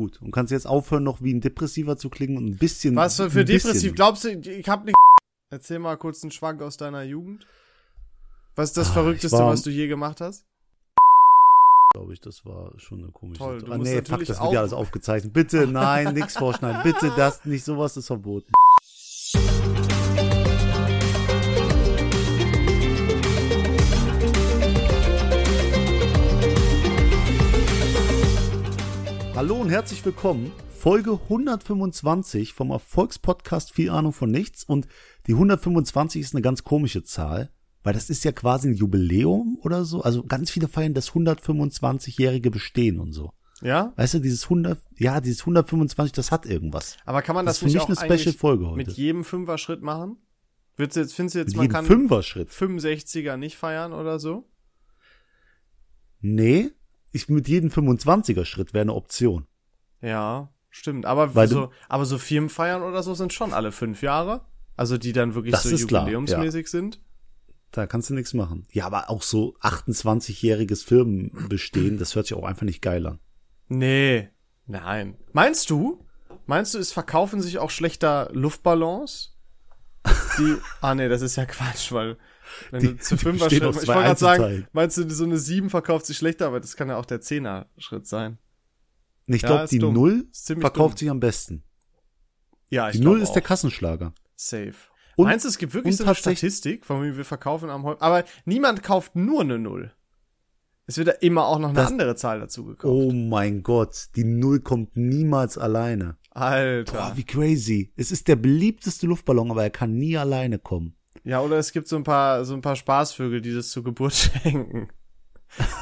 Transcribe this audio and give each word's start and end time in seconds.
gut. 0.00 0.22
Und 0.22 0.30
kannst 0.30 0.50
jetzt 0.52 0.66
aufhören, 0.66 1.02
noch 1.04 1.20
wie 1.22 1.34
ein 1.34 1.40
Depressiver 1.42 1.96
zu 1.98 2.08
klingen 2.08 2.36
und 2.38 2.46
ein 2.46 2.56
bisschen. 2.56 2.96
Was 2.96 3.16
für, 3.16 3.30
für 3.30 3.44
bisschen- 3.44 3.70
depressiv? 3.70 3.94
Glaubst 3.94 4.24
du, 4.24 4.28
ich 4.30 4.68
hab 4.68 4.84
nicht. 4.84 4.94
Erzähl 5.50 5.78
mal 5.78 5.96
kurz 5.96 6.22
einen 6.22 6.30
Schwank 6.30 6.62
aus 6.62 6.76
deiner 6.76 7.02
Jugend. 7.02 7.46
Was 8.56 8.70
ist 8.70 8.76
das 8.78 8.90
Ah, 8.90 8.92
Verrückteste, 8.94 9.36
war- 9.38 9.48
was 9.52 9.62
du 9.62 9.70
je 9.70 9.86
gemacht 9.88 10.20
hast? 10.20 10.46
glaube 11.92 12.12
ich, 12.12 12.20
das 12.20 12.46
war 12.46 12.72
schon 12.78 13.02
eine 13.02 13.10
komische 13.10 13.38
Toll, 13.40 13.58
Situation. 13.60 13.72
Ah, 13.74 13.78
musst 13.78 13.90
nee, 13.90 13.96
fuck, 13.98 14.26
das 14.26 14.40
wird 14.40 14.52
ja 14.52 14.60
alles 14.60 14.72
aufgezeichnet. 14.72 15.32
Bitte, 15.32 15.66
nein, 15.66 16.14
nix 16.14 16.36
vorschneiden. 16.38 16.82
Bitte, 16.84 17.12
das, 17.16 17.44
nicht 17.44 17.64
sowas 17.64 17.96
ist 17.96 18.06
verboten. 18.06 18.52
Hallo 29.40 29.56
und 29.56 29.70
herzlich 29.70 30.04
willkommen. 30.04 30.52
Folge 30.68 31.12
125 31.12 32.52
vom 32.52 32.70
Erfolgspodcast 32.72 33.72
Viel 33.72 33.88
Ahnung 33.88 34.12
von 34.12 34.30
Nichts. 34.30 34.64
Und 34.64 34.86
die 35.26 35.32
125 35.32 36.20
ist 36.20 36.34
eine 36.34 36.42
ganz 36.42 36.62
komische 36.62 37.04
Zahl, 37.04 37.50
weil 37.82 37.94
das 37.94 38.10
ist 38.10 38.22
ja 38.22 38.32
quasi 38.32 38.68
ein 38.68 38.74
Jubiläum 38.74 39.58
oder 39.62 39.86
so. 39.86 40.02
Also 40.02 40.24
ganz 40.24 40.50
viele 40.50 40.68
feiern 40.68 40.92
das 40.92 41.12
125-jährige 41.12 42.50
Bestehen 42.50 43.00
und 43.00 43.14
so. 43.14 43.32
Ja? 43.62 43.94
Weißt 43.96 44.12
du, 44.12 44.18
dieses 44.18 44.44
100, 44.44 44.78
ja, 44.98 45.22
dieses 45.22 45.40
125, 45.40 46.12
das 46.12 46.30
hat 46.30 46.44
irgendwas. 46.44 46.98
Aber 47.06 47.22
kann 47.22 47.34
man 47.34 47.46
Das 47.46 47.60
das, 47.60 47.62
nicht 47.62 47.72
mich 47.72 47.82
auch 47.82 47.88
eine 47.88 47.96
eigentlich 47.96 48.20
Special-Folge 48.20 48.66
heute. 48.66 48.76
mit 48.76 48.90
jedem 48.90 49.24
Fünfer-Schritt 49.24 49.80
machen? 49.80 50.18
Würdest 50.76 50.96
du 50.96 51.00
jetzt, 51.00 51.14
findest 51.14 51.36
du 51.36 51.38
jetzt, 51.38 51.56
Mit 51.56 51.56
man 51.56 51.68
kann 51.70 51.86
Fünfer-Schritt. 51.86 52.50
65er 52.50 53.38
nicht 53.38 53.56
feiern 53.56 53.94
oder 53.94 54.18
so? 54.18 54.50
Nee, 56.20 56.72
ich 57.12 57.28
mit 57.28 57.48
jedem 57.48 57.70
25er-Schritt 57.70 58.72
wäre 58.72 58.82
eine 58.82 58.94
Option. 58.94 59.46
Ja, 60.00 60.52
stimmt. 60.68 61.06
Aber 61.06 61.34
Weil 61.34 61.48
so, 61.48 61.70
aber 61.88 62.04
so 62.04 62.18
Firmenfeiern 62.18 62.82
oder 62.82 63.02
so 63.02 63.14
sind 63.14 63.32
schon 63.32 63.52
alle 63.52 63.72
fünf 63.72 64.02
Jahre. 64.02 64.42
Also 64.76 64.96
die 64.96 65.12
dann 65.12 65.34
wirklich 65.34 65.52
Das 65.52 65.64
so 65.64 65.86
klar, 65.86 66.02
jubiläumsmäßig 66.02 66.68
sind. 66.68 67.00
Da 67.70 67.86
kannst 67.86 68.10
du 68.10 68.14
nichts 68.14 68.34
machen. 68.34 68.66
Ja, 68.72 68.86
aber 68.86 69.10
auch 69.10 69.22
so 69.22 69.56
28-jähriges 69.60 70.84
Firmenbestehen, 70.84 71.98
das 71.98 72.14
hört 72.14 72.26
sich 72.26 72.36
auch 72.36 72.44
einfach 72.44 72.64
nicht 72.64 72.82
geil 72.82 73.06
an. 73.06 73.20
Nee, 73.68 74.30
nein. 74.66 75.16
Meinst 75.32 75.70
du? 75.70 76.04
Meinst 76.46 76.74
du, 76.74 76.78
es 76.78 76.92
verkaufen 76.92 77.40
sich 77.40 77.58
auch 77.58 77.70
schlechter 77.70 78.28
Luftballons? 78.32 79.36
Die, 80.38 80.56
ah 80.80 80.94
nee, 80.94 81.08
das 81.08 81.22
ist 81.22 81.36
ja 81.36 81.44
Quatsch, 81.44 81.92
weil 81.92 82.16
wenn 82.70 82.80
Die- 82.80 82.86
du 82.88 82.96
zu 82.98 83.14
aus 83.14 83.22
ich 83.22 83.60
wollte 83.62 83.86
gerade 83.86 84.18
sagen, 84.18 84.66
meinst 84.72 84.96
du, 84.98 85.08
so 85.10 85.24
eine 85.24 85.38
Sieben 85.38 85.70
verkauft 85.70 86.06
sich 86.06 86.16
schlechter, 86.16 86.46
aber 86.46 86.60
das 86.60 86.76
kann 86.76 86.88
ja 86.88 86.96
auch 86.96 87.06
der 87.06 87.20
Zehner 87.20 87.66
Schritt 87.78 88.06
sein. 88.06 88.38
Ich 89.26 89.42
glaube, 89.42 89.66
die 89.70 89.78
dumm. 89.78 89.94
Null 89.94 90.26
Ist 90.32 90.46
ziemlich 90.46 90.62
verkauft 90.62 90.94
dumm. 90.94 90.98
sich 90.98 91.10
am 91.10 91.20
besten. 91.20 91.62
Ja, 92.70 92.88
ich 92.88 92.96
Die 92.96 93.00
Null 93.04 93.16
glaub 93.16 93.28
ist 93.28 93.32
der 93.34 93.42
auch. 93.42 93.46
Kassenschlager. 93.46 94.12
Safe. 94.36 94.74
Und- 95.16 95.26
Meinst 95.26 95.44
du, 95.44 95.48
es 95.48 95.58
gibt 95.58 95.74
wirklich 95.74 95.96
so 95.96 96.04
eine 96.04 96.14
Statistik, 96.14 96.86
von 96.86 97.02
wem 97.02 97.16
wir 97.16 97.24
verkaufen 97.24 97.68
am 97.70 97.82
häufigsten? 97.84 98.04
Aber 98.04 98.24
niemand 98.44 98.82
kauft 98.82 99.16
nur 99.16 99.42
eine 99.42 99.58
Null. 99.58 99.92
Es 100.86 100.96
wird 100.98 101.06
ja 101.08 101.14
immer 101.20 101.46
auch 101.46 101.58
noch 101.60 101.68
eine 101.68 101.76
Das- 101.78 101.90
andere 101.90 102.16
Zahl 102.16 102.40
dazu 102.40 102.64
gekauft. 102.64 102.92
Oh 102.92 103.12
mein 103.12 103.62
Gott, 103.62 104.08
die 104.16 104.24
Null 104.24 104.60
kommt 104.60 104.96
niemals 104.96 105.56
alleine. 105.58 106.16
Alter. 106.30 106.92
Boah, 106.92 107.12
wie 107.16 107.24
crazy. 107.24 107.92
Es 107.96 108.10
ist 108.12 108.26
der 108.28 108.36
beliebteste 108.36 109.06
Luftballon, 109.06 109.50
aber 109.50 109.62
er 109.64 109.70
kann 109.70 109.92
nie 109.96 110.16
alleine 110.16 110.58
kommen. 110.58 110.96
Ja, 111.24 111.40
oder 111.40 111.58
es 111.58 111.72
gibt 111.72 111.88
so 111.88 111.96
ein 111.96 112.04
paar, 112.04 112.44
so 112.44 112.54
ein 112.54 112.62
paar 112.62 112.76
Spaßvögel, 112.76 113.40
die 113.40 113.54
das 113.54 113.70
zur 113.70 113.84
Geburt 113.84 114.14
schenken. 114.42 114.88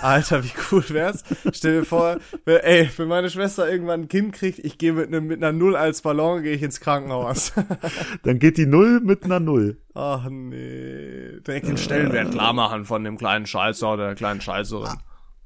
Alter, 0.00 0.42
wie 0.45 0.50
cool 0.72 0.83
wär's? 0.89 1.22
Stell 1.53 1.80
dir 1.80 1.84
vor, 1.84 2.17
wer- 2.47 2.64
ey, 2.67 2.89
wenn 2.97 3.06
meine 3.08 3.28
Schwester 3.28 3.70
irgendwann 3.70 4.03
ein 4.03 4.08
Kind 4.08 4.33
kriegt, 4.33 4.58
ich 4.61 4.78
gehe 4.78 4.95
mit, 4.95 5.11
ne, 5.11 5.20
mit 5.20 5.42
einer 5.42 5.53
Null 5.53 5.77
als 5.77 6.00
Ballon, 6.00 6.42
gehe 6.42 6.55
ich 6.55 6.62
ins 6.62 6.80
Krankenhaus. 6.80 7.53
Dann 8.22 8.39
geht 8.39 8.56
die 8.56 8.64
Null 8.64 9.00
mit 9.00 9.25
einer 9.25 9.41
Null. 9.41 9.77
Ach 9.92 10.27
nee. 10.30 11.39
Den 11.47 11.63
den 11.63 11.77
Stellenwert 11.77 12.30
klar 12.30 12.55
machen 12.55 12.86
von 12.86 13.05
dem 13.05 13.18
kleinen 13.18 13.45
Scheißer 13.46 13.92
oder 13.92 14.07
der 14.07 14.14
kleinen 14.14 14.40
Scheißerin. 14.40 14.96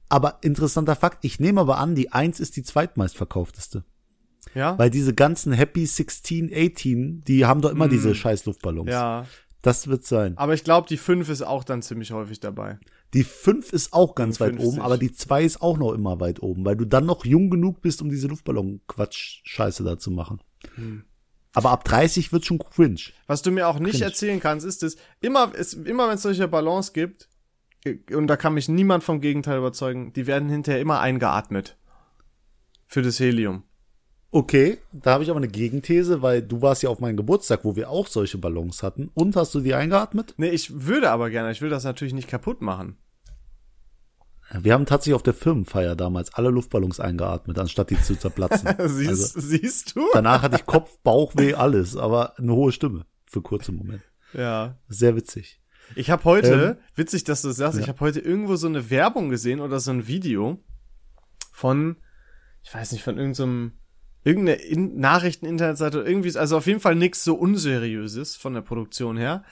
Aber 0.08 0.38
interessanter 0.42 0.94
Fakt, 0.94 1.24
ich 1.24 1.40
nehme 1.40 1.60
aber 1.60 1.78
an, 1.78 1.96
die 1.96 2.12
Eins 2.12 2.38
ist 2.38 2.54
die 2.56 2.62
zweitmeistverkaufteste. 2.62 3.84
Ja? 4.54 4.78
Weil 4.78 4.90
diese 4.90 5.14
ganzen 5.14 5.52
Happy 5.52 5.84
16, 5.86 6.50
18, 6.54 7.22
die 7.26 7.44
haben 7.46 7.60
doch 7.60 7.70
immer 7.70 7.88
diese 7.88 8.14
scheiß 8.14 8.44
Luftballons. 8.44 8.90
Ja. 8.90 9.26
Das 9.62 9.86
wird 9.86 10.04
sein. 10.04 10.36
Aber 10.38 10.54
ich 10.54 10.64
glaube, 10.64 10.88
die 10.88 10.96
5 10.96 11.28
ist 11.28 11.42
auch 11.42 11.62
dann 11.62 11.82
ziemlich 11.82 12.10
häufig 12.10 12.40
dabei. 12.40 12.78
Die 13.14 13.22
5 13.22 13.72
ist 13.72 13.92
auch 13.92 14.16
ganz 14.16 14.40
weit 14.40 14.56
50. 14.56 14.66
oben, 14.66 14.80
aber 14.80 14.98
die 14.98 15.12
2 15.12 15.44
ist 15.44 15.62
auch 15.62 15.78
noch 15.78 15.92
immer 15.92 16.18
weit 16.18 16.42
oben, 16.42 16.64
weil 16.64 16.76
du 16.76 16.84
dann 16.84 17.06
noch 17.06 17.24
jung 17.24 17.48
genug 17.48 17.80
bist, 17.80 18.02
um 18.02 18.10
diese 18.10 18.26
Luftballon-Quatsch-Scheiße 18.26 19.84
da 19.84 19.98
zu 19.98 20.10
machen. 20.10 20.40
Hm. 20.74 21.04
Aber 21.54 21.70
ab 21.70 21.84
30 21.84 22.32
wird 22.32 22.44
schon 22.44 22.58
cringe. 22.58 23.12
Was 23.26 23.42
du 23.42 23.50
mir 23.50 23.68
auch 23.68 23.78
nicht 23.78 23.92
Cringe. 23.92 24.06
erzählen 24.06 24.40
kannst, 24.40 24.66
ist 24.66 24.82
es, 24.82 24.96
immer, 25.20 25.52
immer 25.84 26.08
wenn 26.08 26.14
es 26.14 26.22
solche 26.22 26.48
Ballons 26.48 26.92
gibt, 26.92 27.28
äh, 27.84 27.98
und 28.14 28.26
da 28.26 28.36
kann 28.36 28.54
mich 28.54 28.68
niemand 28.68 29.04
vom 29.04 29.20
Gegenteil 29.20 29.58
überzeugen, 29.58 30.12
die 30.12 30.26
werden 30.26 30.48
hinterher 30.48 30.80
immer 30.80 31.00
eingeatmet. 31.00 31.76
Für 32.86 33.02
das 33.02 33.20
Helium. 33.20 33.64
Okay, 34.34 34.78
da 34.92 35.12
habe 35.12 35.24
ich 35.24 35.28
aber 35.30 35.36
eine 35.38 35.48
Gegenthese, 35.48 36.22
weil 36.22 36.40
du 36.40 36.62
warst 36.62 36.82
ja 36.82 36.88
auf 36.88 37.00
meinem 37.00 37.18
Geburtstag, 37.18 37.64
wo 37.64 37.76
wir 37.76 37.90
auch 37.90 38.06
solche 38.06 38.38
Ballons 38.38 38.82
hatten. 38.82 39.10
Und 39.12 39.36
hast 39.36 39.54
du 39.54 39.60
die 39.60 39.74
eingeatmet? 39.74 40.32
Nee, 40.38 40.48
ich 40.48 40.86
würde 40.86 41.10
aber 41.10 41.28
gerne, 41.28 41.52
ich 41.52 41.60
will 41.60 41.68
das 41.68 41.84
natürlich 41.84 42.14
nicht 42.14 42.28
kaputt 42.28 42.62
machen. 42.62 42.96
Wir 44.58 44.72
haben 44.72 44.86
tatsächlich 44.86 45.14
auf 45.16 45.22
der 45.22 45.34
Firmenfeier 45.34 45.96
damals 45.96 46.32
alle 46.32 46.48
Luftballons 46.48 46.98
eingeatmet, 46.98 47.58
anstatt 47.58 47.90
die 47.90 48.00
zu 48.00 48.16
zerplatzen. 48.16 48.68
Siehst, 48.88 49.36
Also, 49.36 49.40
siehst 49.40 49.96
du? 49.96 50.06
danach 50.14 50.40
hatte 50.42 50.56
ich 50.56 50.64
Kopf, 50.66 50.98
Bauchweh, 51.02 51.52
alles, 51.54 51.94
aber 51.96 52.38
eine 52.38 52.54
hohe 52.54 52.72
Stimme 52.72 53.04
für 53.26 53.42
kurze 53.42 53.72
Moment. 53.72 54.02
Ja. 54.32 54.78
Sehr 54.88 55.14
witzig. 55.14 55.60
Ich 55.94 56.10
habe 56.10 56.24
heute, 56.24 56.78
Ähm, 56.78 56.84
witzig, 56.96 57.24
dass 57.24 57.42
du 57.42 57.48
das 57.48 57.58
sagst, 57.58 57.76
ja. 57.76 57.82
ich 57.82 57.88
habe 57.90 58.00
heute 58.00 58.20
irgendwo 58.20 58.56
so 58.56 58.66
eine 58.66 58.88
Werbung 58.88 59.28
gesehen 59.28 59.60
oder 59.60 59.78
so 59.78 59.90
ein 59.90 60.06
Video 60.06 60.58
von, 61.52 61.96
ich 62.62 62.72
weiß 62.74 62.92
nicht, 62.92 63.02
von 63.04 63.18
irgendeinem, 63.18 63.72
irgendeine 64.24 64.58
in 64.62 64.98
Nachrichten-Internetseite 64.98 66.00
oder 66.00 66.08
irgendwie, 66.08 66.36
also 66.36 66.56
auf 66.56 66.66
jeden 66.66 66.80
Fall 66.80 66.94
nix 66.94 67.24
so 67.24 67.34
unseriöses 67.34 68.36
von 68.36 68.54
der 68.54 68.60
Produktion 68.60 69.16
her. 69.16 69.44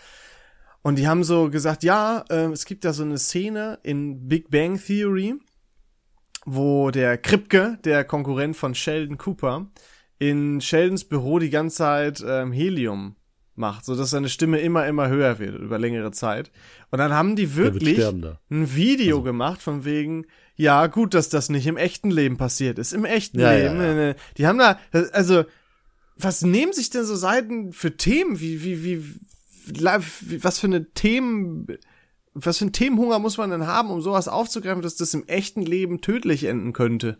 Und 0.82 0.98
die 0.98 1.08
haben 1.08 1.24
so 1.24 1.50
gesagt, 1.50 1.82
ja, 1.82 2.24
äh, 2.30 2.46
es 2.46 2.64
gibt 2.64 2.84
ja 2.84 2.92
so 2.92 3.02
eine 3.02 3.18
Szene 3.18 3.78
in 3.82 4.28
Big 4.28 4.50
Bang 4.50 4.80
Theory, 4.82 5.34
wo 6.46 6.90
der 6.90 7.18
Kripke, 7.18 7.78
der 7.84 8.04
Konkurrent 8.04 8.56
von 8.56 8.74
Sheldon 8.74 9.18
Cooper, 9.18 9.66
in 10.18 10.60
Sheldons 10.60 11.04
Büro 11.04 11.38
die 11.38 11.50
ganze 11.50 11.76
Zeit 11.76 12.24
ähm, 12.26 12.52
Helium 12.52 13.16
macht, 13.56 13.84
so 13.84 13.94
dass 13.94 14.10
seine 14.10 14.28
Stimme 14.28 14.58
immer, 14.60 14.86
immer 14.86 15.08
höher 15.08 15.38
wird 15.38 15.58
über 15.58 15.78
längere 15.78 16.12
Zeit. 16.12 16.50
Und 16.90 16.98
dann 16.98 17.12
haben 17.12 17.36
die 17.36 17.56
wirklich 17.56 17.98
da. 17.98 18.38
ein 18.50 18.74
Video 18.74 19.22
gemacht 19.22 19.60
von 19.60 19.84
wegen, 19.84 20.26
ja, 20.60 20.86
gut, 20.88 21.14
dass 21.14 21.28
das 21.28 21.48
nicht 21.48 21.66
im 21.66 21.76
echten 21.76 22.10
Leben 22.10 22.36
passiert 22.36 22.78
ist. 22.78 22.92
Im 22.92 23.04
echten 23.04 23.40
Ja, 23.40 23.52
ja, 23.52 23.72
Leben. 23.72 23.80
ja. 23.80 23.88
ne, 23.88 23.94
ne. 23.94 24.16
Die 24.36 24.46
haben 24.46 24.58
da, 24.58 24.78
also, 25.12 25.44
was 26.16 26.42
nehmen 26.42 26.72
sich 26.72 26.90
denn 26.90 27.04
so 27.04 27.16
Seiten 27.16 27.72
für 27.72 27.96
Themen? 27.96 28.40
Wie, 28.40 28.62
wie, 28.62 28.84
wie, 28.84 29.04
was 30.42 30.58
für 30.58 30.66
eine 30.66 30.90
Themen, 30.92 31.66
was 32.34 32.58
für 32.58 32.66
ein 32.66 32.72
Themenhunger 32.72 33.18
muss 33.18 33.38
man 33.38 33.50
denn 33.50 33.66
haben, 33.66 33.90
um 33.90 34.02
sowas 34.02 34.28
aufzugreifen, 34.28 34.82
dass 34.82 34.96
das 34.96 35.14
im 35.14 35.26
echten 35.28 35.62
Leben 35.62 36.00
tödlich 36.00 36.44
enden 36.44 36.72
könnte? 36.72 37.18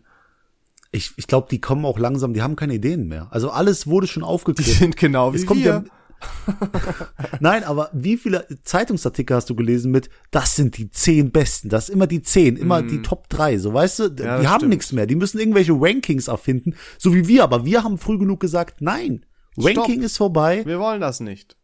Ich, 0.91 1.13
ich 1.15 1.25
glaube, 1.27 1.47
die 1.49 1.61
kommen 1.61 1.85
auch 1.85 1.97
langsam, 1.97 2.33
die 2.33 2.41
haben 2.41 2.55
keine 2.57 2.73
Ideen 2.75 3.07
mehr. 3.07 3.27
Also 3.31 3.49
alles 3.49 3.87
wurde 3.87 4.07
schon 4.07 4.23
Die 4.23 4.27
aufgegriffen. 4.27 4.73
sind 4.73 4.97
genau 4.97 5.33
wie 5.33 5.37
Es 5.37 5.45
kommt 5.45 5.61
wir. 5.63 5.71
ja, 5.71 5.83
Nein, 7.39 7.63
aber 7.63 7.89
wie 7.93 8.17
viele 8.17 8.47
Zeitungsartikel 8.63 9.35
hast 9.35 9.49
du 9.49 9.55
gelesen 9.55 9.91
mit, 9.91 10.09
das 10.31 10.55
sind 10.55 10.77
die 10.77 10.89
zehn 10.89 11.31
Besten, 11.31 11.69
das 11.69 11.89
ist 11.89 11.95
immer 11.95 12.07
die 12.07 12.21
zehn, 12.21 12.57
immer 12.57 12.81
die 12.81 13.01
Top 13.01 13.29
drei, 13.29 13.57
so 13.57 13.73
weißt 13.73 13.99
du, 13.99 14.03
Ja, 14.19 14.39
die 14.39 14.47
haben 14.47 14.69
nichts 14.69 14.91
mehr, 14.91 15.05
die 15.07 15.15
müssen 15.15 15.39
irgendwelche 15.39 15.73
Rankings 15.73 16.27
erfinden, 16.27 16.75
so 16.97 17.13
wie 17.13 17.27
wir, 17.27 17.43
aber 17.43 17.65
wir 17.65 17.83
haben 17.83 17.97
früh 17.97 18.17
genug 18.17 18.39
gesagt, 18.39 18.81
nein, 18.81 19.25
Ranking 19.57 19.95
Stopp. 19.95 20.03
ist 20.05 20.17
vorbei, 20.17 20.65
Wir 20.65 20.79
wollen 20.79 21.01
das 21.01 21.19
nicht. 21.19 21.57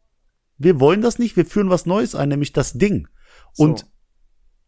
wir 0.57 0.79
wollen 0.79 1.01
das 1.01 1.19
nicht, 1.19 1.35
wir 1.37 1.45
führen 1.45 1.69
was 1.69 1.85
Neues 1.85 2.15
ein, 2.15 2.29
nämlich 2.29 2.53
das 2.53 2.73
Ding. 2.73 3.07
Und 3.57 3.79
so. 3.79 3.85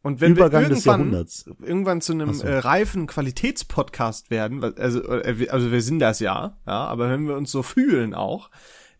Und 0.01 0.21
wenn 0.21 0.31
Übergang 0.31 0.62
wir 0.63 0.69
des 0.69 0.85
irgendwann, 0.85 1.00
Jahrhunderts. 1.01 1.45
irgendwann 1.62 2.00
zu 2.00 2.13
einem 2.13 2.33
so. 2.33 2.47
äh, 2.47 2.59
reifen 2.59 3.06
Qualitätspodcast 3.06 4.30
werden, 4.31 4.63
also, 4.63 5.03
äh, 5.03 5.47
also 5.50 5.74
wir 5.74 5.81
sind 5.81 6.00
das 6.00 6.21
ja, 6.21 6.57
ja, 6.65 6.85
aber 6.85 7.09
wenn 7.09 7.27
wir 7.27 7.35
uns 7.35 7.51
so 7.51 7.63
fühlen 7.63 8.13
auch, 8.13 8.50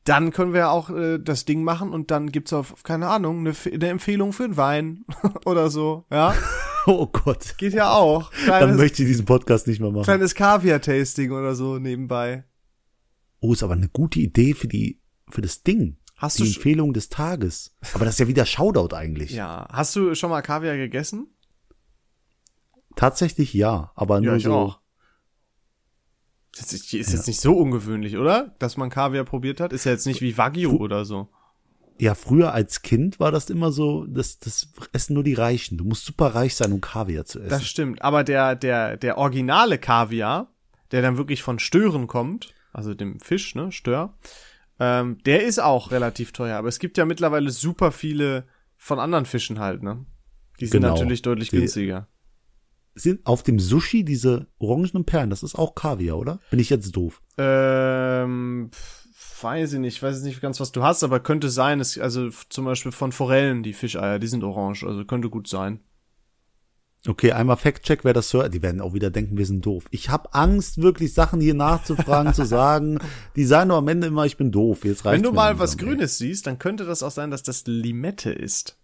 dann 0.10 0.32
können 0.32 0.54
wir 0.54 0.72
auch 0.72 0.90
äh, 0.90 1.20
das 1.20 1.46
Ding 1.46 1.64
machen 1.64 1.92
und 1.94 2.12
dann 2.12 2.32
gibt's 2.32 2.52
auf, 2.54 2.84
keine 2.84 3.08
Ahnung, 3.08 3.40
eine, 3.40 3.54
eine 3.74 3.88
Empfehlung 3.90 4.34
für 4.34 4.44
einen 4.46 4.58
Wein 4.58 5.06
oder 5.46 5.70
so, 5.70 6.06
ja. 6.12 6.34
oh 6.86 7.06
Gott, 7.08 7.56
Geht 7.58 7.74
ja 7.74 7.92
auch. 7.92 8.32
dann 8.32 8.58
Kleines, 8.58 8.78
möchte 8.78 9.04
ich 9.04 9.10
diesen 9.10 9.26
Podcast 9.26 9.68
nicht 9.68 9.80
mehr 9.80 9.92
machen. 9.92 10.04
kleines 10.04 10.36
Kaviar-Tasting 10.36 11.32
oder 11.32 11.56
so 11.56 11.78
nebenbei. 11.80 12.44
Oh, 13.42 13.54
ist 13.54 13.64
aber 13.64 13.74
eine 13.74 13.88
gute 13.90 14.20
Idee 14.20 14.54
für 14.54 14.68
die, 14.68 15.00
für 15.30 15.42
das 15.42 15.64
Ding. 15.64 15.98
Hast 16.18 16.40
Die 16.40 16.44
du, 16.44 16.50
Empfehlung 16.50 16.92
des 16.94 17.08
Tages. 17.08 17.74
Aber 17.94 18.04
das 18.04 18.16
ist 18.16 18.20
ja 18.20 18.28
wieder 18.28 18.46
Shoutout 18.46 18.94
eigentlich. 18.94 19.32
ja, 19.32 19.66
hast 19.72 19.96
du 19.96 20.14
schon 20.16 20.30
mal 20.30 20.42
Kaviar 20.42 20.76
gegessen? 20.76 21.28
Tatsächlich 22.96 23.54
ja, 23.54 23.92
aber 23.96 24.20
nur 24.20 24.34
Ja, 24.34 24.40
so. 24.40 24.54
auch. 24.54 24.80
Das 26.58 26.74
ist, 26.74 26.94
ist 26.94 27.14
jetzt 27.14 27.28
nicht 27.28 27.40
so 27.42 27.56
ungewöhnlich, 27.58 28.18
oder? 28.18 28.56
Dass 28.60 28.76
man 28.78 28.90
Kaviar 28.90 29.24
probiert 29.24 29.60
hat. 29.60 29.72
Ist 29.74 29.86
ja 29.86 29.92
jetzt 29.92 30.08
nicht 30.08 30.22
wie 30.22 30.38
Wagyu 30.38 30.78
oder 30.78 31.06
so. 31.06 31.30
Ja, 32.00 32.16
früher 32.16 32.54
als 32.54 32.82
Kind 32.82 33.20
war 33.20 33.32
das 33.32 33.50
immer 33.50 33.72
so, 33.72 34.06
das, 34.06 34.40
das 34.40 34.70
essen 34.94 35.14
nur 35.14 35.24
die 35.24 35.34
Reichen. 35.34 35.78
Du 35.78 35.84
musst 35.84 36.06
super 36.06 36.28
reich 36.34 36.56
sein, 36.56 36.72
um 36.72 36.80
Kaviar 36.82 37.26
zu 37.26 37.40
essen. 37.40 37.50
Das 37.50 37.68
stimmt. 37.68 38.02
Aber 38.02 38.24
der, 38.24 38.56
der, 38.56 38.96
der 38.98 39.18
originale 39.18 39.78
Kaviar, 39.78 40.50
der 40.92 41.02
dann 41.02 41.18
wirklich 41.18 41.44
von 41.44 41.60
Stören 41.60 42.08
kommt, 42.08 42.54
also 42.72 42.94
dem 42.94 43.20
Fisch, 43.20 43.54
ne, 43.54 43.72
Stör, 43.72 44.18
ähm, 44.80 45.18
der 45.26 45.44
ist 45.46 45.60
auch 45.60 45.92
relativ 45.92 46.32
teuer. 46.32 46.58
Aber 46.58 46.70
es 46.70 46.80
gibt 46.80 46.98
ja 46.98 47.06
mittlerweile 47.06 47.52
super 47.52 47.92
viele 47.92 48.46
von 48.78 48.98
anderen 49.00 49.26
Fischen 49.26 49.60
halt, 49.60 49.84
ne? 49.84 50.06
Die 50.62 50.68
sind 50.68 50.82
Genau. 50.82 50.94
natürlich 50.94 51.22
deutlich 51.22 51.50
Die- 51.50 51.58
günstiger. 51.58 52.08
Sind 53.00 53.26
auf 53.26 53.44
dem 53.44 53.60
Sushi 53.60 54.04
diese 54.04 54.48
orangenen 54.60 55.06
Perlen, 55.06 55.30
das 55.30 55.44
ist 55.44 55.56
auch 55.56 55.76
Kaviar, 55.76 56.18
oder? 56.18 56.40
Bin 56.50 56.60
ich 56.60 56.70
jetzt 56.70 56.92
doof? 56.96 57.22
Ähm, 57.38 58.72
weiß 59.42 59.74
ich 59.74 59.80
nicht, 59.80 60.04
weiß 60.04 60.20
ich 60.20 60.24
nicht 60.24 60.42
ganz, 60.42 60.60
was 60.60 60.72
du 60.72 60.84
hast, 60.84 61.04
aber 61.04 61.20
könnte 61.20 61.50
sein, 61.50 61.80
es, 61.80 61.98
also 61.98 62.30
zum 62.50 62.66
Beispiel 62.66 62.92
von 62.92 63.12
Forellen, 63.12 63.64
die 63.64 63.74
Fischeier, 63.74 64.20
die 64.20 64.28
sind 64.28 64.44
orange, 64.44 64.84
also 64.84 65.06
könnte 65.06 65.30
gut 65.30 65.48
sein. 65.48 65.80
Okay, 67.08 67.32
einmal 67.32 67.56
Fact-Check, 67.56 68.04
wer 68.04 68.12
das 68.14 68.34
hört. 68.34 68.54
Die 68.54 68.62
werden 68.62 68.82
auch 68.82 68.94
wieder 68.94 69.10
denken, 69.10 69.38
wir 69.38 69.46
sind 69.46 69.66
doof. 69.66 69.86
Ich 69.90 70.10
habe 70.10 70.34
Angst, 70.34 70.82
wirklich 70.82 71.14
Sachen 71.14 71.40
hier 71.40 71.54
nachzufragen, 71.54 72.34
zu 72.34 72.46
sagen. 72.46 73.00
Die 73.38 73.46
sagen 73.46 73.70
nur 73.70 73.78
am 73.78 73.88
Ende 73.88 74.08
immer, 74.08 74.26
ich 74.26 74.36
bin 74.36 74.52
doof. 74.52 74.84
Jetzt 74.84 75.06
Wenn 75.06 75.24
du 75.24 75.32
mal 75.32 75.60
was. 75.60 75.78
Grünes 75.78 76.18
siehst, 76.18 76.46
dann 76.46 76.60
könnte 76.60 76.84
das 76.84 77.02
auch 77.02 77.12
sein, 77.12 77.32
dass 77.32 77.42
das 77.42 77.66
Limette 77.66 78.32
ist. 78.32 78.78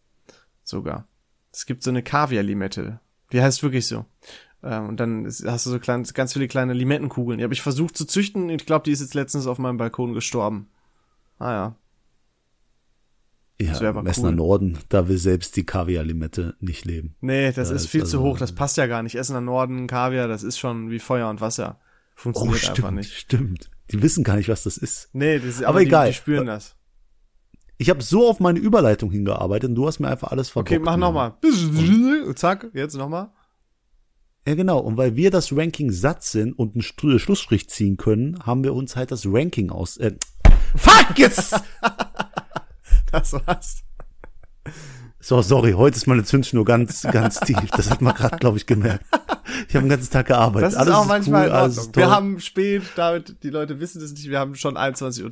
Sogar. 0.63 1.09
Es 1.51 1.65
gibt 1.65 1.83
so 1.83 1.89
eine 1.89 2.03
Kaviar-Limette. 2.03 3.01
Die 3.31 3.42
heißt 3.42 3.63
wirklich 3.63 3.88
so. 3.88 4.06
Ähm, 4.63 4.89
und 4.89 5.00
dann 5.00 5.25
ist, 5.25 5.45
hast 5.45 5.66
du 5.66 5.69
so 5.72 5.80
klein, 5.80 6.04
ganz 6.13 6.33
viele 6.33 6.48
kleine 6.48 6.74
Limettenkugeln. 6.74 7.38
Die 7.38 7.44
habe 7.44 7.54
ich 7.54 7.62
versucht 7.62 7.98
zu 7.98 8.06
züchten. 8.06 8.50
Ich 8.50 8.66
glaube, 8.66 8.83
die 8.83 8.92
ist 8.92 9.01
jetzt 9.01 9.13
letztens 9.13 9.48
auf 9.48 9.57
meinem 9.57 9.77
Balkon 9.77 10.13
gestorben. 10.13 10.68
Ah 11.39 11.51
ja. 11.51 11.75
Ja, 13.62 13.72
Essener 13.72 14.30
cool. 14.30 14.36
Norden, 14.36 14.77
da 14.89 15.07
will 15.07 15.18
selbst 15.18 15.56
die 15.56 15.66
Kaviar-Limette 15.66 16.56
nicht 16.60 16.83
leben. 16.83 17.16
Nee, 17.22 17.54
das 17.54 17.69
Ja, 17.69 17.75
ist 17.75 17.88
viel 17.88 18.01
zu 18.01 18.18
also- 18.18 18.24
hoch. 18.24 18.38
Das 18.38 18.51
passt 18.54 18.75
ja 18.75 18.86
gar 18.86 19.01
nicht. 19.01 19.16
Essener 19.16 19.39
Norden, 19.39 19.88
Kaviar, 19.88 20.27
das 20.27 20.44
ist 20.44 20.57
schon 20.60 20.89
wie 20.89 21.00
Feuer 21.00 21.30
und 21.30 21.39
Wasser. 21.39 21.80
Oh, 21.80 22.19
Funktioniert 22.22 22.63
einfach 22.63 22.74
stimmt, 22.75 22.95
nicht. 22.98 23.13
stimmt. 23.13 23.69
Die 23.92 24.01
wissen 24.01 24.24
gar 24.25 24.36
nicht, 24.36 24.50
was 24.50 24.63
das 24.63 24.75
ist. 24.77 25.10
Nee, 25.13 25.38
das 25.39 25.48
ist, 25.48 25.60
Aber 25.60 25.69
aber, 25.69 25.80
die, 25.80 25.86
egal. 25.86 26.07
die 26.10 26.13
spüren 26.16 26.48
das. 26.48 26.75
Ich 27.77 27.89
habe 27.89 28.01
so 28.01 28.30
auf 28.30 28.39
meine 28.39 28.60
Überleitung 28.60 29.12
hingearbeitet 29.12 29.69
und 29.69 29.75
du 29.75 29.88
hast 29.88 30.00
mir 30.00 30.07
einfach 30.07 30.31
alles 30.31 30.50
verbockt. 30.50 30.72
Okay, 30.72 30.81
mach 30.83 30.98
nochmal. 30.98 31.33
Zack, 32.36 32.69
jetzt 32.74 32.95
nochmal. 32.95 33.31
Ja, 34.48 34.56
genau. 34.56 34.80
Und 34.80 34.98
weil 34.98 35.16
wir 35.16 35.31
das 35.31 35.56
Ranking 35.56 35.92
satt 35.92 36.24
sind 36.24 36.54
und 36.54 36.75
einen 36.75 36.83
Schlussstrich 37.19 37.69
ziehen 37.69 37.98
können, 37.98 38.39
haben 38.45 38.63
wir 38.63 38.74
uns 38.74 38.95
halt 38.95 39.12
das 39.12 39.25
Ranking 39.25 39.72
aus. 39.72 39.98
Äh, 39.98 40.16
fuck 40.75 41.18
jetzt! 41.18 41.56
Das 43.12 43.31
war's. 43.31 43.81
So, 45.22 45.42
sorry, 45.42 45.72
heute 45.72 45.95
ist 45.95 46.06
meine 46.06 46.25
Zündschnur 46.25 46.66
ganz, 46.66 47.04
ganz 47.04 47.39
tief. 47.39 47.69
Das 47.72 47.89
hat 47.89 48.01
man 48.01 48.13
gerade, 48.13 48.38
glaube 48.38 48.57
ich, 48.57 48.66
gemerkt. 48.66 49.06
Ich 49.68 49.75
habe 49.75 49.86
den 49.86 49.89
ganzen 49.89 50.12
Tag 50.12 50.27
gearbeitet. 50.27 50.68
Das 50.68 50.74
ist 50.74 50.80
alles 50.80 50.94
auch 50.94 51.06
manchmal 51.06 51.44
cool, 51.44 51.47
in 51.47 51.53
Ordnung. 51.53 51.86
ist 51.86 51.95
Wir 51.95 52.09
haben 52.09 52.39
spät, 52.39 52.83
damit 52.95 53.44
die 53.44 53.50
Leute 53.50 53.80
wissen 53.80 54.01
es 54.01 54.12
nicht, 54.12 54.30
wir 54.30 54.39
haben 54.39 54.56
schon 54.56 54.77
21.30 54.77 55.24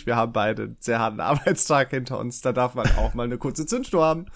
Uhr, 0.00 0.06
wir 0.06 0.16
haben 0.16 0.32
beide 0.32 0.62
einen 0.62 0.76
sehr 0.80 0.98
harten 0.98 1.20
Arbeitstag 1.26 1.90
hinter 1.90 2.18
uns, 2.18 2.40
da 2.40 2.52
darf 2.52 2.74
man 2.74 2.86
auch 2.96 3.14
mal 3.14 3.24
eine 3.24 3.38
kurze 3.38 3.66
Zündschnur 3.66 4.04
haben. 4.04 4.26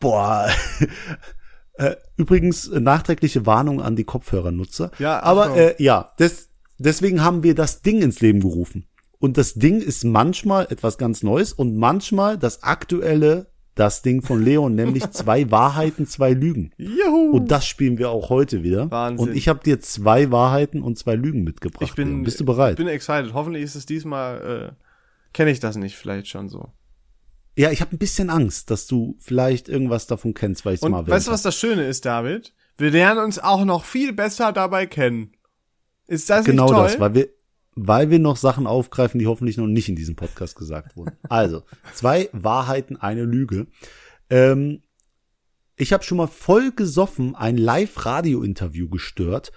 Boah. 0.00 0.48
Äh, 1.74 1.96
Übrigens, 2.16 2.68
äh, 2.68 2.80
nachträgliche 2.80 3.46
Warnung 3.46 3.80
an 3.80 3.96
die 3.96 4.04
Kopfhörernutzer. 4.04 4.90
Ja, 4.98 5.22
aber 5.22 5.56
äh, 5.56 5.82
ja, 5.82 6.12
des, 6.18 6.50
deswegen 6.78 7.22
haben 7.22 7.42
wir 7.42 7.54
das 7.54 7.82
Ding 7.82 8.02
ins 8.02 8.20
Leben 8.20 8.40
gerufen. 8.40 8.86
Und 9.18 9.38
das 9.38 9.54
Ding 9.54 9.80
ist 9.80 10.04
manchmal 10.04 10.66
etwas 10.70 10.98
ganz 10.98 11.22
Neues 11.22 11.52
und 11.52 11.76
manchmal 11.76 12.36
das 12.36 12.62
aktuelle, 12.64 13.51
das 13.74 14.02
Ding 14.02 14.22
von 14.22 14.42
Leon, 14.42 14.74
nämlich 14.74 15.08
zwei 15.10 15.50
Wahrheiten, 15.50 16.06
zwei 16.06 16.32
Lügen. 16.32 16.72
Juhu! 16.76 17.36
Und 17.36 17.50
das 17.50 17.66
spielen 17.66 17.98
wir 17.98 18.10
auch 18.10 18.28
heute 18.28 18.62
wieder. 18.62 18.90
Wahnsinn. 18.90 19.28
Und 19.28 19.36
ich 19.36 19.48
habe 19.48 19.60
dir 19.64 19.80
zwei 19.80 20.30
Wahrheiten 20.30 20.82
und 20.82 20.98
zwei 20.98 21.14
Lügen 21.14 21.42
mitgebracht. 21.42 21.82
ich 21.82 21.94
bin, 21.94 22.08
Leon. 22.08 22.22
Bist 22.24 22.40
du 22.40 22.44
bereit? 22.44 22.72
Ich 22.72 22.84
bin 22.84 22.88
excited. 22.88 23.32
Hoffentlich 23.32 23.62
ist 23.62 23.74
es 23.74 23.86
diesmal, 23.86 24.74
äh, 24.74 24.84
kenne 25.32 25.50
ich 25.50 25.60
das 25.60 25.76
nicht, 25.76 25.96
vielleicht 25.96 26.28
schon 26.28 26.48
so. 26.48 26.72
ja, 27.56 27.70
ich 27.70 27.80
habe 27.80 27.94
ein 27.94 27.98
bisschen 27.98 28.30
Angst, 28.30 28.70
dass 28.70 28.86
du 28.86 29.16
vielleicht 29.18 29.68
irgendwas 29.68 30.06
davon 30.06 30.34
kennst, 30.34 30.64
weil 30.64 30.74
ich 30.74 30.82
es 30.82 30.88
mal 30.88 31.06
weißt 31.06 31.28
du, 31.28 31.32
was 31.32 31.42
das 31.42 31.56
Schöne 31.56 31.86
ist, 31.86 32.04
David? 32.04 32.52
Wir 32.78 32.90
lernen 32.90 33.20
uns 33.24 33.38
auch 33.38 33.64
noch 33.64 33.84
viel 33.84 34.12
besser 34.12 34.52
dabei 34.52 34.86
kennen. 34.86 35.32
Ist 36.06 36.28
das. 36.30 36.44
Genau 36.44 36.64
nicht 36.64 36.74
toll? 36.74 36.84
das, 36.84 37.00
weil 37.00 37.14
wir, 37.14 37.28
weil 37.74 38.10
wir 38.10 38.18
noch 38.18 38.36
Sachen 38.36 38.66
aufgreifen, 38.66 39.18
die 39.18 39.26
hoffentlich 39.26 39.56
noch 39.56 39.66
nicht 39.66 39.88
in 39.88 39.96
diesem 39.96 40.16
Podcast 40.16 40.56
gesagt 40.56 40.96
wurden. 40.96 41.16
Also, 41.28 41.62
zwei 41.94 42.28
Wahrheiten, 42.32 42.96
eine 42.96 43.24
Lüge. 43.24 43.66
Ähm, 44.30 44.82
ich 45.76 45.92
habe 45.92 46.04
schon 46.04 46.18
mal 46.18 46.26
voll 46.26 46.72
gesoffen 46.72 47.34
ein 47.34 47.56
Live-Radio-Interview 47.56 48.88
gestört 48.88 49.52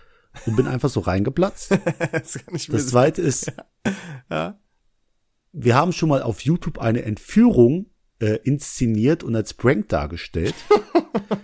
und 0.46 0.56
bin 0.56 0.68
einfach 0.68 0.90
so 0.90 1.02
reingeplatzt. 1.02 1.72
das 2.12 2.40
Das 2.70 2.88
zweite 2.88 3.22
ist, 3.22 3.52
ja. 4.30 4.60
wir 5.52 5.76
haben 5.76 5.92
schon 5.92 6.10
mal 6.10 6.22
auf 6.22 6.42
YouTube 6.42 6.80
eine 6.80 7.04
Entführung 7.04 7.88
äh, 8.20 8.40
inszeniert 8.44 9.24
und 9.24 9.36
als 9.36 9.54
Prank 9.54 9.90
dargestellt. 9.90 10.56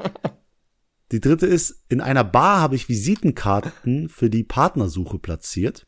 die 1.12 1.20
dritte 1.20 1.48
ist, 1.48 1.84
in 1.90 2.00
einer 2.00 2.24
Bar 2.24 2.62
habe 2.62 2.76
ich 2.76 2.90
Visitenkarten 2.90 4.08
für 4.08 4.30
die 4.30 4.44
Partnersuche 4.44 5.20
platziert. 5.20 5.88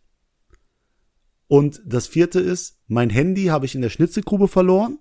Und 1.54 1.82
das 1.86 2.08
vierte 2.08 2.40
ist, 2.40 2.78
mein 2.88 3.10
Handy 3.12 3.46
habe 3.46 3.66
ich 3.68 3.76
in 3.76 3.82
der 3.82 3.90
Schnitzelgrube 3.90 4.48
verloren 4.48 4.98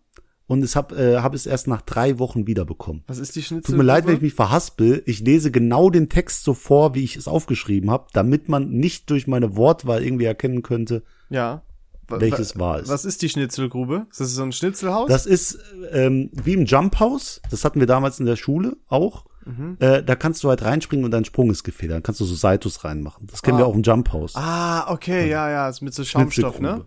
und 0.46 0.62
es 0.62 0.76
hab, 0.76 0.92
äh, 0.92 1.18
habe 1.20 1.34
es 1.34 1.46
erst 1.46 1.66
nach 1.66 1.80
drei 1.80 2.18
Wochen 2.18 2.46
wiederbekommen. 2.46 3.04
Was 3.06 3.18
ist 3.18 3.34
die 3.36 3.42
Schnitzel? 3.42 3.70
Tut 3.72 3.76
mir 3.78 3.84
leid, 3.84 4.06
wenn 4.06 4.16
ich 4.16 4.20
mich 4.20 4.34
verhaspel. 4.34 5.02
Ich 5.06 5.20
lese 5.20 5.50
genau 5.50 5.88
den 5.88 6.10
Text 6.10 6.44
so 6.44 6.52
vor, 6.52 6.94
wie 6.94 7.04
ich 7.04 7.16
es 7.16 7.26
aufgeschrieben 7.26 7.90
habe, 7.90 8.08
damit 8.12 8.50
man 8.50 8.68
nicht 8.70 9.08
durch 9.08 9.26
meine 9.26 9.56
Wortwahl 9.56 10.04
irgendwie 10.04 10.26
erkennen 10.26 10.62
könnte, 10.62 11.02
Ja. 11.30 11.62
Welches 12.08 12.56
wa- 12.56 12.60
wahr 12.60 12.80
ist. 12.80 12.88
Was 12.90 13.06
ist 13.06 13.22
die 13.22 13.30
Schnitzelgrube? 13.30 14.06
Ist 14.10 14.20
das 14.20 14.34
so 14.34 14.42
ein 14.42 14.52
Schnitzelhaus? 14.52 15.08
Das 15.08 15.24
ist 15.24 15.58
ähm, 15.92 16.28
wie 16.44 16.52
im 16.52 16.66
Jump 16.66 17.00
House. 17.00 17.40
Das 17.50 17.64
hatten 17.64 17.80
wir 17.80 17.86
damals 17.86 18.20
in 18.20 18.26
der 18.26 18.36
Schule 18.36 18.76
auch. 18.88 19.24
Mhm. 19.44 19.76
Äh, 19.80 20.02
da 20.02 20.14
kannst 20.14 20.42
du 20.44 20.48
halt 20.48 20.62
reinspringen 20.62 21.04
und 21.04 21.10
dein 21.10 21.24
Sprung 21.24 21.50
ist 21.50 21.64
gefedert. 21.64 21.96
Dann 21.96 22.02
kannst 22.02 22.20
du 22.20 22.24
so 22.24 22.34
Saitos 22.34 22.84
reinmachen. 22.84 23.26
Das 23.30 23.42
kennen 23.42 23.58
wir 23.58 23.66
auch 23.66 23.74
im 23.74 23.82
Jump 23.82 24.12
House. 24.12 24.34
ah, 24.36 24.90
okay, 24.92 25.28
ja, 25.28 25.50
ja, 25.50 25.68
ist 25.68 25.80
mit 25.82 25.94
so 25.94 26.04
Schaumstoff, 26.04 26.60
ne? 26.60 26.86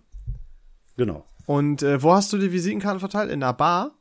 Genau. 0.98 1.26
Und 1.46 1.84
äh, 1.84 2.02
wo 2.02 2.14
hast 2.14 2.32
du 2.34 2.38
die 2.38 2.52
Visitenkarten 2.52 3.00
verteilt? 3.00 3.30
In 3.32 3.42
der 3.42 3.54
Bar? 3.54 3.92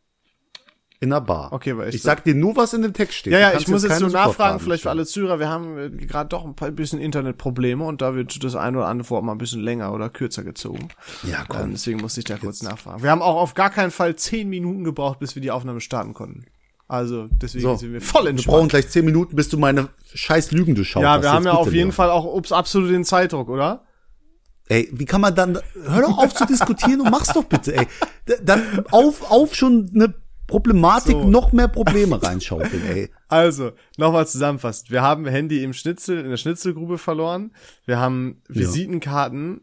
In 1.00 1.10
der 1.10 1.20
Bar. 1.20 1.52
Okay, 1.52 1.76
weil 1.76 1.88
ich 1.90 1.96
ich 1.96 2.02
so- 2.02 2.06
sag 2.06 2.24
dir 2.24 2.34
nur, 2.34 2.56
was 2.56 2.72
in 2.72 2.80
dem 2.80 2.94
Text 2.94 3.18
steht. 3.18 3.32
Ja, 3.34 3.38
ja, 3.40 3.52
ich 3.58 3.68
muss 3.68 3.82
jetzt 3.82 4.00
nur 4.00 4.08
nachfragen, 4.10 4.58
vielleicht 4.60 4.84
für 4.84 4.90
alle 4.90 5.04
Zuhörer, 5.04 5.38
wir 5.38 5.50
haben 5.50 5.76
äh, 5.76 5.90
gerade 5.90 6.28
doch 6.30 6.44
ein 6.46 6.54
paar 6.54 6.70
bisschen 6.70 7.00
Internetprobleme 7.00 7.84
und 7.84 8.00
da 8.00 8.14
wird 8.14 8.42
das 8.42 8.54
ein 8.54 8.74
oder 8.76 8.86
andere 8.86 9.10
Wort 9.10 9.24
mal 9.24 9.32
ein 9.32 9.38
bisschen 9.38 9.60
länger 9.60 9.92
oder 9.92 10.08
kürzer 10.08 10.44
gezogen. 10.44 10.88
Ja, 11.24 11.40
Ähm, 11.40 11.44
komm. 11.48 11.70
deswegen 11.72 12.00
musste 12.00 12.20
ich 12.20 12.24
da 12.24 12.38
kurz 12.38 12.62
nachfragen. 12.62 13.02
Wir 13.02 13.10
haben 13.10 13.20
auch 13.20 13.36
auf 13.36 13.52
gar 13.54 13.68
keinen 13.70 13.90
Fall 13.90 14.16
zehn 14.16 14.48
Minuten 14.48 14.84
gebraucht, 14.84 15.18
bis 15.18 15.34
wir 15.34 15.42
die 15.42 15.50
Aufnahme 15.50 15.80
starten 15.82 16.14
konnten. 16.14 16.46
Also 16.86 17.28
deswegen 17.32 17.62
So, 17.62 17.76
sind 17.76 17.92
wir 17.92 18.00
voll 18.00 18.24
wir 18.24 18.30
entspannt. 18.30 18.54
brauchen 18.56 18.68
gleich 18.68 18.88
zehn 18.88 19.04
Minuten, 19.04 19.34
bis 19.36 19.48
du 19.48 19.58
meine 19.58 19.88
scheiß 20.12 20.52
Lügen 20.52 20.74
durchschaut 20.74 21.02
Ja, 21.02 21.20
wir 21.22 21.32
haben 21.32 21.44
ja 21.46 21.52
auf 21.52 21.72
jeden. 21.72 21.92
Fall 21.92 22.10
auch 22.10 22.24
ups, 22.24 22.52
absolut 22.52 22.90
den 22.90 23.04
Zeitdruck, 23.04 23.48
oder? 23.48 23.84
Ey, 24.68 24.88
wie 24.92 25.04
kann 25.04 25.20
man 25.20 25.34
dann, 25.34 25.58
hör 25.86 26.02
doch 26.02 26.18
auf 26.18 26.34
zu 26.34 26.46
diskutieren 26.46 27.00
und 27.02 27.10
mach's 27.10 27.32
doch 27.32 27.44
bitte, 27.44 27.76
ey. 27.76 27.86
Dann 28.42 28.84
auf, 28.90 29.30
auf 29.30 29.54
schon 29.54 29.90
eine 29.94 30.14
Problematik, 30.46 31.12
So. 31.12 31.24
noch 31.28 31.52
mehr 31.52 31.68
Probleme 31.68 32.22
reinschaufeln, 32.22 32.82
ey. 32.86 33.10
Also, 33.28 33.72
nochmal 33.96 34.26
zusammenfassend. 34.26 34.90
Wir 34.90 35.02
haben 35.02 35.26
Handy 35.26 35.62
im 35.64 35.72
Schnitzel, 35.72 36.18
in 36.20 36.30
der 36.30 36.36
Schnitzelgrube 36.36 36.98
verloren. 36.98 37.52
Wir 37.86 37.98
haben 37.98 38.42
Visitenkarten 38.48 39.62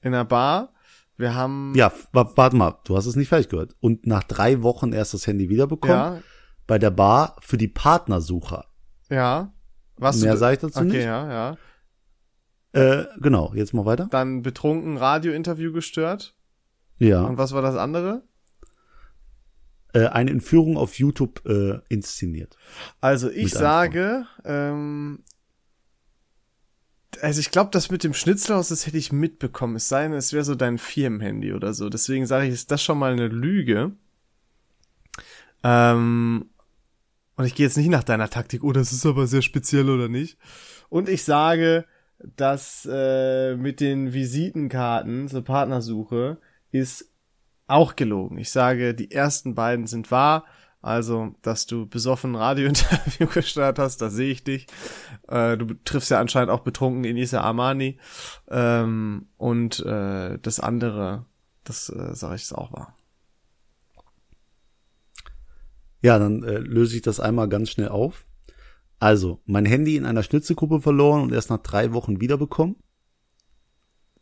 in 0.00 0.12
der 0.12 0.24
Bar. 0.24 0.72
Wir 1.16 1.34
haben, 1.34 1.72
Ja, 1.76 1.92
wa- 2.12 2.30
warte 2.34 2.56
mal, 2.56 2.74
du 2.84 2.96
hast 2.96 3.06
es 3.06 3.16
nicht 3.16 3.28
fertig 3.28 3.48
gehört. 3.50 3.74
Und 3.80 4.06
nach 4.06 4.22
drei 4.24 4.62
Wochen 4.62 4.92
erst 4.92 5.14
das 5.14 5.26
Handy 5.26 5.48
wiederbekommen. 5.50 5.96
ja, 5.96 6.18
Bei 6.66 6.78
der 6.78 6.90
Bar 6.90 7.36
für 7.40 7.56
die 7.56 7.68
Partnersucher. 7.68 8.66
ja. 9.08 9.52
Was 9.96 10.20
Mehr 10.20 10.32
du, 10.32 10.38
sag 10.38 10.54
ich 10.54 10.58
dazu 10.58 10.80
okay, 10.80 10.88
nicht. 10.88 11.04
ja, 11.04 11.56
ja. 12.72 13.00
Äh, 13.00 13.06
genau, 13.20 13.52
jetzt 13.54 13.72
mal 13.74 13.84
weiter. 13.84 14.08
Dann 14.10 14.42
betrunken 14.42 14.96
Radiointerview 14.96 15.72
gestört. 15.72 16.34
Ja. 16.98 17.22
Und 17.22 17.36
was 17.36 17.52
war 17.52 17.62
das 17.62 17.76
andere? 17.76 18.22
Äh, 19.92 20.06
eine 20.06 20.30
Entführung 20.30 20.76
auf 20.76 20.98
YouTube 20.98 21.44
äh, 21.46 21.80
inszeniert. 21.88 22.56
Also 23.00 23.30
ich 23.30 23.52
sage, 23.52 24.26
ähm, 24.44 25.22
also 27.20 27.40
ich 27.40 27.50
glaube, 27.50 27.70
das 27.70 27.90
mit 27.90 28.02
dem 28.02 28.14
Schnitzelhaus, 28.14 28.68
das 28.68 28.86
hätte 28.86 28.96
ich 28.96 29.12
mitbekommen. 29.12 29.76
Es 29.76 29.88
sei 29.88 30.04
denn, 30.04 30.14
es 30.14 30.32
wäre 30.32 30.44
so 30.44 30.54
dein 30.54 30.78
Firmenhandy 30.78 31.52
oder 31.52 31.74
so. 31.74 31.90
Deswegen 31.90 32.26
sage 32.26 32.46
ich, 32.46 32.54
ist 32.54 32.70
das 32.70 32.82
schon 32.82 32.98
mal 32.98 33.12
eine 33.12 33.28
Lüge. 33.28 33.92
Ähm, 35.62 36.46
und 37.36 37.44
ich 37.44 37.54
gehe 37.54 37.66
jetzt 37.66 37.76
nicht 37.76 37.88
nach 37.88 38.04
deiner 38.04 38.28
Taktik, 38.28 38.62
oh, 38.62 38.72
das 38.72 38.92
ist 38.92 39.06
aber 39.06 39.26
sehr 39.26 39.42
speziell 39.42 39.88
oder 39.88 40.08
nicht. 40.08 40.38
Und 40.88 41.08
ich 41.08 41.24
sage, 41.24 41.86
das 42.36 42.88
äh, 42.90 43.56
mit 43.56 43.80
den 43.80 44.12
Visitenkarten 44.12 45.28
zur 45.28 45.42
Partnersuche 45.42 46.38
ist 46.70 47.10
auch 47.66 47.96
gelogen. 47.96 48.38
Ich 48.38 48.50
sage, 48.50 48.94
die 48.94 49.10
ersten 49.10 49.54
beiden 49.54 49.86
sind 49.86 50.10
wahr. 50.10 50.44
Also, 50.82 51.34
dass 51.42 51.66
du 51.66 51.86
besoffen 51.86 52.34
Radiointerview 52.34 53.26
gestartet 53.32 53.78
hast, 53.78 54.02
da 54.02 54.10
sehe 54.10 54.32
ich 54.32 54.42
dich. 54.42 54.66
Äh, 55.28 55.56
du 55.56 55.74
triffst 55.84 56.10
ja 56.10 56.20
anscheinend 56.20 56.50
auch 56.50 56.60
betrunken 56.60 57.04
Inisa 57.04 57.40
Armani. 57.40 57.98
Ähm, 58.50 59.26
und 59.38 59.78
äh, 59.86 60.38
das 60.42 60.58
andere, 60.58 61.24
das 61.62 61.88
äh, 61.88 62.14
sage 62.14 62.34
ich, 62.34 62.42
ist 62.42 62.52
auch 62.52 62.72
wahr. 62.72 62.96
Ja, 66.02 66.18
dann 66.18 66.42
äh, 66.42 66.58
löse 66.58 66.96
ich 66.96 67.02
das 67.02 67.20
einmal 67.20 67.48
ganz 67.48 67.70
schnell 67.70 67.88
auf. 67.88 68.26
Also, 68.98 69.40
mein 69.46 69.64
Handy 69.64 69.96
in 69.96 70.04
einer 70.04 70.22
Schnitzelgruppe 70.22 70.80
verloren 70.80 71.22
und 71.22 71.32
erst 71.32 71.50
nach 71.50 71.58
drei 71.58 71.92
Wochen 71.92 72.20
wiederbekommen. 72.20 72.76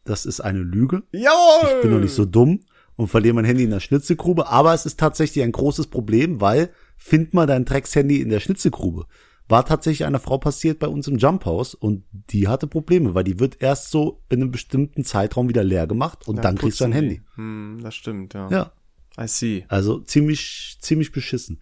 Das 0.04 0.25
ist 0.26 0.40
eine 0.40 0.60
Lüge. 0.60 1.02
Jawohl! 1.12 1.76
Ich 1.76 1.82
bin 1.82 1.90
noch 1.90 2.00
nicht 2.00 2.14
so 2.14 2.25
dumm 2.25 2.60
und 2.96 3.08
verliere 3.08 3.34
mein 3.34 3.44
Handy 3.44 3.64
in 3.64 3.70
der 3.70 3.80
Schnitzelgrube, 3.80 4.49
aber 4.49 4.75
es 4.75 4.87
ist 4.87 4.99
tatsächlich 4.99 5.44
ein 5.44 5.52
großes 5.52 5.88
Problem, 5.88 6.40
weil 6.40 6.70
find 6.96 7.34
mal 7.34 7.46
dein 7.46 7.64
Dreckshandy 7.64 8.20
in 8.20 8.28
der 8.28 8.40
Schnitzelgrube. 8.40 9.06
War 9.49 9.66
tatsächlich 9.66 10.06
einer 10.06 10.20
Frau 10.20 10.38
passiert 10.38 10.78
bei 10.78 10.87
uns 10.87 11.08
im 11.08 11.18
Jumphaus 11.18 11.75
und 11.75 12.04
die 12.12 12.46
hatte 12.46 12.66
Probleme, 12.66 13.14
weil 13.14 13.25
die 13.25 13.40
wird 13.40 13.60
erst 13.60 13.90
so 13.90 14.22
in 14.28 14.40
einem 14.40 14.50
bestimmten 14.50 15.04
Zeitraum 15.04 15.49
wieder 15.49 15.64
leer 15.64 15.87
gemacht 15.87 16.28
und 16.28 16.37
Ja, 16.37 16.42
dann 16.42 16.56
kriegst 16.56 16.80
du 16.80 16.84
ein 16.84 16.92
Handy. 16.92 17.20
Hm, 17.34 17.80
das 17.82 17.94
stimmt, 17.94 18.32
ja. 18.34 18.49
Ja, 18.50 18.72
I 19.19 19.26
see. 19.26 19.64
also 19.69 20.00
ziemlich, 20.00 20.79
ziemlich 20.81 21.12
beschissen. 21.12 21.61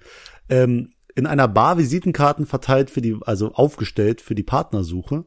Ähm, 0.49 0.91
in 1.15 1.27
einer 1.27 1.49
Bar 1.49 1.79
Visitenkarten 1.79 2.47
verteilt 2.47 2.91
für 2.91 3.01
die, 3.01 3.17
also 3.25 3.53
aufgestellt 3.53 4.21
für 4.21 4.35
die 4.35 4.43
Partnersuche. 4.45 5.25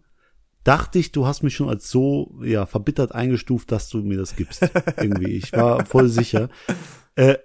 Dachte 0.64 1.00
ich, 1.00 1.12
du 1.12 1.26
hast 1.26 1.42
mich 1.44 1.56
schon 1.56 1.70
als 1.70 1.90
so, 1.90 2.36
ja, 2.44 2.66
verbittert 2.66 3.14
eingestuft, 3.14 3.72
dass 3.72 3.90
du 3.90 3.98
mir 4.00 4.18
das 4.18 4.36
gibst. 4.36 4.62
Irgendwie. 4.98 5.32
Ich 5.32 5.52
war 5.54 5.86
voll 5.86 6.08
sicher. 6.08 6.50
Äh, 7.16 7.38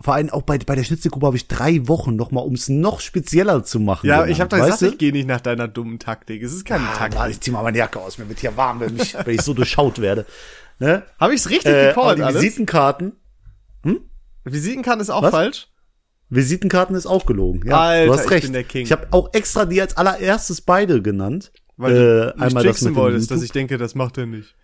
vor 0.00 0.14
allem 0.14 0.30
auch 0.30 0.42
bei, 0.42 0.58
bei 0.58 0.74
der 0.74 0.82
Schnitzelgruppe 0.82 1.26
habe 1.26 1.36
ich 1.36 1.46
drei 1.46 1.86
Wochen 1.86 2.16
nochmal, 2.16 2.44
um 2.44 2.54
es 2.54 2.68
noch 2.68 2.98
spezieller 3.00 3.62
zu 3.62 3.78
machen. 3.78 4.06
Ja, 4.08 4.16
genannt, 4.16 4.32
ich 4.32 4.40
habe 4.40 4.48
doch 4.48 4.64
gesagt, 4.64 4.82
du? 4.82 4.86
ich 4.88 4.98
gehe 4.98 5.12
nicht 5.12 5.28
nach 5.28 5.40
deiner 5.42 5.68
dummen 5.68 5.98
Taktik. 6.00 6.42
Es 6.42 6.52
ist 6.52 6.64
keine 6.64 6.88
Ah, 6.88 6.96
Taktik. 6.96 7.20
na, 7.20 7.28
ich 7.28 7.40
zieh 7.40 7.50
mal 7.52 7.62
meine 7.62 7.78
Jacke 7.78 8.00
aus, 8.00 8.18
mir 8.18 8.28
wird 8.28 8.40
hier 8.40 8.56
warm, 8.56 8.80
wenn, 8.80 8.94
mich, 8.94 9.14
wenn 9.22 9.34
ich 9.34 9.42
so 9.42 9.54
durchschaut 9.54 10.00
werde. 10.00 10.26
Ne? 10.80 11.04
Habe 11.20 11.34
ich's 11.34 11.48
richtig 11.50 11.72
Äh, 11.72 11.88
gecallt 11.88 12.18
die 12.18 12.22
alles? 12.22 12.42
Visitenkarten, 12.42 13.12
Visitenkarten 14.44 15.00
ist 15.00 15.10
auch 15.10 15.22
Was? 15.22 15.30
falsch. 15.30 15.68
Visitenkarten 16.28 16.96
ist 16.96 17.06
auch 17.06 17.26
gelogen. 17.26 17.62
Ja, 17.66 17.78
Alter, 17.80 18.06
du 18.06 18.12
hast 18.18 18.24
ich 18.24 18.30
recht. 18.30 18.42
bin 18.44 18.52
der 18.54 18.64
King. 18.64 18.84
Ich 18.84 18.92
habe 18.92 19.06
auch 19.10 19.32
extra 19.34 19.66
die 19.66 19.80
als 19.80 19.96
allererstes 19.96 20.60
beide 20.62 21.02
genannt. 21.02 21.52
Weil 21.76 21.92
Äh, 21.92 21.96
du 21.96 22.38
einmal 22.38 22.64
das 22.64 22.80
mit 22.82 22.94
wolltest, 22.94 23.30
dass 23.30 23.42
ich 23.42 23.50
denke, 23.52 23.76
das 23.78 23.94
macht 23.94 24.16
er 24.18 24.26
nicht. 24.26 24.54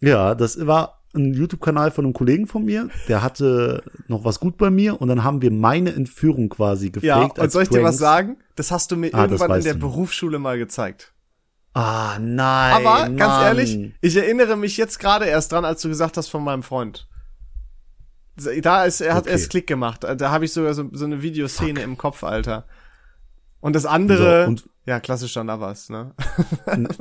Ja, 0.00 0.34
das 0.34 0.66
war 0.66 1.02
ein 1.14 1.34
YouTube-Kanal 1.34 1.90
von 1.90 2.06
einem 2.06 2.14
Kollegen 2.14 2.46
von 2.46 2.64
mir. 2.64 2.88
Der 3.08 3.22
hatte 3.22 3.82
noch 4.08 4.24
was 4.24 4.40
gut 4.40 4.56
bei 4.56 4.70
mir 4.70 5.00
und 5.00 5.08
dann 5.08 5.24
haben 5.24 5.42
wir 5.42 5.50
meine 5.50 5.92
Entführung 5.94 6.48
quasi 6.48 6.86
gefaked. 6.90 7.04
Ja, 7.04 7.22
und 7.24 7.38
als 7.38 7.52
soll 7.52 7.64
ich 7.64 7.68
dir 7.68 7.82
was 7.82 7.98
Pranks. 7.98 7.98
sagen? 7.98 8.36
Das 8.56 8.70
hast 8.70 8.90
du 8.90 8.96
mir 8.96 9.12
Ah, 9.14 9.22
irgendwann 9.24 9.58
in 9.58 9.64
der. 9.64 9.74
Berufsschule 9.74 10.38
mal 10.38 10.58
gezeigt. 10.58 11.12
Ah, 11.74 12.18
nein. 12.20 12.74
Aber 12.86 13.08
ganz 13.10 13.32
Mann. 13.34 13.42
ehrlich, 13.44 13.78
ich 14.00 14.16
erinnere 14.16 14.56
mich 14.56 14.76
jetzt 14.76 14.98
gerade 14.98 15.26
erst 15.26 15.52
dran, 15.52 15.64
als 15.64 15.82
du 15.82 15.88
gesagt 15.88 16.16
hast 16.16 16.28
von 16.28 16.42
meinem 16.44 16.62
Freund. 16.62 17.08
Da 18.36 18.84
ist, 18.84 19.00
er 19.00 19.14
hat 19.14 19.24
Okay. 19.24 19.32
erst 19.32 19.50
Klick 19.50 19.66
gemacht. 19.66 20.04
Da 20.04 20.30
habe 20.30 20.44
ich 20.44 20.52
sogar 20.52 20.72
so, 20.74 20.88
so 20.92 21.04
eine 21.04 21.22
Videoszene 21.22 21.82
im 21.82 21.98
Kopf, 21.98 22.24
Alter. 22.24 22.64
Und 23.60 23.74
das 23.76 23.86
andere, 23.86 24.44
So, 24.44 24.48
und- 24.48 24.68
ja, 24.86 24.98
klassisch 24.98 25.34
dann 25.34 25.46
da 25.46 25.60
was, 25.60 25.88
ne? 25.90 26.12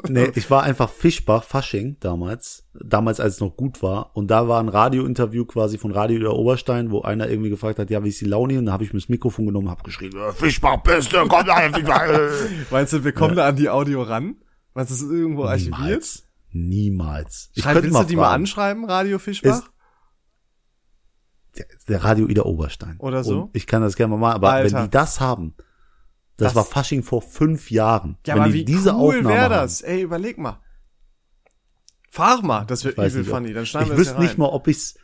Nee, 0.08 0.32
ich 0.36 0.52
war 0.52 0.62
einfach 0.62 0.90
Fischbach, 0.92 1.44
Fasching 1.44 1.98
damals, 2.00 2.68
damals 2.74 3.20
als 3.20 3.36
es 3.36 3.40
noch 3.40 3.56
gut 3.58 3.82
war. 3.82 4.12
Und 4.16 4.28
da 4.30 4.48
war 4.48 4.60
ein 4.62 4.70
Radiointerview 4.70 5.46
quasi 5.46 5.80
von 5.80 5.92
Radio 5.92 6.20
der 6.20 6.34
Oberstein, 6.34 6.92
wo 6.92 7.02
einer 7.02 7.28
irgendwie 7.30 7.50
gefragt 7.50 7.80
hat, 7.80 7.90
ja, 7.90 8.04
wie 8.04 8.10
ist 8.10 8.22
die 8.22 8.26
Laune? 8.26 8.60
Und 8.60 8.68
da 8.68 8.74
habe 8.74 8.84
ich 8.84 8.94
mir 8.94 9.00
das 9.00 9.10
Mikrofon 9.10 9.48
genommen, 9.48 9.70
habe 9.72 9.82
geschrieben, 9.82 10.20
äh, 10.20 10.32
Fischbach, 10.34 10.84
Beste, 10.84 11.24
komm 11.28 11.46
da, 11.48 11.56
Fischbach. 11.72 12.08
äh. 12.10 12.30
Meinst 12.70 12.94
du, 12.94 13.04
wir 13.04 13.14
kommen 13.14 13.36
da 13.36 13.48
an 13.48 13.56
die 13.56 13.70
Audio 13.70 14.04
ran? 14.04 14.36
Meinst 14.76 14.92
du, 14.92 14.96
das 14.96 15.02
ist 15.02 15.10
irgendwo 15.12 15.46
archiviert? 15.46 15.80
Niemals. 15.80 16.24
Niemals. 16.52 17.50
Ich 17.56 17.64
Schreib, 17.64 17.74
könnte 17.74 17.84
willst 17.88 17.94
mal 17.94 18.02
du 18.04 18.08
die 18.10 18.16
mal 18.18 18.24
fragen. 18.26 18.42
anschreiben, 18.44 18.86
Radio 18.86 19.18
Fischbach? 19.18 19.58
Ist- 19.60 19.72
Der, 21.88 22.04
Radio 22.04 22.28
Ida 22.28 22.44
Oberstein. 22.44 22.98
Oder 23.00 23.24
so? 23.24 23.42
Und 23.44 23.56
ich 23.56 23.68
kann 23.68 23.82
das 23.82 23.96
gerne 23.96 24.12
mal 24.12 24.18
machen, 24.18 24.36
aber 24.36 24.52
Alter. 24.52 24.78
wenn 24.78 24.84
die 24.86 24.90
das 24.90 25.20
haben, 25.20 25.54
das, 26.38 26.50
Das- 26.50 26.56
war 26.56 26.66
Fasching 26.66 27.04
vor 27.04 27.22
fünf 27.22 27.70
Jahren. 27.72 28.18
ja, 28.26 28.36
wenn 28.36 28.42
aber 28.44 28.52
die 28.52 28.60
wie 28.60 28.66
diese 28.66 28.94
cool 28.96 29.26
wäre 29.26 29.50
das? 29.50 29.82
Ey, 29.82 30.02
überleg 30.02 30.38
mal. 30.38 30.60
Frag 32.10 32.44
mal, 32.44 32.66
das 32.66 32.84
wird 32.84 32.98
übel 32.98 33.24
funny, 33.24 33.54
dann 33.54 33.66
schneiden 33.66 33.88
ich 33.88 33.92
wir 33.92 33.98
wüsste 33.98 34.20
nicht 34.20 34.38
mal, 34.38 34.48
ob 34.48 34.68
ich's, 34.68 34.96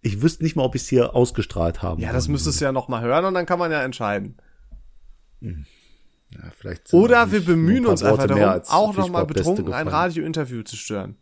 ich 0.00 0.20
wüsste 0.22 0.42
nicht 0.42 0.54
mal, 0.56 0.64
ob 0.64 0.74
ich's 0.74 0.86
hier 0.88 1.14
ausgestrahlt 1.14 1.82
haben. 1.82 2.00
ja, 2.00 2.12
das 2.12 2.28
müsstest 2.28 2.60
du 2.60 2.64
ja 2.66 2.72
noch 2.72 2.88
mal 2.88 3.00
hören 3.02 3.24
und 3.26 3.34
dann 3.34 3.46
kann 3.46 3.58
man 3.58 3.70
ja 3.70 3.82
entscheiden. 3.82 4.36
Ja, 5.40 5.50
vielleicht 6.56 6.92
Oder 6.94 7.30
wir 7.32 7.44
bemühen 7.44 7.86
uns 7.86 8.02
einfach 8.02 8.26
darum, 8.26 8.62
auch 8.68 8.96
noch 8.96 9.08
mal 9.08 9.26
betrunken 9.26 9.72
ein. 9.72 9.88
Radiointerview 9.88 10.62
zu 10.62 10.76
stören. 10.76 11.16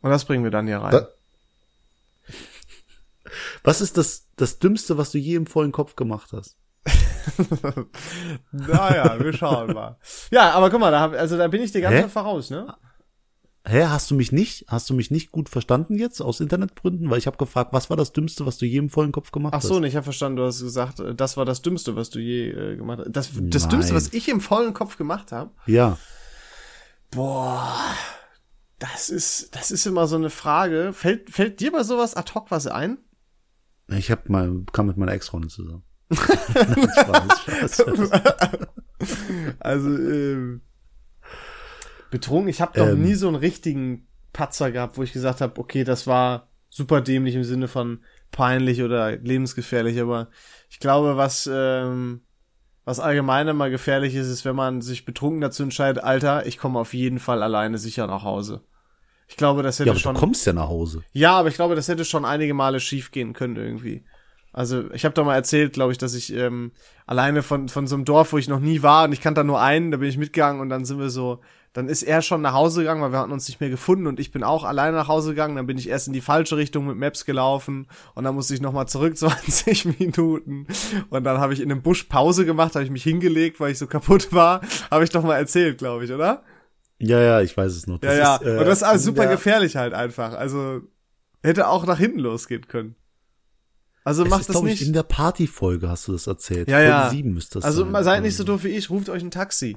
Und 0.00 0.10
das 0.10 0.24
bringen 0.24 0.44
wir 0.44 0.50
dann 0.50 0.66
hier 0.66 0.78
rein. 0.78 0.92
Da- 0.92 1.08
Was 3.64 3.80
ist 3.80 3.96
das, 3.96 4.28
das 4.36 4.58
Dümmste, 4.58 4.98
was 4.98 5.12
du 5.12 5.18
je 5.18 5.34
im 5.34 5.46
vollen 5.46 5.72
Kopf 5.72 5.96
gemacht 5.96 6.32
hast? 6.32 6.56
naja, 8.52 9.18
wir 9.18 9.32
schauen 9.32 9.74
mal. 9.74 9.98
Ja, 10.30 10.52
aber 10.52 10.70
guck 10.70 10.80
mal, 10.80 10.90
da 10.90 11.00
hab, 11.00 11.12
also 11.12 11.36
da 11.36 11.48
bin 11.48 11.62
ich 11.62 11.72
dir 11.72 11.80
ganz 11.80 11.96
Hä? 11.96 12.08
Voraus, 12.08 12.50
ne? 12.50 12.74
Hä, 13.66 13.84
hast 13.84 14.10
du 14.10 14.14
mich 14.14 14.32
nicht, 14.32 14.64
hast 14.68 14.88
du 14.88 14.94
mich 14.94 15.10
nicht 15.10 15.30
gut 15.30 15.50
verstanden 15.50 15.98
jetzt 15.98 16.22
aus 16.22 16.40
Internetgründen? 16.40 17.10
Weil 17.10 17.18
ich 17.18 17.26
habe 17.26 17.36
gefragt, 17.36 17.72
was 17.74 17.90
war 17.90 17.98
das 17.98 18.12
Dümmste, 18.12 18.46
was 18.46 18.56
du 18.56 18.64
je 18.64 18.78
im 18.78 18.88
vollen 18.88 19.12
Kopf 19.12 19.30
gemacht 19.30 19.52
Ach 19.52 19.58
hast? 19.58 19.68
so, 19.68 19.78
nee, 19.78 19.88
ich 19.88 19.96
habe 19.96 20.04
verstanden, 20.04 20.36
du 20.36 20.44
hast 20.44 20.62
gesagt, 20.62 21.02
das 21.16 21.36
war 21.36 21.44
das 21.44 21.60
Dümmste, 21.60 21.94
was 21.94 22.08
du 22.08 22.18
je 22.18 22.50
äh, 22.50 22.76
gemacht 22.76 23.00
hast. 23.00 23.12
Das, 23.12 23.30
das 23.34 23.62
Nein. 23.62 23.70
Dümmste, 23.70 23.94
was 23.94 24.12
ich 24.14 24.28
im 24.28 24.40
vollen 24.40 24.72
Kopf 24.72 24.96
gemacht 24.96 25.32
habe. 25.32 25.50
Ja. 25.66 25.98
Boah, 27.10 27.74
das 28.78 29.10
ist, 29.10 29.54
das 29.54 29.70
ist 29.70 29.86
immer 29.86 30.06
so 30.06 30.16
eine 30.16 30.30
Frage. 30.30 30.92
Fällt, 30.94 31.30
fällt 31.30 31.60
dir 31.60 31.72
bei 31.72 31.82
sowas 31.82 32.14
ad 32.14 32.32
hoc 32.34 32.50
was 32.50 32.66
ein? 32.66 32.98
Ich 33.90 34.10
hab 34.10 34.28
mal, 34.28 34.62
kam 34.72 34.86
mit 34.86 34.96
meiner 34.96 35.12
Ex-Freundin 35.12 35.50
zusammen. 35.50 35.82
Nein, 36.10 36.88
Spaß, 37.00 37.74
Spaß. 37.74 38.10
Also, 39.60 39.88
ähm, 39.88 40.62
betrunken, 42.10 42.48
ich 42.48 42.60
habe 42.60 42.78
noch 42.78 42.88
Ähm. 42.88 43.02
nie 43.02 43.14
so 43.14 43.28
einen 43.28 43.36
richtigen 43.36 44.06
Patzer 44.32 44.70
gehabt, 44.70 44.98
wo 44.98 45.02
ich 45.02 45.12
gesagt 45.12 45.40
habe, 45.40 45.58
okay, 45.60 45.84
das 45.84 46.06
war 46.06 46.48
super 46.70 47.00
dämlich 47.00 47.34
im 47.34 47.44
Sinne 47.44 47.68
von 47.68 48.00
peinlich 48.30 48.82
oder 48.82 49.16
lebensgefährlich, 49.16 50.00
aber 50.00 50.28
ich 50.68 50.80
glaube, 50.80 51.16
was, 51.16 51.48
ähm, 51.50 52.20
was 52.84 53.00
allgemein 53.00 53.48
immer 53.48 53.70
gefährlich 53.70 54.14
ist, 54.14 54.28
ist, 54.28 54.44
wenn 54.44 54.56
man 54.56 54.80
sich 54.80 55.04
betrunken 55.04 55.40
dazu 55.40 55.62
entscheidet, 55.62 56.02
Alter, 56.02 56.46
ich 56.46 56.58
komme 56.58 56.78
auf 56.78 56.94
jeden 56.94 57.18
Fall 57.18 57.42
alleine 57.42 57.78
sicher 57.78 58.06
nach 58.06 58.22
Hause. 58.22 58.62
Ich 59.28 59.36
glaube, 59.36 59.62
das 59.62 59.78
hätte 59.78 59.88
Ja, 59.88 59.92
aber 59.92 60.00
schon. 60.00 60.14
du 60.14 60.20
kommst 60.20 60.46
ja 60.46 60.52
nach 60.52 60.68
Hause. 60.68 61.02
Ja, 61.12 61.32
aber 61.38 61.48
ich 61.48 61.54
glaube, 61.54 61.74
das 61.74 61.86
hätte 61.88 62.04
schon 62.04 62.24
einige 62.24 62.54
Male 62.54 62.80
schief 62.80 63.10
gehen 63.10 63.34
können 63.34 63.56
irgendwie. 63.56 64.02
Also 64.52 64.90
ich 64.92 65.04
habe 65.04 65.14
doch 65.14 65.24
mal 65.24 65.34
erzählt, 65.34 65.74
glaube 65.74 65.92
ich, 65.92 65.98
dass 65.98 66.14
ich 66.14 66.32
ähm, 66.34 66.72
alleine 67.06 67.42
von 67.42 67.68
von 67.68 67.86
so 67.86 67.94
einem 67.94 68.04
Dorf, 68.06 68.32
wo 68.32 68.38
ich 68.38 68.48
noch 68.48 68.60
nie 68.60 68.82
war 68.82 69.04
und 69.04 69.12
ich 69.12 69.20
kannte 69.20 69.40
da 69.40 69.44
nur 69.44 69.60
einen, 69.60 69.90
da 69.90 69.98
bin 69.98 70.08
ich 70.08 70.16
mitgegangen 70.16 70.60
und 70.60 70.70
dann 70.70 70.86
sind 70.86 70.98
wir 70.98 71.10
so, 71.10 71.40
dann 71.74 71.86
ist 71.86 72.02
er 72.02 72.22
schon 72.22 72.40
nach 72.40 72.54
Hause 72.54 72.80
gegangen, 72.80 73.02
weil 73.02 73.12
wir 73.12 73.18
hatten 73.18 73.30
uns 73.30 73.46
nicht 73.46 73.60
mehr 73.60 73.68
gefunden 73.68 74.06
und 74.06 74.18
ich 74.18 74.32
bin 74.32 74.42
auch 74.42 74.64
alleine 74.64 74.96
nach 74.96 75.06
Hause 75.06 75.30
gegangen, 75.30 75.54
dann 75.54 75.66
bin 75.66 75.76
ich 75.76 75.88
erst 75.88 76.06
in 76.08 76.14
die 76.14 76.22
falsche 76.22 76.56
Richtung 76.56 76.86
mit 76.86 76.96
Maps 76.96 77.26
gelaufen 77.26 77.86
und 78.14 78.24
dann 78.24 78.34
musste 78.34 78.54
ich 78.54 78.62
noch 78.62 78.72
mal 78.72 78.86
zurück 78.86 79.16
20 79.18 79.98
Minuten 80.00 80.66
und 81.10 81.24
dann 81.24 81.38
habe 81.38 81.52
ich 81.52 81.60
in 81.60 81.70
einem 81.70 81.82
Busch 81.82 82.04
Pause 82.04 82.46
gemacht, 82.46 82.74
habe 82.74 82.84
ich 82.84 82.90
mich 82.90 83.04
hingelegt, 83.04 83.60
weil 83.60 83.72
ich 83.72 83.78
so 83.78 83.86
kaputt 83.86 84.32
war, 84.32 84.62
habe 84.90 85.04
ich 85.04 85.10
doch 85.10 85.22
mal 85.22 85.36
erzählt, 85.36 85.76
glaube 85.78 86.06
ich, 86.06 86.12
oder? 86.12 86.42
Ja, 87.00 87.20
ja, 87.20 87.40
ich 87.40 87.56
weiß 87.56 87.72
es 87.74 87.86
noch. 87.86 88.02
Ja, 88.02 88.12
ja. 88.12 88.36
ist, 88.36 88.42
äh, 88.46 88.58
und 88.58 88.66
das 88.66 88.78
ist 88.78 88.82
alles 88.82 89.04
super 89.04 89.22
der- 89.22 89.32
gefährlich 89.32 89.76
halt 89.76 89.94
einfach. 89.94 90.34
Also 90.34 90.80
hätte 91.42 91.68
auch 91.68 91.86
nach 91.86 91.98
hinten 91.98 92.18
losgehen 92.18 92.66
können. 92.66 92.96
Also 94.04 94.24
Es 94.24 94.30
macht 94.30 94.40
ist, 94.42 94.50
das 94.50 94.62
nicht. 94.62 94.80
Ich, 94.80 94.86
in 94.88 94.94
der 94.94 95.02
Partyfolge 95.02 95.88
hast 95.88 96.08
du 96.08 96.12
das 96.12 96.26
erzählt. 96.26 96.68
ja, 96.68 96.76
Folge 96.76 96.90
ja. 96.90 97.10
7 97.10 97.34
müsste 97.34 97.54
das 97.58 97.64
also 97.64 97.90
sein. 97.90 98.04
seid 98.04 98.22
nicht 98.22 98.36
so 98.36 98.44
doof 98.44 98.64
wie 98.64 98.68
ich, 98.68 98.90
ruft 98.90 99.08
euch 99.10 99.22
ein 99.22 99.30
Taxi. 99.30 99.76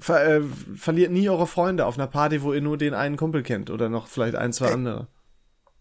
Ver 0.00 0.26
äh, 0.38 0.42
verliert 0.76 1.10
nie 1.12 1.28
eure 1.28 1.46
Freunde 1.46 1.86
auf 1.86 1.96
einer 1.96 2.06
Party, 2.06 2.42
wo 2.42 2.52
ihr 2.52 2.60
nur 2.60 2.76
den 2.76 2.94
einen 2.94 3.16
Kumpel 3.16 3.42
kennt 3.42 3.70
oder 3.70 3.88
noch 3.88 4.06
vielleicht 4.06 4.34
ein, 4.36 4.52
zwei 4.52 4.72
andere. 4.72 5.08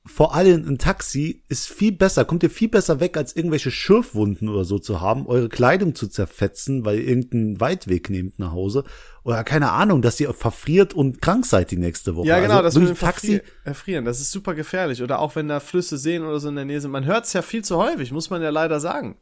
Vor 0.07 0.33
allem 0.33 0.67
ein 0.67 0.77
Taxi 0.77 1.43
ist 1.49 1.67
viel 1.67 1.91
besser, 1.91 2.25
kommt 2.25 2.41
ihr 2.41 2.49
viel 2.49 2.69
besser 2.69 2.99
weg, 2.99 3.17
als 3.17 3.35
irgendwelche 3.35 3.71
Schürfwunden 3.71 4.47
oder 4.49 4.63
so 4.63 4.79
zu 4.79 5.01
haben, 5.01 5.27
eure 5.27 5.49
Kleidung 5.49 5.95
zu 5.95 6.07
zerfetzen, 6.07 6.85
weil 6.85 6.99
ihr 6.99 7.07
irgendeinen 7.07 7.59
Weitweg 7.59 8.09
nehmt 8.09 8.39
nach 8.39 8.51
Hause. 8.51 8.83
Oder 9.23 9.43
keine 9.43 9.71
Ahnung, 9.71 10.01
dass 10.01 10.19
ihr 10.19 10.33
verfriert 10.33 10.93
und 10.93 11.21
krank 11.21 11.45
seid 11.45 11.71
die 11.71 11.77
nächste 11.77 12.15
Woche. 12.15 12.27
Ja, 12.27 12.39
genau, 12.39 12.61
also 12.61 12.63
das 12.63 12.75
mit 12.75 12.89
dem 12.89 12.97
Taxi. 12.97 13.41
Erfrieren, 13.65 14.05
das 14.05 14.21
ist 14.21 14.31
super 14.31 14.55
gefährlich. 14.55 15.03
Oder 15.03 15.19
auch 15.19 15.35
wenn 15.35 15.47
da 15.47 15.59
Flüsse, 15.59 15.97
Seen 15.97 16.23
oder 16.23 16.39
so 16.39 16.47
in 16.49 16.55
der 16.55 16.65
Nähe 16.65 16.79
sind. 16.79 16.91
Man 16.91 17.05
hört's 17.05 17.33
ja 17.33 17.41
viel 17.41 17.63
zu 17.63 17.77
häufig, 17.77 18.11
muss 18.11 18.29
man 18.29 18.41
ja 18.41 18.49
leider 18.49 18.79
sagen. 18.79 19.19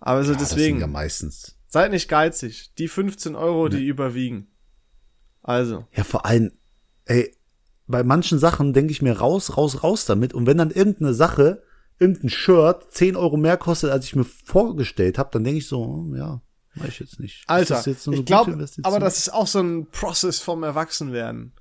Aber 0.00 0.18
also 0.18 0.32
Ja, 0.32 0.38
deswegen, 0.38 0.80
ja 0.80 0.88
meistens. 0.88 1.56
seid 1.68 1.92
nicht 1.92 2.08
geizig. 2.08 2.74
Die 2.76 2.88
15 2.88 3.36
Euro, 3.36 3.68
die 3.68 3.86
überwiegen. 3.86 4.48
Also. 5.42 5.86
Ja, 5.94 6.02
vor 6.02 6.26
allem, 6.26 6.50
ey, 7.04 7.32
bei 7.92 8.02
manchen 8.02 8.40
Sachen 8.40 8.72
denke 8.72 8.90
ich 8.90 9.02
mir 9.02 9.18
raus, 9.18 9.56
raus, 9.56 9.84
raus 9.84 10.04
damit. 10.04 10.34
Und 10.34 10.46
wenn 10.46 10.58
dann 10.58 10.72
irgendeine 10.72 11.14
Sache, 11.14 11.62
irgendein 12.00 12.30
Shirt 12.30 12.90
10 12.90 13.14
Euro 13.14 13.36
mehr 13.36 13.56
kostet, 13.56 13.90
als 13.90 14.06
ich 14.06 14.16
mir 14.16 14.24
vorgestellt 14.24 15.18
habe, 15.18 15.30
dann 15.32 15.44
denke 15.44 15.58
ich 15.58 15.68
so, 15.68 15.84
hm, 15.84 16.16
ja, 16.16 16.42
mach 16.74 16.86
ich 16.86 16.98
jetzt 16.98 17.20
nicht. 17.20 17.44
Alter, 17.46 17.80
so 17.80 18.10
eine 18.10 18.20
ich 18.20 18.26
glaube, 18.26 18.66
aber 18.82 18.98
das 18.98 19.18
ist 19.18 19.32
auch 19.32 19.46
so 19.46 19.60
ein 19.60 19.86
Prozess 19.86 20.40
vom 20.40 20.64
Erwachsenwerden. 20.64 21.52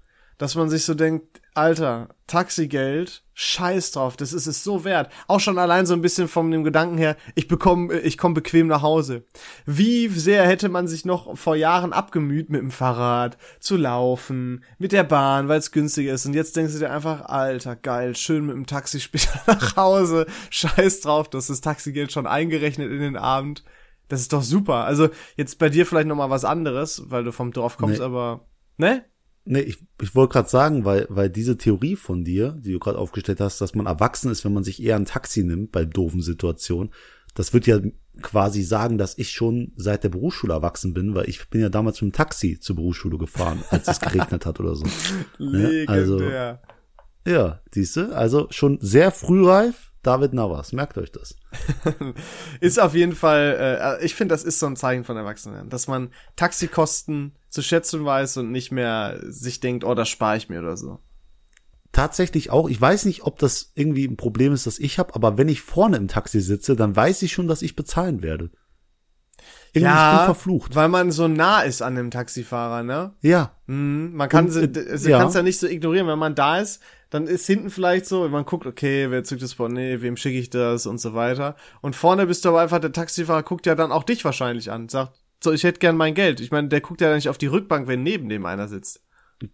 Dass 0.42 0.56
man 0.56 0.72
sich 0.72 0.86
so 0.86 0.96
denkt, 0.96 1.40
Alter, 1.54 2.10
Taxigeld, 2.26 3.24
scheiß 3.36 3.92
drauf, 3.92 4.18
das 4.18 4.34
ist 4.34 4.48
es 4.48 4.64
so 4.64 4.84
wert. 4.84 5.12
Auch 5.28 5.40
schon 5.40 5.60
allein 5.60 5.86
so 5.86 5.94
ein 5.94 6.02
bisschen 6.02 6.28
von 6.28 6.50
dem 6.50 6.64
Gedanken 6.64 6.98
her, 6.98 7.16
ich 7.36 7.48
bekomme, 7.48 8.00
ich 8.00 8.18
komme 8.18 8.34
bequem 8.34 8.66
nach 8.66 8.82
Hause. 8.82 9.24
Wie 9.68 10.08
sehr 10.08 10.48
hätte 10.48 10.68
man 10.70 10.88
sich 10.88 11.06
noch 11.06 11.38
vor 11.38 11.56
Jahren 11.56 11.94
abgemüht, 11.94 12.50
mit 12.50 12.60
dem 12.60 12.72
Fahrrad 12.72 13.38
zu 13.60 13.78
laufen, 13.78 14.64
mit 14.80 14.94
der 14.94 15.04
Bahn, 15.04 15.48
weil 15.48 15.60
es 15.60 15.72
günstiger 15.72 16.12
ist. 16.14 16.26
Und 16.26 16.34
jetzt 16.34 16.56
denkst 16.56 16.74
du 16.74 16.80
dir 16.80 16.90
einfach, 16.92 17.26
Alter, 17.26 17.76
geil, 17.76 18.16
schön 18.16 18.48
mit 18.48 18.56
dem 18.56 18.66
Taxi 18.66 19.00
später 19.00 19.40
nach 19.46 19.76
Hause. 19.76 20.26
Scheiß 20.50 21.02
drauf, 21.02 21.30
du 21.30 21.38
hast 21.38 21.52
das 21.52 21.62
Taxigeld 21.62 22.12
schon 22.12 22.26
eingerechnet 22.26 22.90
in 22.92 23.00
den 23.02 23.16
Abend. 23.16 23.64
Das 24.08 24.22
ist 24.22 24.34
doch 24.34 24.42
super. 24.42 24.86
Also 24.86 25.10
jetzt 25.38 25.60
bei 25.60 25.70
dir 25.70 25.86
vielleicht 25.86 26.08
noch 26.08 26.16
mal 26.16 26.32
was 26.32 26.46
anderes, 26.46 27.04
weil 27.12 27.24
du 27.24 27.32
vom 27.32 27.52
Dorf 27.52 27.78
kommst, 27.78 28.00
Nee. 28.00 28.06
aber 28.06 28.48
ne? 28.78 29.06
Nee, 29.44 29.62
ich, 29.62 29.80
ich 30.02 30.14
wollte 30.14 30.34
gerade 30.34 30.50
sagen, 30.50 30.86
weil, 30.86 31.08
weil 31.10 31.30
diese 31.30 31.58
Theorie 31.58 31.96
von 31.96 32.24
dir, 32.24 32.52
die 32.60 32.74
du 32.74 32.80
gerade 32.80 33.00
aufgestellt 33.00 33.40
hast, 33.40 33.60
dass 33.60 33.74
man 33.74 33.88
erwachsen 33.88 34.32
ist, 34.32 34.46
wenn 34.46 34.54
man 34.54 34.64
sich 34.64 34.82
eher 34.84 34.96
ein 34.96 35.06
Taxi 35.06 35.44
nimmt 35.44 35.72
bei 35.72 35.84
doofen 35.84 36.22
Situationen, 36.22 36.92
das 37.34 37.54
wird 37.54 37.66
ja 37.66 37.80
quasi 38.22 38.62
sagen, 38.62 38.98
dass 38.98 39.18
ich 39.18 39.32
schon 39.32 39.72
seit 39.78 40.04
der 40.04 40.10
Berufsschule 40.10 40.54
erwachsen 40.54 40.94
bin, 40.94 41.16
weil 41.16 41.28
ich 41.28 41.50
bin 41.50 41.62
ja 41.62 41.70
damals 41.70 42.02
mit 42.02 42.12
dem 42.12 42.16
Taxi 42.16 42.60
zur 42.60 42.76
Berufsschule 42.76 43.18
gefahren, 43.18 43.64
als 43.72 43.88
es 43.88 44.00
geregnet 44.00 44.46
hat 44.46 44.60
oder 44.60 44.76
so. 44.76 44.86
Ne? 45.40 45.86
Also- 45.88 46.18
Legendär. 46.18 46.62
Ja, 47.26 47.62
siehst 47.72 47.98
du, 47.98 48.16
also 48.16 48.48
schon 48.50 48.80
sehr 48.82 49.12
frühreif, 49.12 49.91
David 50.04 50.34
Navas, 50.34 50.74
merkt 50.74 50.98
euch 50.98 51.12
das. 51.12 51.36
Ist 52.60 52.80
auf 52.80 52.96
jeden 52.96 53.14
Fall, 53.16 54.00
äh, 54.02 54.06
ich 54.06 54.16
finde, 54.16 54.34
das 54.34 54.44
ist 54.44 54.60
so 54.60 54.66
ein 54.66 54.76
Zeichen 54.76 55.04
von 55.04 55.16
Erwachsenen, 55.16 55.70
dass 55.70 55.88
man 55.88 56.10
Taxikosten 56.36 57.36
zu 57.50 57.62
schätzen 57.62 58.04
weiß 58.04 58.38
und 58.38 58.52
nicht 58.52 58.72
mehr 58.72 59.20
sich 59.24 59.60
denkt, 59.60 59.84
oh, 59.84 59.94
das 59.94 60.10
spare 60.10 60.38
ich 60.38 60.50
mir 60.50 60.60
oder 60.60 60.76
so. 60.78 61.00
Tatsächlich 61.92 62.50
auch, 62.50 62.70
ich 62.70 62.80
weiß 62.80 63.06
nicht, 63.06 63.24
ob 63.24 63.38
das 63.38 63.74
irgendwie 63.76 64.06
ein 64.06 64.16
Problem 64.18 64.54
ist, 64.54 64.66
das 64.66 64.80
ich 64.80 64.98
habe, 64.98 65.14
aber 65.14 65.38
wenn 65.38 65.50
ich 65.50 65.62
vorne 65.62 65.98
im 65.98 66.08
Taxi 66.08 66.40
sitze, 66.40 66.76
dann 66.76 66.96
weiß 66.96 67.22
ich 67.22 67.34
schon, 67.34 67.48
dass 67.48 67.62
ich 67.62 67.76
bezahlen 67.76 68.22
werde. 68.24 68.50
Irgendwie, 69.74 69.92
ich 69.94 70.18
bin 70.18 70.26
verflucht. 70.26 70.76
weil 70.76 70.90
man 70.90 71.12
so 71.12 71.28
nah 71.28 71.62
ist 71.62 71.82
an 71.82 71.96
dem 71.96 72.12
Taxifahrer, 72.12 72.84
ne? 72.84 73.14
Ja, 73.22 73.56
Mhm, 73.68 74.12
man 74.16 74.28
kann 74.28 74.46
Und, 74.46 74.52
sie, 74.52 74.64
äh, 74.64 74.98
sie 74.98 75.12
ja. 75.12 75.20
kann's 75.20 75.34
ja 75.34 75.44
nicht 75.44 75.60
so 75.60 75.68
ignorieren, 75.68 76.08
wenn 76.08 76.20
man 76.20 76.36
da 76.36 76.60
ist, 76.60 76.82
dann 77.12 77.28
ist 77.28 77.46
hinten 77.46 77.70
vielleicht 77.70 78.08
so, 78.08 78.28
man 78.30 78.46
guckt, 78.46 78.66
okay, 78.66 79.12
wer 79.12 79.24
zückt 79.24 79.44
das 79.44 79.56
Portemonnaie, 79.56 80.02
wem 80.02 80.18
schicke 80.18 80.40
ich 80.40 80.50
das 80.50 80.88
und 80.88 81.00
so 81.00 81.14
weiter. 81.14 81.56
Und 81.82 81.96
vorne 81.96 82.26
bist 82.26 82.44
du 82.46 82.50
aber 82.50 82.62
einfach, 82.62 82.80
der 82.80 82.94
Taxifahrer 82.94 83.44
guckt 83.44 83.66
ja 83.68 83.76
dann 83.76 83.92
auch 83.92 84.04
dich 84.04 84.26
wahrscheinlich 84.26 84.72
an, 84.72 84.90
sagt, 84.90 85.20
so, 85.44 85.52
ich 85.52 85.64
hätte 85.64 85.80
gern 85.80 85.98
mein 85.98 86.14
Geld. 86.14 86.40
Ich 86.40 86.52
meine, 86.52 86.68
der 86.70 86.82
guckt 86.82 87.02
ja 87.02 87.14
nicht 87.14 87.28
auf 87.30 87.38
die 87.38 87.48
Rückbank, 87.48 87.88
wenn 87.88 88.02
neben 88.04 88.30
dem 88.30 88.46
einer 88.46 88.68
sitzt. 88.68 89.04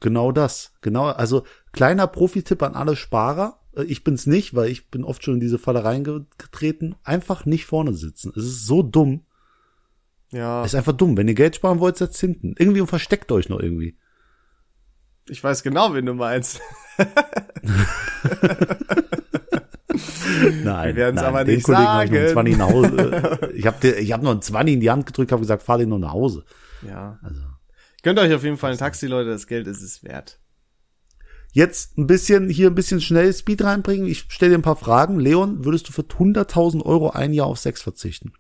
Genau 0.02 0.32
das. 0.32 0.74
Genau, 0.82 1.06
also 1.06 1.46
kleiner 1.72 2.08
Profitipp 2.08 2.62
an 2.62 2.76
alle 2.76 2.96
Sparer. 2.96 3.60
Äh, 3.76 3.84
Ich 3.84 4.04
bin's 4.04 4.26
nicht, 4.28 4.54
weil 4.54 4.70
ich 4.70 4.90
bin 4.90 5.04
oft 5.06 5.24
schon 5.24 5.36
in 5.36 5.40
diese 5.40 5.58
Falle 5.58 5.84
reingetreten. 5.84 6.96
Einfach 7.04 7.46
nicht 7.46 7.66
vorne 7.66 7.94
sitzen. 7.94 8.34
Es 8.36 8.44
ist 8.44 8.66
so 8.66 8.84
dumm. 8.84 9.26
Ja, 10.32 10.62
Es 10.64 10.74
ist 10.74 10.76
einfach 10.76 10.92
dumm. 10.94 11.16
Wenn 11.16 11.30
ihr 11.30 11.36
Geld 11.36 11.56
sparen 11.56 11.80
wollt, 11.80 11.96
setzt 11.98 12.20
hinten. 12.20 12.54
Irgendwie 12.60 12.82
und 12.82 12.88
versteckt 12.88 13.32
euch 13.32 13.48
noch 13.48 13.62
irgendwie. 13.62 13.98
ich 15.30 15.42
weiß 15.44 15.64
genau, 15.64 15.94
wen 15.96 16.06
du 16.06 16.14
meinst. 16.14 16.60
Nein, 20.63 20.95
Wir 20.95 20.95
werden's 20.95 21.21
nein, 21.21 21.30
aber 21.30 21.43
nicht 21.43 21.63
Kollegen 21.63 21.86
hab 21.88 22.04
ich 22.06 22.12
noch 22.12 22.17
einen 22.17 22.28
sagen. 22.28 22.34
20 22.34 22.58
nach 22.58 22.69
Hause. 22.69 23.52
ich 23.56 23.65
habe 23.65 23.88
ich 23.88 24.12
hab 24.12 24.21
noch 24.21 24.32
einen 24.32 24.41
20 24.41 24.74
in 24.74 24.80
die 24.82 24.91
Hand 24.91 25.06
gedrückt, 25.06 25.32
habe 25.32 25.41
gesagt, 25.41 25.63
fahr 25.63 25.78
den 25.78 25.89
noch 25.89 25.98
nach 26.00 26.12
Hause. 26.13 26.43
Ja. 26.88 27.17
Also 27.21 27.41
Gönnt 28.04 28.19
euch 28.19 28.34
auf 28.34 28.43
jeden 28.43 28.58
Fall 28.58 28.71
ein 28.71 28.78
Taxi, 28.78 29.08
Leute, 29.08 29.30
das 29.30 29.48
Geld 29.48 29.67
ist 29.67 29.82
es 29.82 30.04
wert. 30.04 30.39
jetzt 31.52 31.98
ein 31.98 32.08
bisschen 32.08 32.50
hier 32.50 32.67
ein 32.69 32.76
bisschen 32.76 33.02
schnell 33.02 33.34
Speed 33.34 33.63
reinbringen. 33.63 34.08
Ich 34.08 34.26
stelle 34.30 34.52
dir 34.52 34.60
ein 34.60 34.63
paar 34.63 34.76
Fragen. 34.76 35.19
Leon, 35.19 35.65
würdest 35.65 35.88
du 35.89 35.91
für 35.93 36.04
100.000 36.04 36.86
Euro 36.86 37.10
ein 37.10 37.34
Jahr 37.34 37.48
auf 37.48 37.58
Sex 37.58 37.82
verzichten? 37.82 38.34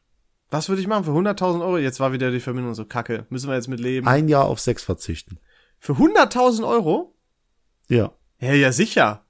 Was 0.49 0.69
würde 0.69 0.81
ich 0.81 0.87
machen 0.87 1.03
für 1.05 1.11
100.000 1.11 1.61
Euro? 1.61 1.77
Jetzt 1.77 1.99
war 1.99 2.13
wieder 2.13 2.31
die 2.31 2.39
Verbindung 2.39 2.75
so 2.75 2.85
kacke. 2.85 3.25
Müssen 3.29 3.49
wir 3.49 3.55
jetzt 3.55 3.67
mit 3.67 3.79
leben. 3.79 4.07
Ein 4.07 4.29
Jahr 4.29 4.45
auf 4.45 4.59
Sex 4.59 4.83
verzichten. 4.83 5.39
Für 5.79 5.93
100.000 5.93 6.65
Euro? 6.65 7.15
Ja. 7.89 8.11
Ja, 8.39 8.53
ja, 8.53 8.71
sicher. 8.71 9.23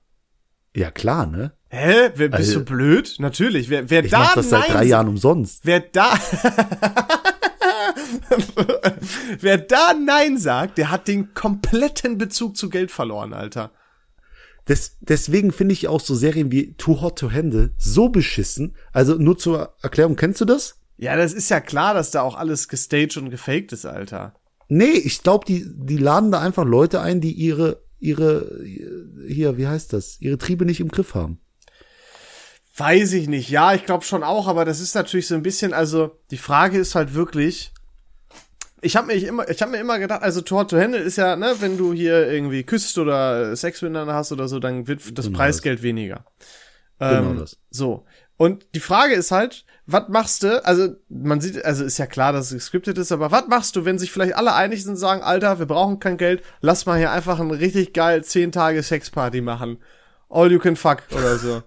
Ja, 0.76 0.91
klar, 0.91 1.26
ne? 1.28 1.54
Hä? 1.70 2.12
Wer, 2.15 2.30
bist 2.30 2.50
Also- 2.50 2.60
du 2.60 2.65
blöd? 2.65 3.15
Natürlich. 3.20 3.70
Wer, 3.70 3.89
wer 3.89 4.06
Ich 4.06 4.12
da 4.12 4.20
mach 4.20 4.36
das 4.36 4.50
seit 4.50 4.62
Nein 4.62 4.72
drei 4.72 4.84
Jahren 4.86 5.08
umsonst. 5.10 5.62
Wer 5.65 5.80
da, 5.82 6.13
wer 9.39 9.58
da 9.58 9.93
Nein 9.93 10.38
sagt, 10.38 10.78
der 10.78 10.91
hat 10.91 11.08
den 11.08 11.34
kompletten 11.34 12.17
Bezug 12.17 12.58
zu 12.58 12.70
Geld 12.70 12.91
verloren, 12.91 13.34
Alter. 13.34 13.72
Des, 14.67 14.98
deswegen 15.00 15.52
finde 15.54 15.74
ich 15.74 15.88
auch 15.88 16.02
so 16.02 16.13
Serien 16.13 16.52
wie 16.52 16.74
Too 16.74 17.02
Hot 17.02 17.20
to 17.20 17.32
Handle 17.32 17.72
so 17.78 18.10
beschissen. 18.10 18.76
Also 18.91 19.15
nur 19.15 19.38
zur 19.38 19.76
Erklärung, 19.82 20.15
kennst 20.15 20.41
du 20.41 20.46
das? 20.46 20.76
Ja, 20.98 21.15
das 21.15 21.32
ist 21.34 21.50
ja 21.50 21.60
klar, 21.62 21.93
dass 21.93 22.12
da 22.12 22.22
auch 22.22 22.36
alles 22.36 22.67
gestaged 22.67 23.17
und 23.17 23.30
gefaked 23.30 23.72
ist, 23.72 23.86
Alter. 23.86 24.36
Nee, 24.67 24.86
ich 24.91 25.24
glaube, 25.24 25.46
die, 25.46 25.65
die 25.74 25.98
laden 25.98 26.32
da 26.32 26.41
einfach 26.41 26.65
Leute 26.65 27.00
ein, 27.00 27.22
die 27.22 27.32
ihre, 27.32 27.82
ihre, 27.99 28.62
hier, 29.27 29.57
wie 29.57 29.67
heißt 29.67 29.93
das, 29.93 30.19
ihre 30.19 30.38
Triebe 30.38 30.65
nicht 30.65 30.79
im 30.79 30.89
Griff 30.89 31.15
haben. 31.15 31.39
Weiß 32.75 33.13
ich 33.13 33.27
nicht. 33.27 33.49
Ja, 33.49 33.73
ich 33.73 33.86
glaube 33.86 34.05
schon 34.05 34.23
auch, 34.23 34.47
aber 34.47 34.63
das 34.63 34.79
ist 34.79 34.93
natürlich 34.93 35.27
so 35.27 35.36
ein 35.36 35.41
bisschen, 35.41 35.73
also 35.73 36.19
die 36.29 36.38
Frage 36.38 36.77
ist 36.77 36.93
halt 36.93 37.15
wirklich, 37.15 37.71
ich 38.81 38.95
habe 38.95 39.07
mir 39.07 39.15
immer, 39.15 39.49
ich 39.49 39.62
habe 39.62 39.71
mir 39.71 39.79
immer 39.79 39.97
gedacht, 39.97 40.21
also 40.21 40.41
Tor 40.41 40.67
to 40.67 40.77
Handle 40.77 40.99
ist 40.99 41.15
ja, 41.15 41.36
ne, 41.36 41.55
wenn 41.60 41.77
du 41.77 41.93
hier 41.93 42.31
irgendwie 42.31 42.63
küsst 42.63 42.97
oder 42.99 43.55
Sex 43.55 43.81
miteinander 43.81 44.13
hast 44.13 44.31
oder 44.31 44.47
so, 44.47 44.60
dann 44.60 44.88
wird 44.88 45.17
das 45.17 45.25
Genau 45.25 45.38
Preisgeld 45.38 45.81
weniger. 45.81 46.25
Genau 46.99 47.31
Ähm, 47.31 47.38
das. 47.39 47.57
So. 47.71 48.05
Und 48.38 48.67
die 48.75 48.79
Frage 48.79 49.15
ist 49.15 49.31
halt, 49.31 49.65
was 49.88 50.10
machst 50.10 50.43
du? 50.43 50.63
Also, 50.65 50.89
man 51.10 51.39
sieht, 51.41 51.63
also 51.65 51.84
ist 51.86 51.97
ja 51.97 52.06
klar, 52.06 52.34
dass 52.34 52.47
es 52.47 52.54
gescriptet 52.54 52.97
ist, 52.97 53.12
aber 53.12 53.32
was 53.32 53.47
machst 53.47 53.76
du, 53.76 53.86
wenn 53.86 53.97
sich 53.97 54.12
vielleicht 54.12 54.36
alle 54.36 54.54
einig 54.54 54.84
sind 54.84 54.91
und 54.91 54.97
sagen, 54.97 55.21
Alter, 55.23 55.60
wir 55.60 55.65
brauchen 55.65 56.00
kein 56.00 56.17
Geld, 56.17 56.43
lass 56.62 56.86
mal 56.86 56.97
hier 56.97 57.12
einfach 57.12 57.39
ein 57.39 57.52
richtig 57.52 57.93
geil 57.93 58.23
10 58.23 58.52
Tage 58.52 58.84
Sexparty 58.84 59.41
machen. 59.41 59.78
All 60.30 60.52
you 60.52 60.60
can 60.60 60.76
fuck 60.76 61.04
oder 61.17 61.38
so. 61.38 61.63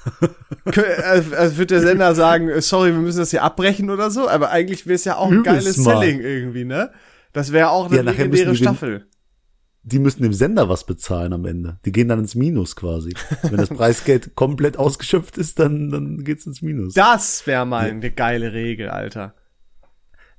Kö- 0.66 1.02
Also 1.02 1.58
wird 1.58 1.70
der 1.70 1.80
Sender 1.80 2.14
sagen, 2.14 2.48
äh, 2.48 2.62
sorry, 2.62 2.92
wir 2.92 3.00
müssen 3.00 3.18
das 3.18 3.30
hier 3.30 3.42
abbrechen 3.42 3.90
oder 3.90 4.10
so, 4.10 4.28
aber 4.28 4.50
eigentlich 4.50 4.86
wäre 4.86 4.94
es 4.94 5.04
ja 5.04 5.16
auch 5.16 5.26
ein 5.26 5.40
Übelst 5.40 5.46
geiles 5.64 5.76
mal. 5.78 5.98
Selling 5.98 6.20
irgendwie, 6.20 6.64
ne? 6.64 6.90
Das 7.32 7.52
wäre 7.52 7.70
auch 7.70 7.86
eine 7.86 7.96
Ja, 7.96 8.02
legendäre 8.02 8.54
Staffel. 8.56 9.06
Die 9.82 9.98
müssen 9.98 10.22
dem 10.22 10.34
Sender 10.34 10.68
was 10.68 10.84
bezahlen 10.84 11.32
am 11.32 11.46
Ende. 11.46 11.78
Die 11.84 11.92
gehen 11.92 12.08
dann 12.08 12.18
ins 12.18 12.34
Minus 12.34 12.76
quasi. 12.76 13.14
Wenn 13.42 13.56
das 13.56 13.68
Preisgeld 13.76 14.34
komplett 14.34 14.76
ausgeschöpft 14.76 15.38
ist, 15.38 15.58
dann, 15.58 15.90
dann 15.90 16.22
geht's 16.22 16.46
ins 16.46 16.60
Minus. 16.60 16.94
Das 16.94 17.46
wäre 17.46 17.64
mal 17.64 17.88
eine 17.88 18.10
geile 18.10 18.52
Regel, 18.52 18.90
Alter. 18.90 19.34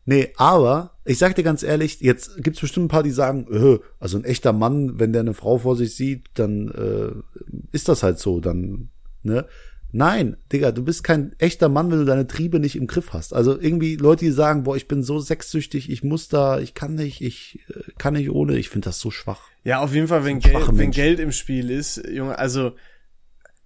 Nee, 0.05 0.33
aber 0.35 0.97
ich 1.05 1.17
sag 1.17 1.35
dir 1.35 1.43
ganz 1.43 1.63
ehrlich, 1.63 2.01
jetzt 2.01 2.43
gibt's 2.43 2.59
bestimmt 2.59 2.85
ein 2.85 2.89
paar, 2.89 3.03
die 3.03 3.11
sagen, 3.11 3.47
äh, 3.51 3.79
also 3.99 4.17
ein 4.17 4.25
echter 4.25 4.51
Mann, 4.51 4.99
wenn 4.99 5.13
der 5.13 5.21
eine 5.21 5.33
Frau 5.33 5.59
vor 5.59 5.75
sich 5.75 5.95
sieht, 5.95 6.29
dann 6.33 6.69
äh, 6.69 7.55
ist 7.71 7.87
das 7.87 8.03
halt 8.03 8.19
so, 8.19 8.39
dann, 8.39 8.89
ne? 9.23 9.45
Nein, 9.93 10.37
Digga, 10.51 10.71
du 10.71 10.83
bist 10.83 11.03
kein 11.03 11.33
echter 11.37 11.67
Mann, 11.67 11.91
wenn 11.91 11.99
du 11.99 12.05
deine 12.05 12.27
Triebe 12.27 12.59
nicht 12.59 12.75
im 12.75 12.87
Griff 12.87 13.13
hast. 13.13 13.33
Also 13.33 13.59
irgendwie 13.59 13.97
Leute, 13.97 14.25
die 14.25 14.31
sagen, 14.31 14.63
boah, 14.63 14.75
ich 14.75 14.87
bin 14.87 15.03
so 15.03 15.19
sexsüchtig, 15.19 15.89
ich 15.89 16.03
muss 16.03 16.29
da, 16.29 16.59
ich 16.59 16.73
kann 16.73 16.95
nicht, 16.95 17.21
ich 17.21 17.59
äh, 17.69 17.91
kann 17.97 18.13
nicht 18.13 18.29
ohne, 18.29 18.57
ich 18.57 18.69
finde 18.69 18.85
das 18.85 18.99
so 18.99 19.11
schwach. 19.11 19.41
Ja, 19.63 19.79
auf 19.79 19.93
jeden 19.93 20.07
Fall, 20.07 20.23
wenn, 20.23 20.39
Geld, 20.39 20.65
wenn. 20.71 20.91
Geld 20.91 21.19
im 21.19 21.31
Spiel 21.31 21.69
ist, 21.69 22.01
Junge, 22.09 22.37
also, 22.39 22.71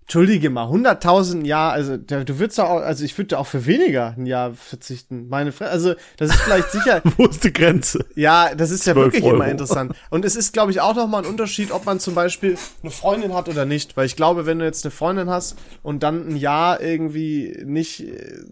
entschuldige 0.06 0.52
mal, 0.52 0.68
100.000 0.68 1.46
Jahr, 1.46 1.72
also, 1.74 1.98
du 1.98 2.38
würdest 2.38 2.60
auch, 2.60 2.80
also 2.82 3.04
ich 3.04 3.18
würde 3.18 3.40
auch 3.40 3.48
für 3.48 3.66
weniger 3.66 4.14
ein 4.16 4.28
Jahr 4.28 4.54
verzichten. 4.54 5.28
Meine 5.30 5.52
Fre 5.52 5.68
also, 5.68 5.96
das 6.18 6.30
ist 6.30 6.42
vielleicht 6.42 6.70
sicher, 6.70 7.02
Wo 7.18 7.26
ist 7.26 7.44
die 7.44 7.52
Grenze? 7.52 8.06
ja, 8.14 8.54
das 8.54 8.70
ist 8.70 8.86
ja 8.86 8.94
12 8.94 9.06
wirklich 9.08 9.24
Euro. 9.24 9.36
immer 9.36 9.48
interessant. 9.48 9.96
Und 10.12 10.24
es 10.24 10.36
ist, 10.36 10.54
glaube 10.54 10.72
ich, 10.72 10.80
auch 10.80 10.96
nochmal 10.96 11.24
ein 11.24 11.30
Unterschied, 11.30 11.72
ob 11.72 11.86
man 11.88 12.00
zum 12.00 12.14
Beispiel 12.14 12.56
eine 12.84 12.92
Freundin 12.92 13.34
hat 13.34 13.50
oder 13.50 13.66
nicht. 13.66 13.98
Weil 13.98 14.06
ich 14.06 14.16
glaube, 14.16 14.46
wenn 14.46 14.60
du 14.60 14.66
jetzt 14.66 14.86
eine 14.86 14.92
Freundin 14.92 15.32
hast 15.32 15.58
und 15.82 16.04
dann 16.04 16.30
ein 16.30 16.36
Jahr 16.36 16.82
irgendwie 16.82 17.64
nicht, 17.66 18.02
äh, 18.02 18.44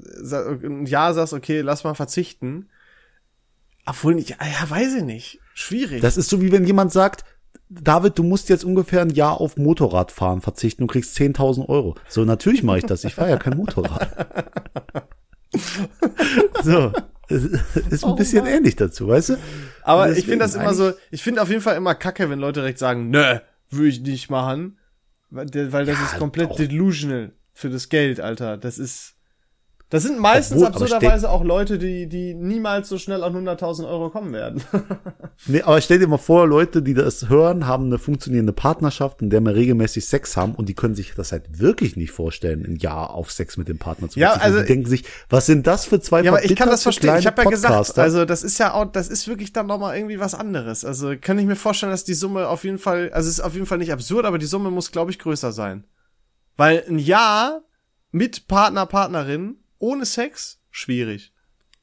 ein 0.64 0.88
Jahr 0.88 1.14
sagst, 1.14 1.34
okay, 1.34 1.62
lass 1.62 1.84
mal 1.84 1.94
verzichten. 1.94 2.68
Obwohl 3.86 4.16
nicht, 4.16 4.30
ja, 4.32 4.38
weiß 4.70 4.96
ich 4.96 5.04
nicht. 5.04 5.40
Schwierig. 5.54 6.02
Das 6.02 6.18
ist 6.18 6.32
so 6.32 6.42
wie 6.42 6.52
wenn 6.52 6.66
jemand 6.66 6.92
sagt, 6.92 7.26
David, 7.82 8.18
du 8.18 8.24
musst 8.24 8.50
jetzt 8.50 8.64
ungefähr 8.64 9.02
ein 9.02 9.10
Jahr 9.10 9.40
auf 9.42 9.58
Motorradfahren 9.58 10.42
verzichten 10.42 10.84
und 10.84 10.88
kriegst 10.90 11.18
10.000 11.18 11.68
Euro. 11.70 11.96
So, 12.08 12.26
natürlich 12.26 12.64
mache 12.64 12.80
ich 12.80 12.86
das. 12.86 13.04
Ich 13.04 13.16
fahre 13.16 13.30
ja 13.30 13.38
kein 13.38 13.58
Motorrad. 13.58 14.10
so, 16.64 16.92
ist 17.28 18.06
ein 18.06 18.16
bisschen 18.16 18.46
ähnlich 18.46 18.76
dazu, 18.76 19.08
weißt 19.08 19.30
du? 19.30 19.38
Aber 19.84 20.08
Deswegen 20.08 20.20
ich 20.20 20.26
finde 20.26 20.46
das 20.46 20.56
immer 20.56 20.74
so, 20.74 20.94
ich 21.12 21.24
finde 21.24 21.42
auf 21.42 21.50
jeden 21.50 21.62
Fall 21.62 21.78
immer 21.78 21.96
kacke, 21.96 22.30
wenn 22.30 22.40
Leute 22.40 22.62
direkt 22.62 22.80
sagen, 22.80 23.10
nö, 23.10 23.40
würde 23.70 23.88
ich 23.88 24.02
nicht 24.02 24.30
machen. 24.30 24.78
Weil 25.30 25.86
das 25.86 26.00
ist 26.00 26.18
komplett 26.18 26.52
doch. 26.52 26.58
delusional 26.58 27.32
für 27.54 27.70
das 27.70 27.90
Geld, 27.90 28.20
Alter. 28.20 28.58
Das 28.58 28.78
ist, 28.78 29.13
das 29.94 30.02
sind 30.02 30.18
meistens 30.18 30.64
Obwohl, 30.64 30.86
absurderweise 30.86 31.30
auch 31.30 31.44
Leute, 31.44 31.78
die, 31.78 32.10
die 32.10 32.34
niemals 32.34 32.90
so 32.90 32.98
schnell 32.98 33.22
auf 33.22 33.32
100.000 33.32 33.88
Euro 33.88 34.10
kommen 34.10 34.34
werden. 34.34 34.64
Nee, 35.46 35.62
aber 35.62 35.82
stell 35.82 36.00
dir 36.00 36.08
mal 36.08 36.18
vor, 36.18 36.48
Leute, 36.48 36.82
die 36.82 36.94
das 36.94 37.28
hören, 37.28 37.68
haben 37.68 37.88
eine 37.88 38.00
funktionierende 38.00 38.54
Partnerschaft, 38.54 39.22
in 39.22 39.30
der 39.30 39.42
wir 39.42 39.54
regelmäßig 39.54 40.06
Sex 40.06 40.38
haben 40.38 40.56
und 40.56 40.70
die 40.70 40.74
können 40.74 40.96
sich 40.96 41.14
das 41.16 41.32
halt 41.32 41.60
wirklich 41.60 41.96
nicht 41.96 42.12
vorstellen, 42.12 42.66
ein 42.66 42.78
Jahr 42.78 43.12
auf 43.14 43.32
Sex 43.32 43.58
mit 43.58 43.68
dem 43.68 43.78
Partner 43.78 44.10
zu 44.10 44.20
Ja, 44.20 44.34
also- 44.34 44.62
die 44.62 44.66
denken 44.66 44.90
sich, 44.90 45.04
was 45.30 45.46
sind 45.46 45.68
das 45.68 45.86
für 45.86 46.00
zwei 46.00 46.22
Ja, 46.22 46.32
aber 46.32 46.44
ich 46.46 46.56
kann 46.56 46.70
das 46.70 46.82
verstehen. 46.84 47.18
Ich 47.20 47.28
habe 47.28 47.44
ja 47.44 47.50
gesagt, 47.50 47.74
Podcaster? 47.74 48.02
also 48.02 48.26
das 48.26 48.42
ist 48.42 48.58
ja 48.58 48.74
auch, 48.74 48.86
das 48.86 49.10
ist 49.10 49.28
wirklich 49.28 49.54
dann 49.54 49.68
nochmal 49.68 49.96
irgendwie 49.96 50.20
was 50.20 50.34
anderes. 50.34 50.86
Also 50.86 51.14
kann 51.20 51.38
ich 51.38 51.46
mir 51.46 51.56
vorstellen, 51.58 51.92
dass 51.92 52.04
die 52.04 52.14
Summe 52.16 52.48
auf 52.48 52.64
jeden 52.64 52.80
Fall, 52.80 53.12
also 53.14 53.28
es 53.28 53.36
ist 53.36 53.42
auf 53.44 53.54
jeden 53.54 53.66
Fall 53.68 53.78
nicht 53.78 53.92
absurd, 53.92 54.26
aber 54.26 54.40
die 54.40 54.46
Summe 54.48 54.72
muss, 54.72 54.92
glaube 54.92 55.12
ich, 55.12 55.20
größer 55.20 55.52
sein. 55.52 55.84
Weil 56.58 56.84
ein 56.88 57.00
Jahr 57.00 57.62
mit 58.12 58.48
Partner, 58.48 58.86
Partnerin, 58.86 59.58
ohne 59.84 60.06
Sex, 60.06 60.62
schwierig. 60.72 61.34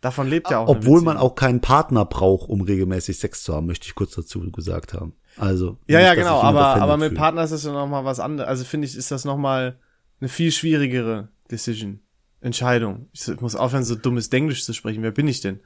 Davon 0.00 0.26
lebt 0.28 0.50
ja 0.50 0.58
auch. 0.58 0.68
Obwohl 0.68 1.02
man 1.02 1.18
auch 1.18 1.34
keinen 1.34 1.60
Partner 1.60 2.04
braucht, 2.06 2.48
um 2.48 2.62
regelmäßig 2.62 3.18
Sex 3.18 3.42
zu 3.42 3.54
haben, 3.54 3.66
möchte 3.66 3.86
ich 3.86 3.94
kurz 3.94 4.14
dazu 4.14 4.40
gesagt 4.50 4.94
haben. 4.94 5.14
Also. 5.36 5.78
Ja, 5.86 6.00
ja, 6.00 6.14
genau, 6.14 6.40
aber, 6.40 6.76
aber 6.76 6.96
mit 6.96 7.08
fühlt. 7.08 7.18
Partner 7.18 7.44
ist 7.44 7.52
das 7.52 7.64
ja 7.64 7.72
nochmal 7.72 8.04
was 8.04 8.18
anderes. 8.18 8.48
Also 8.48 8.64
finde 8.64 8.86
ich, 8.86 8.96
ist 8.96 9.10
das 9.10 9.24
nochmal 9.24 9.78
eine 10.20 10.28
viel 10.28 10.50
schwierigere 10.50 11.28
Decision. 11.50 12.00
Entscheidung. 12.40 13.08
Ich 13.12 13.28
muss 13.42 13.54
aufhören, 13.54 13.84
so 13.84 13.94
dummes 13.94 14.28
Englisch 14.28 14.64
zu 14.64 14.72
sprechen. 14.72 15.02
Wer 15.02 15.10
bin 15.10 15.28
ich 15.28 15.42
denn? 15.42 15.60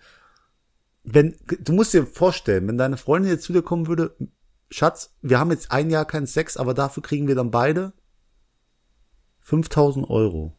wenn, 1.05 1.37
du 1.61 1.73
musst 1.75 1.93
dir 1.93 2.07
vorstellen, 2.07 2.67
wenn 2.67 2.79
deine 2.79 2.97
Freundin 2.97 3.31
jetzt 3.31 3.45
zu 3.45 3.53
dir 3.53 3.63
kommen 3.63 3.87
würde, 3.87 4.17
Schatz, 4.71 5.15
wir 5.21 5.39
haben 5.39 5.51
jetzt 5.51 5.71
ein 5.71 5.91
Jahr 5.91 6.07
keinen 6.07 6.27
Sex, 6.27 6.57
aber 6.57 6.75
dafür 6.75 7.03
kriegen 7.03 7.29
wir 7.29 7.35
dann 7.35 7.51
beide 7.51 7.93
5000 9.41 10.09
Euro. 10.09 10.57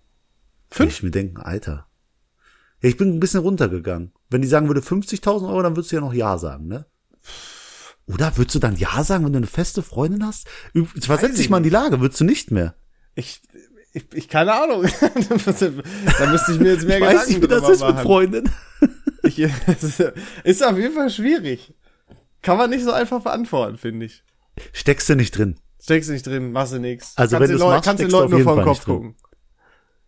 Würde 0.79 0.91
ich 0.91 1.03
mir 1.03 1.11
denken, 1.11 1.37
Alter. 1.37 1.87
Ja, 2.81 2.89
ich 2.89 2.97
bin 2.97 3.15
ein 3.15 3.19
bisschen 3.19 3.41
runtergegangen. 3.41 4.11
Wenn 4.29 4.41
die 4.41 4.47
sagen 4.47 4.67
würde 4.67 4.81
50.000 4.81 5.47
Euro, 5.47 5.61
dann 5.61 5.75
würdest 5.75 5.91
du 5.91 5.95
ja 5.95 6.01
noch 6.01 6.13
Ja 6.13 6.37
sagen, 6.37 6.67
ne? 6.67 6.85
Oder 8.07 8.37
würdest 8.37 8.55
du 8.55 8.59
dann 8.59 8.75
Ja 8.75 9.03
sagen, 9.03 9.25
wenn 9.25 9.33
du 9.33 9.37
eine 9.37 9.47
feste 9.47 9.81
Freundin 9.81 10.25
hast? 10.25 10.47
Versetz 11.01 11.31
ich 11.31 11.37
dich 11.37 11.49
mal 11.49 11.57
in 11.57 11.63
die 11.63 11.69
Lage, 11.69 12.01
würdest 12.01 12.19
du 12.21 12.25
nicht 12.25 12.51
mehr. 12.51 12.75
Ich, 13.15 13.41
ich, 13.93 14.05
ich 14.13 14.27
keine 14.29 14.53
Ahnung. 14.53 14.83
da 16.19 16.25
müsste 16.31 16.51
ich 16.51 16.59
mir 16.59 16.73
jetzt 16.73 16.85
mehr 16.85 16.97
Ich 16.97 17.03
weiß 17.03 17.27
nicht, 17.29 17.41
wie 17.41 17.47
das 17.47 17.67
ist 17.69 17.81
mit 17.81 17.95
machen. 17.95 18.03
Freundin. 18.03 18.49
Ich, 19.23 19.39
ist 19.39 20.63
auf 20.63 20.77
jeden 20.77 20.93
Fall 20.93 21.09
schwierig. 21.09 21.73
Kann 22.43 22.59
man 22.59 22.69
nicht 22.69 22.83
so 22.83 22.91
einfach 22.91 23.23
beantworten, 23.23 23.75
finde 23.79 24.05
ich. 24.05 24.23
Steckst 24.71 25.09
du 25.09 25.15
nicht 25.15 25.35
drin. 25.35 25.55
Steckst 25.81 26.09
du 26.09 26.13
nicht 26.13 26.27
drin, 26.27 26.51
machst 26.51 26.73
du 26.73 26.77
nix. 26.79 27.13
Also 27.15 27.35
kannst 27.37 27.49
wenn 27.49 27.57
du's 27.57 27.65
Leu- 27.65 27.71
machst, 27.73 27.85
kannst 27.85 28.01
den 28.03 28.09
du 28.09 28.15
Leuten 28.17 28.31
nur 28.33 28.41
vor 28.41 28.55
den 28.57 28.65
Kopf 28.65 28.85
gucken. 28.85 29.15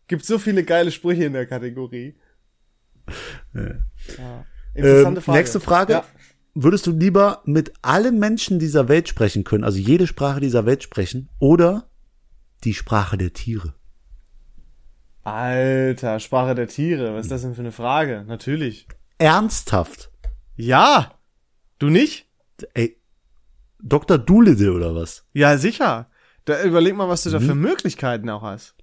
Gibt 0.08 0.26
so 0.26 0.40
viele 0.40 0.64
geile 0.64 0.92
Sprüche 0.92 1.26
in 1.26 1.34
der 1.34 1.46
Kategorie. 1.46 2.16
Ja. 3.54 4.46
Interessante 4.74 5.20
Ähm, 5.20 5.24
Frage. 5.24 5.38
Nächste 5.40 5.60
Frage. 5.60 5.94
Ja. 5.94 6.06
Würdest 6.54 6.88
du 6.88 6.92
lieber 6.92 7.42
mit 7.46 7.74
allen 7.82 8.18
Menschen 8.20 8.58
dieser 8.60 8.88
Welt 8.88 9.08
sprechen 9.08 9.44
können, 9.44 9.64
also 9.64 9.78
jede 9.78 10.08
Sprache 10.08 10.40
dieser 10.40 10.66
Welt 10.66 10.82
sprechen, 10.84 11.30
oder 11.40 11.90
die 12.64 12.74
Sprache 12.74 13.18
der 13.18 13.34
Tiere? 13.34 13.76
Alter, 15.24 16.20
Sprache 16.20 16.56
der 16.56 16.68
Tiere. 16.68 17.14
Was 17.14 17.26
ist 17.26 17.32
das 17.32 17.42
denn 17.42 17.54
für 17.54 17.62
eine 17.62 17.72
Frage? 17.72 18.24
Natürlich. 18.28 18.88
Ernsthaft? 19.18 20.12
Ja. 20.56 21.12
Du 21.80 21.90
nicht? 21.90 22.28
Ey, 22.74 22.98
Dr. 23.80 24.18
Doolittle 24.18 24.74
oder 24.74 24.96
was? 24.96 25.26
Ja, 25.34 25.58
sicher. 25.58 26.10
Da 26.46 26.64
überleg 26.64 26.96
mal, 26.96 27.10
was 27.10 27.24
du 27.24 27.30
Mhm. 27.30 27.34
da 27.34 27.40
für 27.42 27.56
Möglichkeiten 27.56 28.30
auch 28.30 28.42
hast. 28.42 28.76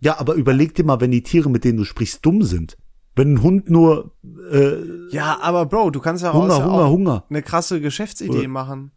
Ja, 0.00 0.18
aber 0.18 0.34
überleg 0.34 0.74
dir 0.74 0.84
mal, 0.84 1.00
wenn 1.00 1.10
die 1.10 1.22
Tiere, 1.22 1.50
mit 1.50 1.64
denen 1.64 1.78
du 1.78 1.84
sprichst, 1.84 2.24
dumm 2.24 2.42
sind. 2.42 2.76
Wenn 3.16 3.34
ein 3.34 3.42
Hund 3.42 3.68
nur 3.68 4.12
äh, 4.52 4.76
Ja, 5.10 5.38
aber 5.42 5.66
Bro, 5.66 5.90
du 5.90 6.00
kannst 6.00 6.22
daraus 6.22 6.42
Hunger, 6.44 6.58
ja 6.58 6.64
Hunger, 6.64 6.84
auch 6.84 6.90
Hunger. 6.90 7.24
eine 7.28 7.42
krasse 7.42 7.80
Geschäftsidee 7.80 8.38
Oder- 8.38 8.48
machen. 8.48 8.92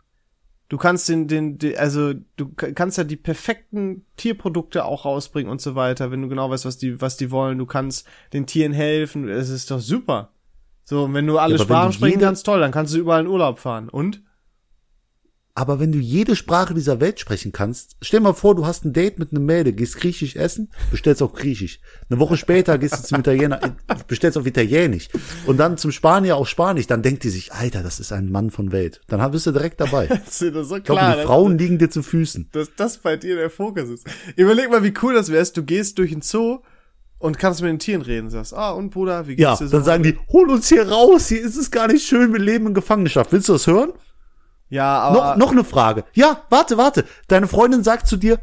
Du 0.70 0.78
kannst 0.78 1.10
den, 1.10 1.28
den, 1.28 1.58
den, 1.58 1.76
also 1.78 2.14
du 2.38 2.48
kannst 2.56 2.98
ja 2.98 3.04
die 3.04 3.18
perfekten 3.18 4.06
Tierprodukte 4.16 4.86
auch 4.86 5.04
rausbringen 5.04 5.52
und 5.52 5.60
so 5.60 5.76
weiter, 5.76 6.12
wenn 6.12 6.22
du 6.22 6.30
genau 6.30 6.50
weißt, 6.50 6.64
was 6.64 6.78
die, 6.78 7.02
was 7.02 7.18
die 7.18 7.30
wollen. 7.30 7.58
Du 7.58 7.66
kannst 7.66 8.08
den 8.32 8.46
Tieren 8.46 8.72
helfen. 8.72 9.28
Es 9.28 9.50
ist 9.50 9.70
doch 9.70 9.82
super. 9.82 10.30
So, 10.84 11.04
und 11.06 11.14
wenn 11.14 11.28
du 11.28 11.40
alle 11.40 11.58
Ja, 11.58 11.64
Sprachen 11.64 11.92
sprechen 11.92 12.22
kannst, 12.22 12.46
toll, 12.46 12.62
dann 12.62 12.72
kannst 12.72 12.94
du 12.94 13.00
überall 13.00 13.22
in 13.22 13.28
Urlaub 13.28 13.60
fahren. 13.60 13.90
Und? 13.90 14.22
Aber 15.62 15.80
wenn 15.80 15.92
du 15.92 16.00
jede 16.00 16.36
Sprache 16.36 16.74
dieser 16.74 17.00
Welt 17.02 17.20
sprechen 17.20 17.52
kannst, 17.52 17.96
stell 18.02 18.20
mal 18.20 18.34
vor, 18.34 18.56
du 18.56 18.66
hast 18.66 18.84
ein 18.84 18.94
Date 18.94 19.20
mit 19.20 19.30
einem 19.32 19.46
Mädel, 19.46 19.74
gehst 19.74 19.96
griechisch 19.98 20.36
essen, 20.36 20.72
bestellst 20.90 21.22
auch 21.22 21.34
griechisch. 21.34 21.80
Eine 22.10 22.20
Woche 22.20 22.36
später 22.36 22.80
gehst 22.80 22.98
du 22.98 23.04
zum 23.04 23.20
Italiener, 23.20 23.62
äh, 23.64 23.70
bestellst 24.08 24.40
auf 24.40 24.48
italienisch. 24.48 25.10
Und 25.46 25.58
dann 25.58 25.78
zum 25.78 25.92
Spanier 25.92 26.36
auch 26.36 26.48
spanisch. 26.48 26.88
Dann 26.88 27.04
denkt 27.04 27.24
die 27.24 27.30
sich, 27.30 27.54
Alter, 27.54 27.84
das 27.84 28.00
ist 28.00 28.12
ein 28.12 28.32
Mann 28.32 28.50
von 28.50 28.72
Welt. 28.72 29.02
Dann 29.06 29.30
bist 29.30 29.46
du 29.46 29.52
direkt 29.52 29.80
dabei. 29.82 30.06
Ich 30.06 30.10
Das 30.26 30.42
ist 30.42 30.54
so 30.70 30.80
glaube, 30.80 30.82
klar, 30.84 31.16
die 31.18 31.22
Frauen 31.22 31.60
liegen 31.60 31.78
dir 31.78 31.92
zu 31.92 32.02
Füßen. 32.02 32.50
dass 32.54 32.72
das 32.76 32.98
bei 32.98 33.16
dir 33.16 33.36
der 33.36 33.52
Fokus 33.52 33.88
ist. 33.88 34.08
Überleg 34.36 34.72
mal, 34.72 34.82
wie 34.84 34.96
cool 35.04 35.14
das 35.14 35.32
wärst. 35.32 35.58
Du 35.58 35.64
gehst 35.64 36.00
durch 36.00 36.10
den 36.10 36.24
Zoo 36.24 36.62
und 37.20 37.38
kannst 37.38 37.62
mit 37.62 37.70
den 37.70 37.78
Tieren 37.78 38.02
reden. 38.02 38.32
Sagst, 38.32 38.56
ah, 38.56 38.72
und 38.72 38.90
Bruder, 38.90 39.28
wie 39.28 39.36
geht's 39.36 39.44
Ja, 39.44 39.56
dir 39.58 39.68
so? 39.68 39.78
dann 39.78 39.84
sagen 39.84 40.02
die, 40.02 40.18
hol 40.32 40.50
uns 40.50 40.70
hier 40.70 40.90
raus, 40.90 41.28
hier 41.28 41.42
ist 41.44 41.56
es 41.56 41.70
gar 41.70 41.86
nicht 41.86 42.04
schön, 42.04 42.34
wir 42.34 42.40
leben 42.40 42.66
in 42.66 42.74
Gefangenschaft. 42.74 43.32
Willst 43.32 43.48
du 43.48 43.54
das 43.54 43.68
hören? 43.68 43.92
Ja, 44.72 45.00
aber 45.00 45.36
Noch, 45.36 45.36
noch 45.38 45.52
eine 45.52 45.64
Frage. 45.64 46.04
Ja, 46.14 46.42
warte, 46.50 46.78
warte. 46.78 47.06
Deine 47.28 47.48
Freundin 47.48 47.84
sagt 47.84 48.08
zu 48.08 48.18
dir, 48.18 48.40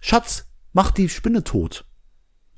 Schatz, 0.00 0.46
mach 0.72 0.90
die 0.90 1.08
Spinne 1.08 1.44
tot. 1.44 1.84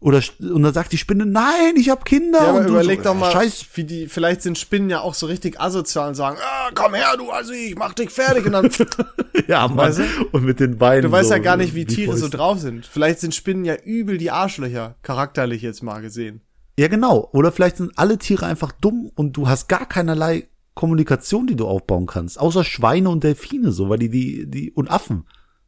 Oder 0.01 0.23
und 0.41 0.63
dann 0.63 0.73
sagt 0.73 0.93
die 0.93 0.99
Spinne, 0.99 1.27
nein, 1.27 1.75
ich 1.75 1.91
hab 1.91 2.05
Kinder. 2.05 2.39
Ja, 2.41 2.49
aber 2.51 2.59
und 2.61 2.67
du 2.69 2.75
überleg 2.75 2.99
so, 2.99 3.05
doch 3.05 3.15
mal, 3.15 3.33
Scheiß. 3.33 3.67
wie 3.75 3.83
die, 3.83 4.07
vielleicht 4.07 4.43
sind 4.43 4.57
Spinnen 4.57 4.89
ja 4.91 5.01
auch 5.01 5.15
so 5.15 5.27
richtig 5.27 5.61
asozial 5.61 6.07
und 6.11 6.15
sagen, 6.15 6.39
ah, 6.41 6.71
komm 6.73 6.95
her, 6.95 7.17
du 7.19 7.31
also 7.31 7.53
ich 7.53 7.75
mach 7.75 7.95
dich 7.95 8.11
fertig 8.11 8.47
und 8.47 8.53
dann, 8.53 8.71
Ja, 9.49 9.67
Mann. 9.67 9.77
Weißt 9.77 10.01
Und 10.31 10.45
mit 10.45 10.61
den 10.61 10.79
Beinen. 10.79 11.03
du 11.03 11.11
weißt 11.11 11.31
so, 11.31 11.35
ja 11.35 11.41
gar 11.41 11.57
nicht, 11.57 11.75
wie 11.75 11.85
Tiere 11.85 12.13
so 12.13 12.23
Fäuste. 12.27 12.37
drauf 12.37 12.61
sind. 12.61 12.87
Vielleicht 12.87 13.19
sind 13.19 13.35
Spinnen 13.35 13.65
ja 13.65 13.75
übel 13.75 14.19
die 14.19 14.31
Arschlöcher, 14.31 14.95
charakterlich 15.03 15.63
jetzt 15.63 15.83
mal 15.83 16.01
gesehen. 16.01 16.43
Ja, 16.79 16.87
genau. 16.87 17.29
Oder 17.33 17.51
vielleicht 17.51 17.79
sind 17.79 17.99
alle 17.99 18.19
Tiere 18.19 18.47
einfach 18.47 18.71
dumm 18.71 19.11
und 19.17 19.33
du 19.33 19.49
hast 19.49 19.67
gar 19.69 19.85
keinerlei 19.87 20.47
Kommunikation, 20.79 21.49
die 21.49 21.57
du 21.57 21.67
aufbauen 21.67 22.07
kannst. 22.07 22.39
Außer 22.39 22.63
Schweine 22.63 23.11
und 23.11 23.25
Delfine, 23.25 23.73
so, 23.73 23.89
weil 23.89 23.99
die, 23.99 24.11
die, 24.11 24.47
die, 24.47 24.71
und 24.71 24.89
Affen. 24.89 25.25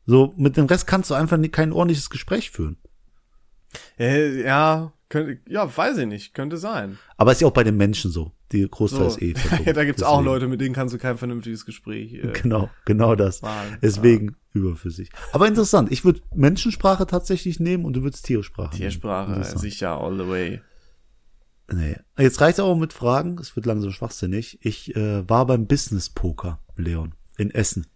So, 0.06 0.34
mit 0.36 0.56
dem 0.56 0.66
Rest 0.66 0.86
kannst 0.86 1.10
du 1.10 1.14
einfach 1.14 1.36
kein 1.50 1.72
ordentliches 1.72 2.10
Gespräch 2.10 2.52
führen. 2.52 2.76
Äh, 3.98 4.42
ja, 4.44 4.92
könnte, 5.08 5.40
ja, 5.48 5.76
weiß 5.76 5.98
ich 5.98 6.06
nicht, 6.06 6.32
könnte 6.32 6.58
sein. 6.58 6.96
Aber 7.16 7.32
ist 7.32 7.40
ja 7.40 7.48
auch 7.48 7.52
bei 7.52 7.64
den 7.64 7.76
Menschen 7.76 8.12
so. 8.12 8.30
Die 8.52 8.68
Großteil 8.70 9.10
So. 9.10 9.16
ist 9.16 9.22
eh. 9.22 9.34
ja, 9.66 9.72
da 9.72 9.84
gibt's 9.84 10.04
auch. 10.04 10.22
Leute, 10.22 10.46
mit 10.46 10.60
denen 10.60 10.76
kannst 10.76 10.94
du 10.94 10.98
kein 10.98 11.18
vernünftiges 11.18 11.66
Gespräch. 11.66 12.14
Äh, 12.14 12.32
Genau, 12.40 12.70
genau 12.84 13.16
das. 13.16 13.42
Wahlen. 13.42 13.78
Deswegen 13.82 14.36
überflüssig. 14.52 15.10
Aber 15.32 15.48
interessant. 15.48 15.90
Ich 15.90 16.04
würde 16.04 16.20
Menschensprache 16.36 17.08
tatsächlich 17.08 17.58
nehmen 17.58 17.84
und 17.84 17.94
du 17.94 18.04
würdest 18.04 18.26
Tiersprache. 18.26 18.76
Tiersprache, 18.76 19.44
sicher, 19.58 20.00
all 20.00 20.16
the 20.16 20.28
way. 20.28 20.60
Nee. 21.72 21.96
Jetzt 22.18 22.40
reicht's 22.40 22.60
auch 22.60 22.76
mit 22.76 22.92
Fragen. 22.92 23.38
Es 23.38 23.54
wird 23.54 23.66
langsam 23.66 23.92
schwachsinnig. 23.92 24.58
Ich 24.62 24.94
äh, 24.96 25.28
war 25.28 25.46
beim 25.46 25.66
Business 25.66 26.10
Poker, 26.10 26.58
Leon, 26.76 27.14
in 27.38 27.50
Essen. 27.50 27.86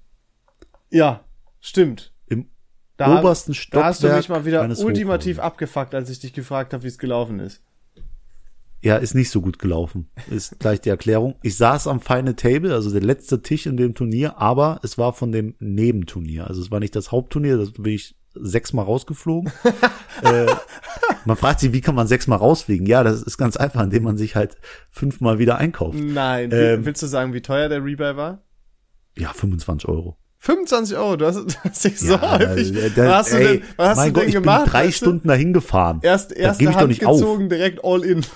Ja, 0.91 1.25
stimmt. 1.61 2.13
Im 2.27 2.49
Da, 2.97 3.19
obersten 3.19 3.53
da 3.53 3.57
Stockwerk. 3.57 3.85
hast 3.87 4.03
du 4.05 4.09
mich 4.09 4.29
mal 4.29 4.45
wieder 4.45 4.79
ultimativ 4.79 5.39
abgefuckt, 5.39 5.95
als 5.95 6.09
ich 6.11 6.21
dich 6.21 6.33
gefragt 6.33 6.73
habe, 6.73 6.85
wie 6.85 6.89
es 6.89 6.99
gelaufen 6.99 7.41
ist. 7.41 7.63
Ja, 8.81 8.97
ist 8.97 9.15
nicht 9.15 9.31
so 9.31 9.41
gut 9.41 9.59
gelaufen. 9.59 10.11
Ist 10.31 10.59
gleich 10.61 10.81
die 10.81 10.91
Erklärung. 10.91 11.37
Ich 11.43 11.57
saß 11.57 11.87
am 11.87 12.01
Final 12.01 12.35
Table, 12.35 12.75
also 12.75 12.93
der 12.93 13.01
letzte 13.01 13.41
Tisch 13.41 13.65
in 13.67 13.79
dem 13.79 13.95
Turnier, 13.95 14.37
aber 14.39 14.79
es 14.83 14.99
war 14.99 15.15
von 15.15 15.33
dem 15.33 15.55
Nebenturnier. 15.59 16.47
Also 16.47 16.61
es 16.61 16.71
war 16.71 16.81
nicht 16.81 16.95
das 16.95 17.11
Hauptturnier, 17.11 17.57
das 17.57 17.73
bin 17.73 17.87
ich 17.87 18.15
sechsmal 18.35 18.85
rausgeflogen. 18.85 19.53
äh, 20.23 20.47
man 21.25 21.37
fragt 21.37 21.61
sich, 21.61 21.73
wie 21.73 21.81
kann 21.81 21.95
man 21.95 22.07
sechsmal 22.07 22.39
rausfliegen? 22.39 22.87
Ja, 22.87 23.03
das 23.03 23.23
ist 23.23 23.39
ganz 23.39 23.57
einfach, 23.57 23.83
indem 23.83 24.03
man 24.05 24.17
sich 24.17 24.37
halt 24.37 24.57
fünfmal 24.91 25.39
wieder 25.39 25.59
einkauft. 25.59 25.99
Nein, 25.99 26.51
Ähm, 26.53 26.85
willst 26.85 27.03
du 27.03 27.07
sagen, 27.07 27.33
wie 27.33 27.43
teuer 27.43 27.69
der 27.69 27.85
Rebuy 27.85 28.17
war? 28.17 28.43
Ja, 29.17 29.33
25 29.33 29.89
Euro. 29.89 30.17
25 30.39 30.97
Euro, 30.99 31.17
du 31.17 31.27
hast, 31.27 31.37
du 31.37 31.55
hast 31.65 31.85
dich 31.85 31.99
so 31.99 32.13
Ja, 32.15 32.39
häufig. 32.39 32.75
äh, 32.77 32.91
da- 32.91 33.05
was 33.07 33.15
hast 33.27 33.33
du 33.33 33.37
ey, 33.39 33.45
denn, 33.61 33.63
was 33.77 33.89
hast 33.89 33.97
mein 33.97 34.09
du 34.09 34.13
Gott, 34.15 34.23
denn 34.25 34.29
ich 34.29 34.35
gemacht? 34.35 34.65
bin 34.65 34.71
drei 34.73 34.85
weißt 34.87 35.01
du? 35.01 35.05
Stunden 35.07 35.29
dahin 35.29 35.53
gefahren. 35.55 35.99
Erst, 36.03 36.35
gebe 36.35 36.71
ich 36.71 36.77
Hand 36.77 36.89
nicht 36.89 37.07
auf. 37.07 37.19
gezogen, 37.19 37.49
direkt 37.49 37.85
all 37.85 38.05
in. 38.05 38.25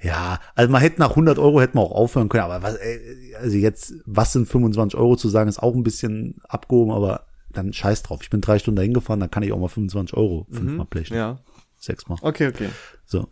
Ja, 0.00 0.38
also 0.54 0.70
man 0.70 0.80
hätte 0.80 1.00
nach 1.00 1.10
100 1.10 1.40
Euro 1.40 1.60
hätte 1.60 1.76
man 1.76 1.84
auch 1.84 1.90
aufhören 1.90 2.28
können, 2.28 2.44
aber 2.44 2.62
was, 2.62 2.76
ey, 2.76 3.34
also 3.40 3.56
jetzt, 3.56 3.94
was 4.06 4.32
sind 4.32 4.46
25 4.46 4.96
Euro 4.96 5.16
zu 5.16 5.28
sagen, 5.28 5.48
ist 5.48 5.58
auch 5.60 5.74
ein 5.74 5.82
bisschen 5.82 6.36
abgehoben, 6.48 6.92
aber 6.92 7.26
dann 7.58 7.72
scheiß 7.72 8.02
drauf. 8.02 8.20
Ich 8.22 8.30
bin 8.30 8.40
drei 8.40 8.58
Stunden 8.58 8.76
dahin 8.76 8.94
gefahren, 8.94 9.20
dann 9.20 9.30
kann 9.30 9.42
ich 9.42 9.52
auch 9.52 9.58
mal 9.58 9.68
25 9.68 10.16
Euro 10.16 10.46
fünfmal 10.50 10.86
blechen. 10.86 11.14
Mhm. 11.14 11.18
Ja. 11.18 11.38
Sechsmal. 11.78 12.18
Okay, 12.22 12.48
okay. 12.48 12.68
So. 13.04 13.28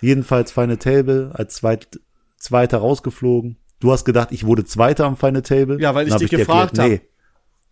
Jedenfalls 0.00 0.50
Final 0.52 0.78
Table 0.78 1.30
als 1.34 1.54
zweit, 1.54 2.00
Zweiter 2.36 2.78
rausgeflogen. 2.78 3.56
Du 3.78 3.92
hast 3.92 4.04
gedacht, 4.04 4.28
ich 4.32 4.44
wurde 4.46 4.64
Zweiter 4.64 5.04
am 5.06 5.16
Final 5.16 5.42
Table. 5.42 5.80
Ja, 5.80 5.94
weil 5.94 6.06
ich 6.06 6.10
Dann 6.10 6.20
dich 6.20 6.30
dir 6.30 6.38
gefragt 6.38 6.78
habe. 6.78 7.00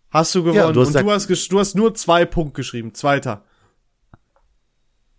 Hast 0.09 0.35
du 0.35 0.43
gewonnen 0.43 0.57
Ja, 0.57 0.71
du 0.71 0.81
hast 0.81 0.95
und 0.95 1.03
du 1.03 1.11
hast, 1.11 1.51
du 1.51 1.59
hast 1.59 1.75
nur 1.75 1.93
zwei 1.95 2.25
Punkte 2.25 2.61
geschrieben, 2.61 2.93
zweiter. 2.93 3.45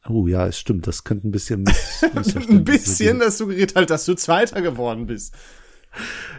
Oh 0.08 0.26
ja, 0.26 0.46
es 0.46 0.58
stimmt, 0.58 0.86
das 0.86 1.04
könnte 1.04 1.28
ein 1.28 1.30
bisschen 1.30 1.64
Ein 2.02 2.64
bisschen, 2.64 3.06
geben. 3.06 3.18
das 3.20 3.38
suggeriert 3.38 3.76
halt, 3.76 3.90
dass 3.90 4.04
du 4.04 4.14
zweiter 4.14 4.60
geworden 4.60 5.06
bist. 5.06 5.34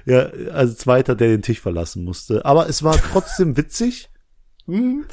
Ja, 0.06 0.30
also 0.52 0.74
Zweiter, 0.74 1.16
der 1.16 1.30
den 1.30 1.42
Tisch 1.42 1.62
verlassen 1.62 2.04
musste. 2.04 2.44
Aber 2.46 2.68
es 2.68 2.84
war 2.84 2.98
trotzdem 2.98 3.56
witzig. 3.56 4.10
Hm? 4.68 5.06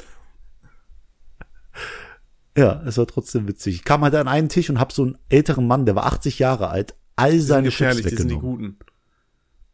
Ja, 2.57 2.81
es 2.85 2.97
war 2.97 3.07
trotzdem 3.07 3.47
witzig. 3.47 3.75
Ich 3.75 3.83
kam 3.83 4.01
halt 4.01 4.15
an 4.15 4.27
einen 4.27 4.49
Tisch 4.49 4.69
und 4.69 4.79
hab 4.79 4.91
so 4.91 5.03
einen 5.03 5.17
älteren 5.29 5.67
Mann, 5.67 5.85
der 5.85 5.95
war 5.95 6.05
80 6.05 6.39
Jahre 6.39 6.69
alt, 6.69 6.95
all 7.15 7.39
seine 7.39 7.69
Chips 7.69 7.77
Gefährlich, 7.77 8.05
die 8.07 8.15
sind 8.15 8.29
die 8.29 8.35
weggenommen. 8.35 8.75
guten. 8.75 8.77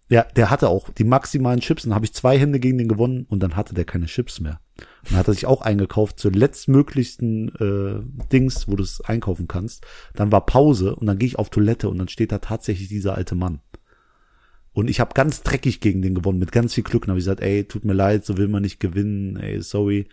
Ja, 0.10 0.24
der 0.24 0.50
hatte 0.50 0.70
auch 0.70 0.90
die 0.90 1.04
maximalen 1.04 1.60
Chips. 1.60 1.84
Dann 1.84 1.94
habe 1.94 2.06
ich 2.06 2.14
zwei 2.14 2.40
Hände 2.40 2.60
gegen 2.60 2.78
den 2.78 2.88
gewonnen 2.88 3.26
und 3.28 3.42
dann 3.44 3.56
hatte 3.58 3.74
der 3.74 3.84
keine 3.84 4.06
Chips 4.06 4.40
mehr. 4.40 4.62
Und 4.78 5.12
dann 5.12 5.18
hat 5.18 5.28
er 5.28 5.34
sich 5.34 5.46
auch 5.46 5.62
eingekauft 5.62 6.20
zur 6.20 6.32
letztmöglichsten 6.32 7.50
äh, 7.56 8.28
Dings, 8.32 8.70
wo 8.70 8.78
du 8.78 8.84
es 8.84 9.02
einkaufen 9.02 9.48
kannst. 9.50 9.86
Dann 10.14 10.32
war 10.32 10.46
Pause 10.46 10.96
und 10.96 11.08
dann 11.08 11.18
gehe 11.18 11.28
ich 11.28 11.38
auf 11.38 11.50
Toilette 11.50 11.90
und 11.90 11.98
dann 11.98 12.08
steht 12.08 12.32
da 12.32 12.38
tatsächlich 12.38 12.88
dieser 12.88 13.16
alte 13.16 13.36
Mann. 13.36 13.60
Und 14.78 14.92
ich 14.92 15.00
habe 15.00 15.16
ganz 15.16 15.42
dreckig 15.42 15.80
gegen 15.80 16.04
den 16.04 16.14
gewonnen, 16.14 16.38
mit 16.38 16.52
ganz 16.52 16.76
viel 16.76 16.84
Glück. 16.84 17.02
Und 17.02 17.10
habe 17.10 17.18
ich 17.18 17.26
gesagt, 17.26 17.42
ey, 17.42 17.64
tut 17.64 17.84
mir 17.84 17.94
leid, 17.94 18.28
so 18.28 18.38
will 18.38 18.48
man 18.48 18.62
nicht 18.62 18.80
gewinnen, 18.80 19.36
ey, 19.36 19.60
sorry. 19.64 20.08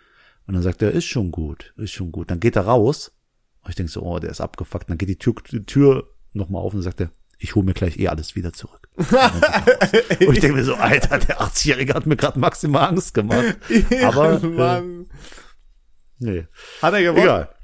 Und 0.47 0.55
dann 0.55 0.63
sagt 0.63 0.81
er, 0.81 0.91
ist 0.93 1.05
schon 1.05 1.31
gut, 1.33 1.75
ist 1.77 1.93
schon 1.93 2.11
gut. 2.13 2.31
Dann 2.31 2.41
geht 2.41 2.57
er 2.57 2.63
raus. 2.63 3.13
Und 3.61 3.69
ich 3.69 3.77
denk 3.77 3.91
so, 3.91 4.01
oh, 4.01 4.19
der 4.19 4.31
ist 4.31 4.41
abgefuckt. 4.41 4.89
Dann 4.89 4.97
geht 4.97 5.11
die 5.11 5.19
Tür, 5.19 5.35
die 5.53 5.67
Tür 5.67 6.09
nochmal 6.33 6.63
auf 6.63 6.73
und 6.73 6.81
sagt 6.81 7.03
er, 7.03 7.11
ich 7.39 7.55
hole 7.55 7.67
mir 7.67 7.75
gleich 7.75 7.99
eh 7.99 8.09
alles 8.09 8.37
wieder 8.37 8.55
zurück. 8.55 8.89
und 8.97 10.33
ich 10.33 10.41
denke 10.41 10.57
mir 10.57 10.65
so, 10.65 10.77
Alter, 10.77 11.19
der 11.19 11.43
80-Jährige 11.43 11.93
hat 11.93 12.07
mir 12.07 12.17
gerade 12.17 12.39
maximal 12.39 12.89
Angst 12.89 13.13
gemacht. 13.13 13.59
Aber 14.03 14.43
äh, 14.43 14.47
Mann. 14.47 15.07
nee, 16.21 16.47
Hat 16.81 16.95
er 16.95 17.03
gewonnen? 17.03 17.23
egal. 17.23 17.55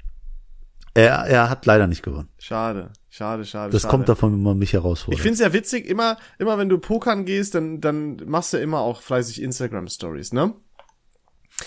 Er, 0.93 1.15
er 1.25 1.49
hat 1.49 1.65
leider 1.65 1.87
nicht 1.87 2.03
gewonnen. 2.03 2.29
Schade, 2.37 2.91
schade, 3.11 3.45
schade. 3.45 3.71
Das 3.71 3.83
schade. 3.83 3.91
kommt 3.91 4.09
davon, 4.09 4.33
wenn 4.33 4.41
man 4.41 4.57
mich 4.57 4.73
herausfordert. 4.73 5.19
Ich 5.19 5.21
find's 5.21 5.39
ja 5.39 5.53
witzig, 5.53 5.87
immer, 5.87 6.17
immer 6.39 6.57
wenn 6.57 6.69
du 6.69 6.79
pokern 6.79 7.25
gehst, 7.25 7.53
dann, 7.53 7.79
dann 7.79 8.15
machst 8.25 8.53
du 8.53 8.57
immer 8.57 8.79
auch 8.79 9.01
fleißig 9.01 9.41
Instagram-Stories, 9.41 10.33
ne? 10.33 10.55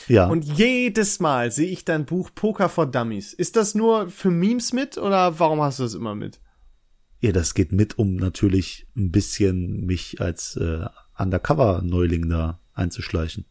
ja. 0.09 0.27
Und 0.27 0.45
jedes 0.45 1.21
Mal 1.21 1.51
sehe 1.53 1.69
ich 1.69 1.85
dein 1.85 2.05
Buch 2.05 2.31
Poker 2.35 2.69
for 2.69 2.87
Dummies. 2.87 3.33
Ist 3.33 3.57
das 3.57 3.75
nur 3.75 4.09
für 4.09 4.31
Memes 4.31 4.73
mit 4.73 4.99
oder 4.99 5.39
warum 5.39 5.61
hast 5.61 5.79
du 5.79 5.85
das 5.85 5.95
immer 5.95 6.15
mit? 6.15 6.41
Ja, 7.21 7.33
das 7.33 7.55
geht 7.55 7.73
mit, 7.73 7.99
um 7.99 8.17
natürlich 8.17 8.87
ein 8.97 9.11
bisschen 9.11 9.87
mich 9.87 10.21
als 10.21 10.57
äh, 10.57 10.87
Undercover-Neuling 11.17 12.29
da 12.29 12.61
einzuschleichen. 12.75 13.47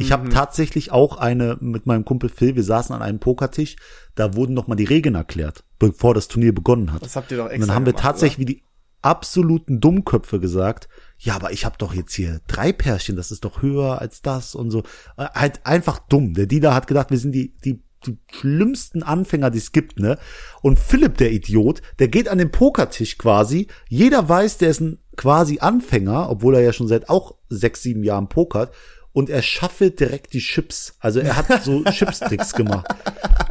Ich 0.00 0.08
Mhm. 0.08 0.12
habe 0.12 0.28
tatsächlich 0.30 0.90
auch 0.92 1.16
eine 1.18 1.56
mit 1.60 1.86
meinem 1.86 2.04
Kumpel 2.04 2.28
Phil, 2.30 2.56
wir 2.56 2.64
saßen 2.64 2.94
an 2.94 3.02
einem 3.02 3.20
Pokertisch, 3.20 3.76
da 4.14 4.34
wurden 4.34 4.54
noch 4.54 4.66
mal 4.66 4.74
die 4.74 4.84
Regeln 4.84 5.14
erklärt, 5.14 5.64
bevor 5.78 6.14
das 6.14 6.28
Turnier 6.28 6.54
begonnen 6.54 6.92
hat. 6.92 7.02
Das 7.02 7.16
habt 7.16 7.30
ihr 7.30 7.36
doch 7.38 7.44
Und 7.44 7.50
extra 7.52 7.66
dann 7.66 7.74
haben 7.76 7.86
wir 7.86 7.92
gemacht, 7.92 8.04
tatsächlich 8.04 8.38
wie 8.38 8.54
die 8.54 8.62
absoluten 9.02 9.80
Dummköpfe 9.80 10.40
gesagt, 10.40 10.88
ja, 11.18 11.34
aber 11.34 11.52
ich 11.52 11.64
habe 11.64 11.76
doch 11.78 11.94
jetzt 11.94 12.12
hier 12.14 12.40
drei 12.46 12.72
Pärchen, 12.72 13.16
das 13.16 13.30
ist 13.30 13.44
doch 13.44 13.62
höher 13.62 14.00
als 14.00 14.22
das 14.22 14.54
und 14.54 14.70
so. 14.70 14.80
Äh, 15.16 15.26
Halt 15.34 15.60
einfach 15.64 15.98
dumm. 15.98 16.34
Der 16.34 16.46
Dieter 16.46 16.74
hat 16.74 16.86
gedacht, 16.86 17.10
wir 17.10 17.18
sind 17.18 17.32
die, 17.32 17.54
die, 17.64 17.82
die 18.06 18.18
schlimmsten 18.30 19.02
Anfänger, 19.02 19.50
die 19.50 19.58
es 19.58 19.72
gibt, 19.72 19.98
ne? 20.00 20.18
Und 20.62 20.78
Philipp, 20.78 21.16
der 21.18 21.32
Idiot, 21.32 21.82
der 21.98 22.08
geht 22.08 22.28
an 22.28 22.38
den 22.38 22.50
Pokertisch 22.50 23.18
quasi. 23.18 23.68
Jeder 23.88 24.28
weiß, 24.28 24.58
der 24.58 24.70
ist 24.70 24.80
ein 24.80 24.98
quasi 25.16 25.58
Anfänger, 25.60 26.30
obwohl 26.30 26.54
er 26.54 26.62
ja 26.62 26.72
schon 26.72 26.88
seit 26.88 27.08
auch 27.10 27.34
sechs, 27.50 27.82
sieben 27.82 28.02
Jahren 28.04 28.28
pokert. 28.28 28.74
Und 29.12 29.28
er 29.28 29.42
schaffelt 29.42 29.98
direkt 29.98 30.32
die 30.34 30.38
Chips. 30.38 30.94
Also 31.00 31.18
er 31.20 31.36
hat 31.36 31.64
so 31.64 31.82
Chips-Tricks 31.90 32.52
gemacht. 32.52 32.86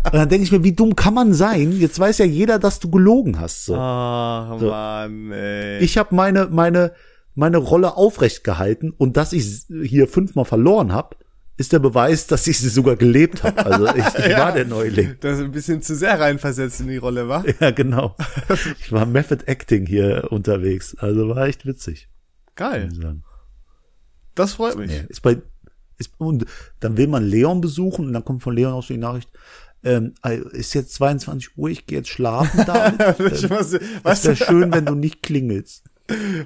Und 0.06 0.13
dann 0.13 0.30
denke 0.30 0.45
ich 0.45 0.52
mir, 0.52 0.63
wie 0.63 0.72
dumm 0.72 0.95
kann 0.95 1.13
man 1.13 1.34
sein? 1.34 1.74
Jetzt 1.74 2.00
weiß 2.00 2.19
ja 2.19 2.26
jeder, 2.26 2.60
dass 2.60 2.80
du 2.80 2.89
gelogen 2.89 3.39
hast. 3.39 3.65
So. 3.65 3.76
Ach, 3.76 4.60
Mann, 4.62 5.32
ey. 5.32 5.80
Ich 5.80 5.98
habe 5.98 6.15
meine 6.15 6.48
meine 6.50 6.93
meine 7.36 7.58
Rolle 7.58 7.95
aufrecht 7.98 8.43
gehalten 8.43 8.91
und 8.98 9.17
dass 9.17 9.34
ich 9.34 9.63
hier 9.84 10.08
fünfmal 10.08 10.45
verloren 10.45 10.91
habe, 10.93 11.15
ist 11.58 11.74
der 11.74 11.80
Beweis, 11.80 12.26
dass 12.28 12.48
ich 12.48 12.58
sie 12.58 12.69
sogar 12.69 12.95
gelebt 12.95 13.43
habe. 13.43 13.65
Also 13.65 13.88
ich, 13.88 14.06
ich 14.17 14.28
Ja. 14.32 14.39
war 14.39 14.52
der 14.54 14.65
Neuling. 14.65 15.15
das 15.19 15.39
ist 15.39 15.43
ein 15.43 15.52
bisschen 15.52 15.82
zu 15.82 15.93
sehr 15.95 16.17
reinversetzt 16.19 16.80
in 16.80 16.88
die 16.88 16.98
Rolle, 16.98 17.28
wa? 17.28 17.43
Ja, 17.60 17.72
genau. 17.72 18.15
Ich 18.80 18.91
war 18.93 19.06
Method 19.06 19.43
Acting 19.45 19.86
hier 19.86 20.28
unterwegs. 20.32 20.95
Also 20.98 21.28
war 21.30 21.48
echt 21.48 21.65
witzig. 21.65 22.08
Geil. 22.56 22.89
Das 24.36 24.54
freut 24.54 24.78
mich. 24.78 24.91
Ja, 24.91 25.02
Ist 25.10 25.22
bei 25.22 25.38
ist, 26.00 26.12
und 26.18 26.46
dann 26.80 26.98
will 26.98 27.08
man 27.08 27.24
Leon 27.26 27.62
besuchen 27.62 28.06
und 28.08 28.14
dann 28.14 28.26
kommt 28.26 28.42
von 28.44 28.56
Leon 28.56 28.74
auch 28.74 28.84
so 28.84 28.94
die 28.94 29.00
Nachricht, 29.00 29.30
ähm, 29.84 30.14
ist 30.52 30.74
jetzt 30.74 30.94
22 30.96 31.58
Uhr, 31.58 31.70
ich 31.70 31.86
gehe 31.86 32.00
jetzt 32.00 32.10
schlafen, 32.10 32.60
weiß, 32.68 33.74
Es 33.74 33.80
weißt 34.04 34.26
du, 34.28 34.36
schön, 34.36 34.74
wenn 34.74 34.86
du 34.86 34.96
nicht 34.96 35.22
klingelst. 35.24 35.86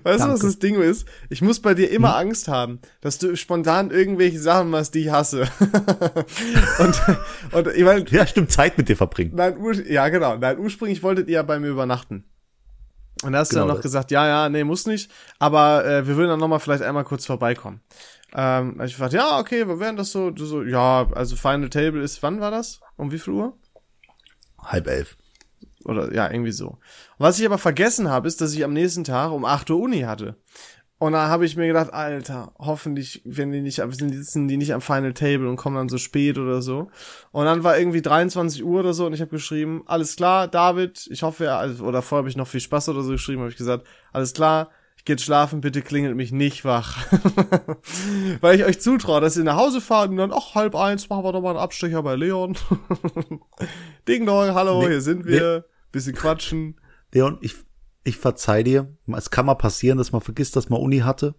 weißt 0.04 0.24
du, 0.26 0.28
was. 0.28 0.42
Hm? 0.42 0.48
das 0.48 0.60
Ding 0.60 0.76
ist? 0.82 1.08
Ich 1.30 1.42
muss 1.42 1.60
bei 1.60 1.74
dir 1.74 1.90
immer 1.90 2.16
Angst 2.18 2.48
haben, 2.48 2.80
dass 3.02 3.18
du 3.18 3.36
spontan 3.36 3.90
irgendwelche 3.92 4.40
Sachen 4.40 4.70
machst, 4.70 4.94
die 4.94 5.00
ich 5.06 5.10
hasse. 5.12 5.48
und, 6.80 7.02
und 7.54 7.68
ich 7.76 7.84
meine, 7.84 8.06
Ja, 8.10 8.28
stimmt, 8.28 8.52
Zeit 8.52 8.78
mit 8.78 8.90
dir 8.90 8.98
verbringen. 8.98 9.32
nein, 9.36 9.56
ja 9.88 10.10
genau, 10.10 10.38
nein, 10.38 10.60
ursprünglich 10.60 11.02
wolltet 11.02 11.28
ihr 11.28 11.36
ja 11.36 11.44
bei 11.44 11.60
mir 11.60 11.70
übernachten. 11.70 12.26
Und 13.24 13.34
da 13.34 13.40
hast 13.40 13.52
du 13.52 13.56
Genau 13.56 13.68
dann 13.68 13.68
noch 13.70 13.76
das. 13.76 13.84
gesagt, 13.84 14.12
ja, 14.12 14.28
ja, 14.28 14.50
nee, 14.50 14.64
muss 14.64 14.86
nicht, 14.86 15.12
aber 15.40 15.86
äh, 15.86 16.08
wir 16.08 16.16
würden 16.18 16.30
dann 16.30 16.40
nochmal 16.40 16.60
vielleicht 16.60 16.84
einmal 16.84 17.04
kurz 17.04 17.26
vorbeikommen. 17.26 17.82
Ähm, 18.36 18.82
ich 18.84 18.94
gefragt, 18.94 19.14
ja, 19.14 19.40
okay, 19.40 19.68
wir 19.68 19.80
werden 19.80 19.96
das 19.96 20.12
so, 20.12 20.32
du 20.32 20.46
so, 20.46 20.64
ja, 20.64 21.08
also 21.14 21.36
Final 21.36 21.70
Table 21.70 22.02
ist, 22.02 22.22
wann 22.24 22.40
war 22.40 22.52
das? 22.52 22.80
Um 22.98 23.12
wie 23.12 23.20
viel 23.20 23.34
Uhr? 23.34 23.58
Halb 24.62 24.88
elf. 24.88 25.18
Oder 25.86 26.14
ja, 26.14 26.32
irgendwie 26.32 26.52
so. 26.52 26.78
Was 27.18 27.40
ich 27.40 27.46
aber 27.46 27.58
vergessen 27.58 28.10
habe, 28.10 28.28
ist, 28.28 28.42
dass 28.42 28.54
ich 28.54 28.64
am 28.64 28.74
nächsten 28.74 29.04
Tag 29.04 29.32
um 29.32 29.46
8 29.46 29.70
Uhr 29.70 29.80
Uni 29.80 30.02
hatte. 30.02 30.38
Und 31.04 31.12
da 31.12 31.28
habe 31.28 31.46
ich 31.46 31.58
mir 31.58 31.68
gedacht, 31.68 31.92
Alter, 31.92 32.54
hoffentlich, 32.58 33.22
wenn 33.26 33.52
die 33.52 33.60
nicht, 33.60 33.76
sind- 33.90 34.14
sitzen 34.14 34.48
die 34.48 34.56
nicht 34.56 34.74
am 34.74 34.80
Final 34.80 35.14
Table 35.14 35.50
und 35.50 35.58
kommen 35.58 35.76
dann 35.76 35.90
so 35.90 35.98
spät 35.98 36.38
oder 36.38 36.62
so. 36.62 36.90
Und 37.34 37.44
dann 37.44 37.66
war 37.66 37.78
irgendwie 37.78 38.02
23 38.02 38.64
Uhr 38.64 38.80
oder 38.80 38.94
so 38.94 39.06
und 39.06 39.12
ich 39.14 39.20
habe 39.20 39.32
geschrieben, 39.32 39.84
alles 39.86 40.16
klar, 40.16 40.48
David, 40.48 41.06
ich 41.12 41.24
hoffe, 41.24 41.52
also, 41.52 41.84
oder 41.84 42.02
vorher 42.02 42.20
habe 42.22 42.30
ich 42.30 42.38
noch 42.38 42.48
viel 42.48 42.62
Spaß 42.62 42.88
oder 42.88 43.02
so 43.02 43.12
geschrieben, 43.12 43.42
habe 43.42 43.50
ich 43.52 43.58
gesagt, 43.58 43.86
alles 44.14 44.32
klar, 44.34 44.70
ich 44.96 45.04
gehe 45.04 45.16
jetzt 45.16 45.26
schlafen, 45.26 45.60
bitte 45.60 45.82
klingelt 45.82 46.16
mich 46.16 46.32
nicht 46.32 46.64
wach. 46.64 46.96
Weil 48.40 48.58
ich 48.58 48.66
euch 48.66 48.80
zutraue, 48.80 49.20
dass 49.20 49.36
ihr 49.36 49.44
nach 49.44 49.58
Hause 49.58 49.82
fahrt 49.82 50.10
und 50.10 50.16
dann, 50.16 50.32
ach, 50.32 50.56
halb 50.56 50.74
eins, 50.74 51.10
machen 51.10 51.26
wir 51.26 51.34
doch 51.34 51.42
mal 51.42 51.50
einen 51.50 51.60
Abstecher 51.60 52.02
bei 52.02 52.16
Leon. 52.16 52.56
Ding 54.08 54.26
dong, 54.26 54.54
hallo, 54.54 54.82
Nee, 54.84 54.88
hier 54.88 55.02
sind 55.02 55.26
wir, 55.26 55.66
bisschen 55.92 56.16
quatschen. 56.16 56.80
Leon, 57.12 57.38
ich, 57.42 57.56
ich 58.04 58.18
verzeih 58.18 58.64
dir. 58.64 58.96
Es 59.16 59.30
kann 59.30 59.46
mal 59.46 59.56
passieren, 59.56 59.98
dass 59.98 60.12
man 60.12 60.22
vergisst, 60.22 60.56
dass 60.56 60.70
man 60.70 60.80
Uni 60.80 61.00
hatte 61.00 61.36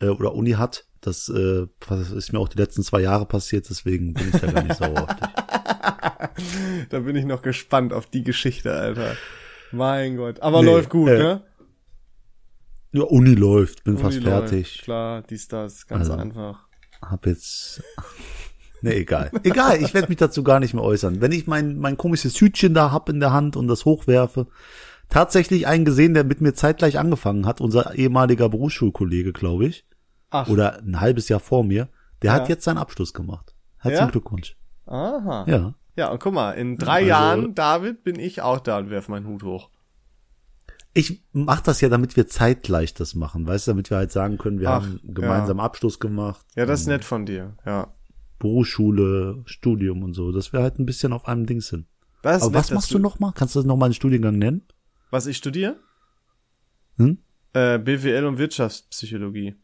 äh, 0.00 0.08
oder 0.08 0.34
Uni 0.34 0.52
hat. 0.52 0.86
Das, 1.00 1.28
äh, 1.28 1.66
ist 2.14 2.32
mir 2.32 2.38
auch 2.38 2.48
die 2.48 2.58
letzten 2.58 2.82
zwei 2.82 3.00
Jahre 3.00 3.26
passiert, 3.26 3.68
deswegen 3.68 4.14
bin 4.14 4.30
ich 4.32 4.40
da 4.40 4.52
gar 4.52 4.62
nicht 4.62 4.76
sauer 4.76 5.02
auf 5.02 5.16
dich. 5.16 5.28
Da 6.90 7.00
bin 7.00 7.16
ich 7.16 7.24
noch 7.24 7.42
gespannt 7.42 7.92
auf 7.92 8.06
die 8.06 8.22
Geschichte, 8.22 8.72
Alter. 8.72 9.16
Mein 9.70 10.16
Gott. 10.16 10.40
Aber 10.40 10.60
Nee, 10.62 10.66
läuft 10.66 10.90
gut, 10.90 11.10
äh, 11.10 11.18
ne? 11.18 11.44
Ja, 12.92 13.02
Uni 13.02 13.34
läuft, 13.34 13.84
bin 13.84 13.98
fast 13.98 14.18
Uni 14.18 14.26
fertig. 14.26 14.76
Läuft. 14.76 14.84
Klar, 14.84 15.22
dies, 15.22 15.48
das, 15.48 15.86
ganz 15.86 16.08
Also. 16.08 16.20
einfach. 16.20 16.66
Hab 17.00 17.26
jetzt. 17.26 17.82
Nee, 18.84 18.94
egal. 18.94 19.30
Egal, 19.44 19.80
ich 19.80 19.94
werde 19.94 20.08
mich 20.08 20.16
dazu 20.18 20.42
gar 20.42 20.58
nicht 20.58 20.74
mehr 20.74 20.82
äußern. 20.82 21.20
Wenn 21.20 21.30
ich 21.30 21.46
mein, 21.46 21.78
mein 21.78 21.96
komisches 21.96 22.40
Hütchen 22.40 22.74
da 22.74 22.90
hab 22.90 23.08
in 23.08 23.20
der 23.20 23.32
Hand 23.32 23.54
und 23.54 23.68
das 23.68 23.84
hochwerfe, 23.84 24.48
tatsächlich 25.12 25.66
einen 25.66 25.84
gesehen, 25.84 26.14
der 26.14 26.24
mit 26.24 26.40
mir 26.40 26.54
zeitgleich 26.54 26.98
angefangen 26.98 27.46
hat, 27.46 27.60
unser 27.60 27.94
ehemaliger 27.94 28.48
Berufsschulkollege, 28.48 29.32
glaube 29.32 29.66
ich, 29.66 29.84
Ach, 30.30 30.48
oder 30.48 30.78
ein 30.78 31.00
halbes 31.00 31.28
Jahr 31.28 31.40
vor 31.40 31.64
mir, 31.64 31.88
der 32.22 32.30
Ja. 32.32 32.36
hat 32.40 32.48
jetzt 32.48 32.64
seinen 32.64 32.78
Abschluss 32.78 33.12
gemacht. 33.12 33.54
Herzlichen 33.78 34.06
Ja? 34.06 34.10
Glückwunsch. 34.10 34.56
aha. 34.86 35.44
Ja. 35.48 35.74
Ja. 35.96 36.10
und 36.10 36.20
guck 36.20 36.32
mal, 36.32 36.52
in 36.52 36.78
drei 36.78 36.94
Also- 37.00 37.06
Jahren, 37.08 37.54
David, 37.54 38.02
bin 38.04 38.18
ich 38.18 38.40
auch 38.40 38.60
da 38.60 38.78
und 38.78 38.88
werf 38.90 39.08
meinen 39.08 39.26
Hut 39.26 39.42
hoch. 39.42 39.68
Ich 40.94 41.22
mach 41.32 41.60
das 41.60 41.80
ja, 41.80 41.88
damit 41.88 42.16
wir 42.16 42.26
zeitgleich 42.28 42.92
das 42.94 43.14
machen, 43.14 43.46
weißt 43.46 43.66
du, 43.66 43.70
damit 43.72 43.90
wir 43.90 43.96
halt 43.98 44.12
sagen 44.12 44.38
können, 44.38 44.60
wir 44.60 44.70
Ach, 44.70 44.82
haben 44.82 45.00
gemeinsam 45.04 45.60
Abschluss 45.60 45.98
gemacht. 46.00 46.44
Ja, 46.56 46.64
das 46.66 46.80
ist 46.82 46.86
nett 46.86 47.04
von 47.04 47.24
dir, 47.26 47.56
ja. 47.66 47.92
Berufsschule, 48.38 49.42
Studium 49.46 50.02
und 50.02 50.14
so, 50.14 50.32
dass 50.32 50.52
wir 50.52 50.60
halt 50.60 50.78
ein 50.78 50.86
bisschen 50.86 51.12
auf 51.12 51.26
einem 51.28 51.46
Dings 51.46 51.68
sind. 51.68 51.86
Das 52.22 52.38
ist 52.38 52.42
Aber 52.42 52.52
nett, 52.52 52.58
was 52.60 52.70
machst 52.72 52.92
du 52.92 52.98
noch 52.98 53.18
mal? 53.20 53.32
Kannst 53.32 53.54
du 53.54 53.58
das 53.60 53.66
noch 53.66 53.76
mal 53.76 53.86
einen 53.86 53.94
Studiengang 53.94 54.36
nennen? 54.38 54.62
Was 55.12 55.26
ich 55.26 55.36
studiere? 55.36 55.78
Hm? 56.96 57.18
Äh, 57.52 57.78
BWL 57.78 58.24
und 58.24 58.38
Wirtschaftspsychologie. 58.38 59.54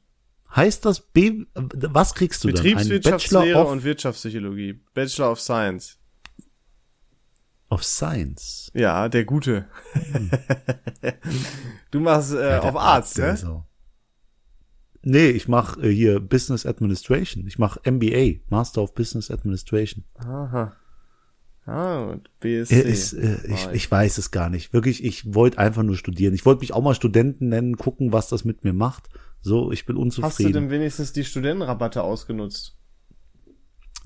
Heißt 0.55 0.85
das 0.85 1.01
B, 1.01 1.47
was 1.55 2.15
kriegst 2.15 2.45
du 2.45 2.49
dann? 2.49 2.63
Betriebswirtschaftslehre 2.63 3.45
Bachelor 3.45 3.65
of, 3.65 3.73
und 3.73 3.83
Wirtschaftspsychologie. 3.83 4.75
Bachelor 4.93 5.33
of 5.33 5.41
Science. 5.41 5.99
of 7.71 7.83
Science. 7.83 8.71
Ja, 8.75 9.09
der 9.09 9.25
Gute. 9.25 9.69
Hm. 9.95 10.31
du 11.93 12.01
machst 12.01 12.35
äh, 12.35 12.51
Ja, 12.51 12.61
auf 12.61 12.77
Arzt, 12.77 13.17
ne? 13.17 13.35
so. 13.35 13.65
Nee, 15.01 15.31
ich 15.31 15.49
mache 15.49 15.81
äh, 15.81 15.91
hier 15.91 16.21
Business 16.21 16.67
Administration. 16.67 17.47
Ich 17.47 17.59
mache 17.59 17.81
MBA, 17.91 18.41
Master 18.51 18.83
of 18.83 18.95
Business 18.95 19.31
Administration. 19.31 20.05
Aha. 20.19 20.77
Ah, 21.69 22.07
und 22.07 22.31
BSC. 22.41 22.81
Ist, 22.81 23.13
äh, 23.13 23.37
ich, 23.47 23.69
ich 23.73 23.91
weiß 23.91 24.17
es 24.19 24.31
gar 24.31 24.49
nicht. 24.49 24.73
Wirklich, 24.73 25.05
ich 25.05 25.35
wollte 25.35 25.59
einfach 25.59 25.83
nur 25.83 25.97
studieren. 25.97 26.33
Ich 26.35 26.47
wollte 26.47 26.61
mich 26.61 26.73
auch 26.73 26.83
mal 26.83 26.95
Studenten 26.95 27.49
nennen, 27.49 27.77
gucken, 27.77 28.13
was 28.13 28.29
das 28.29 28.45
mit 28.45 28.65
mir 28.65 28.73
macht. 28.73 29.11
So, 29.43 29.71
ich 29.71 29.85
bin 29.85 29.97
Hast 29.97 30.17
du 30.17 30.23
unzufrieden. 30.23 30.53
denn 30.55 30.71
wenigstens 30.71 31.13
die 31.13 31.25
Studentenrabatte 31.25 32.03
ausgenutzt? 32.03 32.79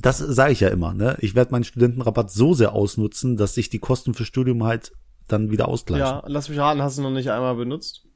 das 0.00 0.18
sage 0.18 0.52
ich 0.52 0.60
ja 0.60 0.68
immer. 0.68 0.94
Ne? 0.94 1.16
Ich 1.20 1.34
werde 1.34 1.52
meinen 1.52 1.64
Studentenrabatt 1.64 2.30
so 2.30 2.54
sehr 2.54 2.72
ausnutzen, 2.72 3.36
dass 3.36 3.54
sich 3.54 3.70
die 3.70 3.78
Kosten 3.78 4.14
für 4.14 4.24
Studium 4.24 4.64
halt 4.64 4.92
dann 5.28 5.50
wieder 5.50 5.68
ausgleichen. 5.68 6.04
Ja, 6.04 6.24
lass 6.26 6.48
mich 6.48 6.58
raten, 6.58 6.82
hast 6.82 6.98
du 6.98 7.02
noch 7.02 7.10
nicht 7.10 7.30
einmal 7.30 7.54
benutzt? 7.54 8.06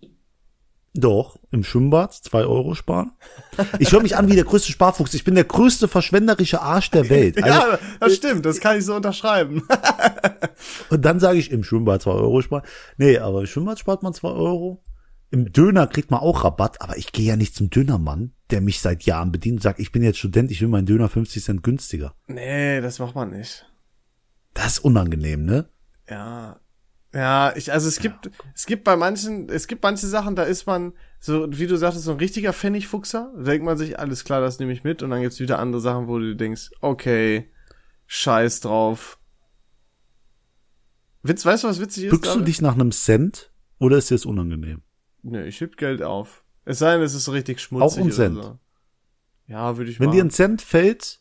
Doch, 0.98 1.38
im 1.50 1.62
Schwimmbad 1.62 2.14
zwei 2.14 2.44
Euro 2.46 2.74
sparen. 2.74 3.12
Ich 3.78 3.92
höre 3.92 4.02
mich 4.02 4.16
an 4.16 4.28
wie 4.30 4.34
der 4.34 4.44
größte 4.44 4.72
Sparfuchs. 4.72 5.12
Ich 5.14 5.24
bin 5.24 5.34
der 5.34 5.44
größte 5.44 5.88
verschwenderische 5.88 6.62
Arsch 6.62 6.90
der 6.90 7.08
Welt. 7.10 7.42
Also, 7.42 7.48
ja, 7.72 7.78
das 8.00 8.14
stimmt, 8.16 8.46
das 8.46 8.60
kann 8.60 8.78
ich 8.78 8.84
so 8.84 8.94
unterschreiben. 8.94 9.62
Und 10.90 11.04
dann 11.04 11.20
sage 11.20 11.38
ich 11.38 11.50
im 11.50 11.62
Schwimmbad 11.64 12.02
zwei 12.02 12.12
Euro 12.12 12.40
sparen. 12.40 12.62
Nee, 12.96 13.18
aber 13.18 13.40
im 13.40 13.46
Schwimmbad 13.46 13.78
spart 13.78 14.02
man 14.02 14.14
zwei 14.14 14.30
Euro. 14.30 14.82
Im 15.30 15.52
Döner 15.52 15.86
kriegt 15.86 16.10
man 16.10 16.20
auch 16.20 16.44
Rabatt, 16.44 16.80
aber 16.80 16.96
ich 16.96 17.12
gehe 17.12 17.26
ja 17.26 17.36
nicht 17.36 17.54
zum 17.54 17.68
Dönermann, 17.68 18.32
der 18.50 18.60
mich 18.60 18.80
seit 18.80 19.02
Jahren 19.02 19.32
bedient 19.32 19.56
und 19.58 19.62
sagt, 19.62 19.80
ich 19.80 19.92
bin 19.92 20.02
jetzt 20.02 20.18
Student, 20.18 20.50
ich 20.50 20.60
will 20.62 20.68
meinen 20.68 20.86
Döner 20.86 21.08
50 21.08 21.42
Cent 21.44 21.62
günstiger. 21.62 22.14
nee, 22.28 22.80
das 22.80 23.00
macht 23.00 23.14
man 23.14 23.30
nicht. 23.30 23.66
Das 24.54 24.74
ist 24.74 24.78
unangenehm, 24.78 25.44
ne? 25.44 25.68
Ja. 26.08 26.60
Ja, 27.16 27.56
ich, 27.56 27.72
also 27.72 27.88
es 27.88 27.98
gibt, 27.98 28.30
es 28.54 28.66
gibt 28.66 28.84
bei 28.84 28.94
manchen, 28.94 29.48
es 29.48 29.68
gibt 29.68 29.82
manche 29.82 30.06
Sachen, 30.06 30.36
da 30.36 30.42
ist 30.42 30.66
man, 30.66 30.92
so, 31.18 31.46
wie 31.50 31.66
du 31.66 31.76
sagtest, 31.76 32.04
so 32.04 32.10
ein 32.10 32.18
richtiger 32.18 32.52
Pfennigfuchser. 32.52 33.32
Da 33.34 33.42
denkt 33.42 33.64
man 33.64 33.78
sich, 33.78 33.98
alles 33.98 34.22
klar, 34.24 34.42
das 34.42 34.58
nehme 34.58 34.72
ich 34.74 34.84
mit. 34.84 35.02
Und 35.02 35.08
dann 35.08 35.22
gibt's 35.22 35.40
wieder 35.40 35.58
andere 35.58 35.80
Sachen, 35.80 36.08
wo 36.08 36.18
du 36.18 36.36
denkst, 36.36 36.72
okay, 36.82 37.50
scheiß 38.06 38.60
drauf. 38.60 39.18
Witz, 41.22 41.46
weißt 41.46 41.64
du, 41.64 41.68
was 41.68 41.80
witzig 41.80 42.04
ist? 42.04 42.10
Bückst 42.10 42.34
du 42.34 42.42
dich 42.42 42.60
nach 42.60 42.74
einem 42.74 42.92
Cent 42.92 43.50
oder 43.78 43.96
ist 43.96 44.10
dir 44.10 44.14
das 44.16 44.26
unangenehm? 44.26 44.82
Nee, 45.22 45.44
ich 45.44 45.62
heb 45.62 45.78
Geld 45.78 46.02
auf. 46.02 46.44
Es 46.66 46.80
sei 46.80 46.92
denn, 46.92 47.02
es 47.02 47.14
ist 47.14 47.24
so 47.24 47.32
richtig 47.32 47.62
schmutzig 47.62 47.98
Auch 47.98 48.04
ein 48.04 48.12
Cent. 48.12 48.42
so. 48.42 48.58
Ja, 49.46 49.78
würde 49.78 49.90
ich 49.90 50.00
Wenn 50.00 50.08
machen. 50.08 50.16
dir 50.18 50.24
ein 50.24 50.30
Cent 50.30 50.60
fällt, 50.60 51.20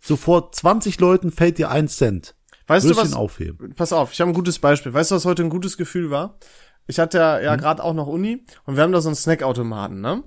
so 0.00 0.16
vor 0.16 0.50
20 0.50 0.98
Leuten 0.98 1.30
fällt 1.30 1.58
dir 1.58 1.70
ein 1.70 1.86
Cent. 1.86 2.34
Weißt 2.70 2.88
du 2.88 2.96
was? 2.96 3.12
aufheben? 3.12 3.74
Pass 3.74 3.92
auf, 3.92 4.12
ich 4.12 4.20
habe 4.20 4.30
ein 4.30 4.34
gutes 4.34 4.58
Beispiel. 4.58 4.92
Weißt 4.94 5.10
du, 5.10 5.14
was 5.16 5.24
heute 5.24 5.42
ein 5.42 5.50
gutes 5.50 5.76
Gefühl 5.76 6.10
war? 6.10 6.38
Ich 6.86 6.98
hatte 6.98 7.18
ja, 7.18 7.40
ja 7.40 7.52
Hm? 7.52 7.60
gerade 7.60 7.84
auch 7.84 7.94
noch 7.94 8.06
Uni 8.06 8.44
und 8.64 8.76
wir 8.76 8.82
haben 8.82 8.92
da 8.92 9.00
so 9.00 9.08
einen 9.08 9.16
Snackautomaten, 9.16 10.00
ne? 10.00 10.22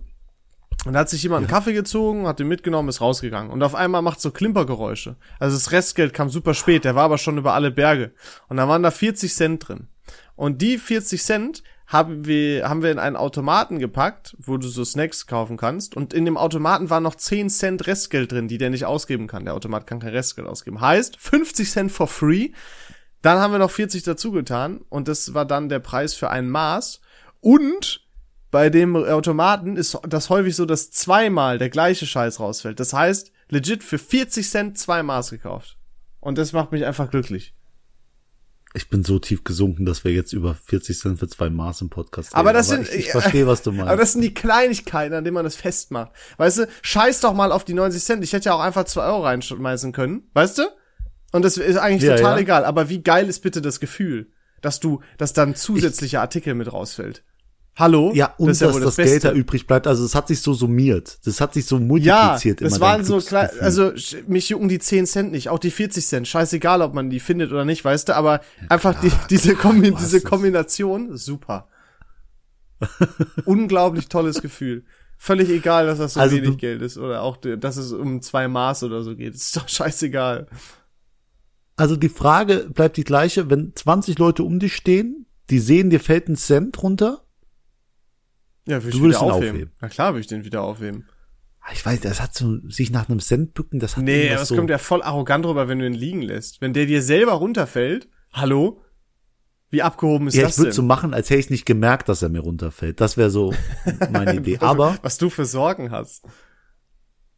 Und 0.86 0.94
da 0.94 1.00
hat 1.00 1.10
sich 1.10 1.24
jemand 1.24 1.44
einen 1.44 1.48
Kaffee 1.52 1.74
gezogen, 1.74 2.28
hat 2.28 2.40
den 2.40 2.48
mitgenommen, 2.48 2.90
ist 2.90 3.00
rausgegangen. 3.00 3.52
Und 3.52 3.62
auf 3.64 3.76
einmal 3.76 4.02
macht 4.02 4.20
so 4.20 4.32
Klimpergeräusche. 4.32 5.16
Also 5.40 5.56
das 5.56 5.72
Restgeld 5.72 6.14
kam 6.14 6.30
super 6.30 6.54
spät, 6.54 6.84
der 6.84 6.96
war 6.96 7.04
aber 7.04 7.18
schon 7.18 7.38
über 7.38 7.54
alle 7.54 7.72
Berge. 7.72 8.12
Und 8.50 8.58
da 8.58 8.68
waren 8.68 8.84
da 8.84 8.92
40 8.92 9.34
Cent 9.34 9.68
drin. 9.68 9.88
Und 10.36 10.62
die 10.62 10.78
40 10.78 11.24
Cent 11.24 11.64
haben 11.94 12.26
wir, 12.26 12.68
haben 12.68 12.82
wir 12.82 12.92
in 12.92 12.98
einen 12.98 13.16
Automaten 13.16 13.78
gepackt, 13.78 14.36
wo 14.40 14.58
du 14.58 14.68
so 14.68 14.84
Snacks 14.84 15.28
kaufen 15.28 15.58
kannst. 15.58 15.96
Und 15.96 16.14
in 16.14 16.26
dem 16.26 16.38
Automaten 16.38 16.90
waren 16.90 17.04
noch 17.04 17.16
10 17.16 17.52
Cent 17.52 17.86
Restgeld 17.86 18.32
drin, 18.32 18.48
die 18.48 18.58
der 18.58 18.72
nicht 18.72 18.86
ausgeben 18.86 19.28
kann. 19.28 19.46
Der 19.46 19.54
Automat 19.54 19.86
kann 19.86 20.00
kein 20.00 20.10
Restgeld 20.10 20.48
ausgeben. 20.48 20.82
Heißt, 20.82 21.18
50 21.18 21.70
Cent 21.70 21.92
for 21.92 22.08
free. 22.08 22.50
Dann 23.22 23.38
haben 23.38 23.54
wir 23.54 23.60
noch 23.60 23.72
40 23.72 24.02
dazu 24.02 24.32
getan. 24.32 24.82
Und 24.90 25.08
das 25.08 25.36
war 25.36 25.46
dann 25.46 25.70
der 25.70 25.80
Preis 25.80 26.16
für 26.16 26.32
ein 26.32 26.50
Maß. 26.50 27.00
Und 27.42 28.02
bei 28.50 28.72
dem 28.72 28.96
Automaten 28.96 29.78
ist 29.78 29.98
das 30.08 30.30
häufig 30.30 30.56
so, 30.56 30.66
dass 30.66 30.90
zweimal 30.90 31.60
der 31.60 31.70
gleiche 31.70 32.08
Scheiß 32.08 32.40
rausfällt. 32.40 32.80
Das 32.80 32.94
heißt, 32.94 33.32
legit 33.50 33.84
für 33.84 34.00
40 34.00 34.50
Cent 34.50 34.78
zwei 34.80 35.04
Maß 35.04 35.30
gekauft. 35.30 35.78
Und 36.20 36.40
das 36.40 36.54
macht 36.54 36.72
mich 36.72 36.86
einfach 36.86 37.12
glücklich. 37.12 37.54
Ich 38.76 38.90
bin 38.90 39.04
so 39.04 39.20
tief 39.20 39.44
gesunken, 39.44 39.86
dass 39.86 40.04
wir 40.04 40.12
jetzt 40.12 40.34
über 40.34 40.56
40 40.56 40.98
Cent 41.00 41.20
für 41.20 41.28
zwei 41.28 41.50
Maß 41.52 41.82
im 41.82 41.90
Podcast 41.90 42.34
Aber 42.34 42.50
reden. 42.50 42.58
das 42.58 42.68
sind, 42.70 42.90
ich, 42.90 42.96
ich 42.96 43.12
verstehe, 43.12 43.46
was 43.46 43.62
du 43.62 43.72
meinst. 43.74 43.88
Aber 43.88 43.98
das 44.02 44.14
sind 44.14 44.22
die 44.22 44.34
Kleinigkeiten, 44.34 45.14
an 45.14 45.24
denen 45.24 45.36
man 45.36 45.44
das 45.44 45.56
festmacht. 45.56 46.12
Weißt 46.38 46.58
du, 46.58 46.68
scheiß 46.82 47.20
doch 47.20 47.34
mal 47.36 47.52
auf 47.52 47.64
die 47.66 47.76
90 47.76 48.04
Cent. 48.04 48.24
Ich 48.24 48.34
hätte 48.34 48.46
ja 48.50 48.54
auch 48.56 48.60
einfach 48.62 48.86
2 48.86 49.04
Euro 49.04 49.24
reinschmeißen 49.24 49.92
können. 49.92 50.24
Weißt 50.34 50.58
du? 50.58 50.64
Und 51.32 51.46
das 51.46 51.58
ist 51.58 51.78
eigentlich 51.78 52.04
Ja, 52.04 52.16
total 52.16 52.38
ja. 52.38 52.42
egal. 52.42 52.66
Aber 52.66 52.90
wie 52.90 53.04
geil 53.04 53.30
ist 53.30 53.42
bitte 53.42 53.62
das 53.62 53.80
Gefühl, 53.80 54.32
dass 54.62 54.80
du, 54.80 55.02
dass 55.18 55.34
dann 55.34 55.56
zusätzlicher 55.56 56.22
Artikel 56.22 56.56
mit 56.56 56.72
rausfällt? 56.74 57.24
Hallo? 57.76 58.12
ja, 58.14 58.34
und 58.38 58.48
das 58.50 58.60
ja 58.60 58.68
dass 58.68 58.76
wohl 58.76 58.82
das, 58.82 58.96
das, 58.96 59.06
Geld 59.06 59.24
da 59.24 59.32
übrig 59.32 59.66
bleibt. 59.66 59.88
Also 59.88 60.06
es 60.06 60.14
hat 60.14 60.28
sich 60.28 60.42
so 60.42 60.54
summiert. 60.54 61.18
Das 61.26 61.42
hat 61.42 61.56
sich 61.56 61.66
so 61.66 61.78
Ja, 61.78 61.82
multipliziert. 61.82 62.62
das 62.62 62.74
immer 62.74 62.82
waren 62.82 63.04
so 63.04 63.18
klein, 63.20 63.50
also 63.60 63.92
mich 64.28 64.50
jucken 64.50 64.70
die 64.70 64.78
10 64.78 65.08
Cent 65.08 65.32
nicht, 65.32 65.50
auch 65.50 65.58
die 65.58 65.72
40 65.72 66.06
Cent, 66.06 66.28
scheißegal, 66.28 66.84
ob 66.84 66.94
man 66.94 67.10
die 67.10 67.20
findet 67.20 67.52
oder 67.52 67.66
nicht, 67.66 67.84
weißt 67.84 68.10
du, 68.10 68.16
aber 68.16 68.42
einfach 68.70 69.00
die, 69.02 69.12
diese, 69.30 69.56
Kombi 69.56 69.92
diese 69.92 70.18
es. 70.18 70.24
Kombination, 70.24 71.18
super. 71.18 71.68
Unglaublich 73.46 74.08
tolles 74.08 74.42
Gefühl. 74.42 74.86
Völlig 75.18 75.50
egal, 75.50 75.86
dass 75.88 76.00
das 76.00 76.14
so 76.16 76.20
Also 76.20 76.36
wenig 76.36 76.58
Geld 76.58 76.82
ist 76.82 76.98
oder 76.98 77.22
auch, 77.22 77.38
dass 77.38 77.78
es 77.78 77.92
um 77.94 78.22
zwei 78.22 78.48
Maß 78.48 78.84
oder 78.84 79.04
so 79.04 79.16
geht. 79.16 79.34
Ist 79.34 79.56
doch 79.56 79.68
scheißegal. 79.70 80.48
Also 81.76 81.96
die 81.96 82.10
Frage 82.10 82.70
bleibt 82.72 82.98
die 82.98 83.04
gleiche, 83.04 83.50
wenn 83.50 83.72
20 83.74 84.20
Leute 84.20 84.44
um 84.44 84.60
dich 84.60 84.76
stehen, 84.76 85.26
die 85.50 85.60
sehen, 85.60 85.90
dir 85.90 86.00
fällt 86.00 86.28
ein 86.30 86.36
Cent 86.36 86.84
runter. 86.84 87.23
Ja, 88.68 88.84
würde 88.84 88.98
Du 88.98 89.04
ich 89.06 89.10
wieder 89.10 89.22
aufheben. 89.22 89.50
aufheben. 89.56 89.72
Na 89.82 89.90
klar, 89.90 90.14
würde 90.14 90.22
ich 90.22 90.28
den 90.28 90.46
wieder 90.46 90.62
aufheben. 90.62 91.08
Ah, 91.62 91.72
Ich 91.74 91.86
weiß, 91.86 92.02
das 92.02 92.22
hat 92.22 92.34
so, 92.34 92.58
sich 92.70 92.92
nach 92.92 93.10
einem 93.10 93.20
Cent 93.20 93.54
bücken, 93.54 93.80
das 93.80 93.96
hat 93.98 94.04
Nee, 94.04 94.32
aber 94.32 94.42
es 94.42 94.48
so. 94.50 94.56
kommt 94.56 94.70
ja 94.70 94.78
voll 94.78 95.02
arrogant 95.02 95.46
rüber, 95.46 95.68
wenn 95.68 95.80
du 95.80 95.86
ihn 95.88 95.94
liegen 95.94 96.22
lässt. 96.22 96.62
Wenn 96.62 96.74
der 96.74 96.86
dir 96.86 97.02
selber 97.02 97.34
runterfällt, 97.34 98.08
hallo? 98.32 98.82
Wie 99.70 99.82
abgehoben 99.82 100.28
ist 100.28 100.36
ja, 100.36 100.44
das 100.44 100.54
ich 100.54 100.58
würde 100.60 100.72
so 100.74 100.84
machen, 100.84 101.14
als 101.14 101.30
hätte 101.30 101.40
ich 101.40 101.50
nicht 101.50 101.66
gemerkt, 101.66 102.08
dass 102.08 102.22
er 102.22 102.30
mir 102.30 102.42
runterfällt. 102.42 103.02
Das 103.02 103.18
wäre 103.18 103.30
so 103.32 103.54
meine 104.12 104.36
Idee. 104.38 104.60
Aber, 104.60 104.98
Was 105.02 105.18
du 105.18 105.30
für 105.32 105.46
Sorgen 105.46 105.90
hast. 105.92 106.24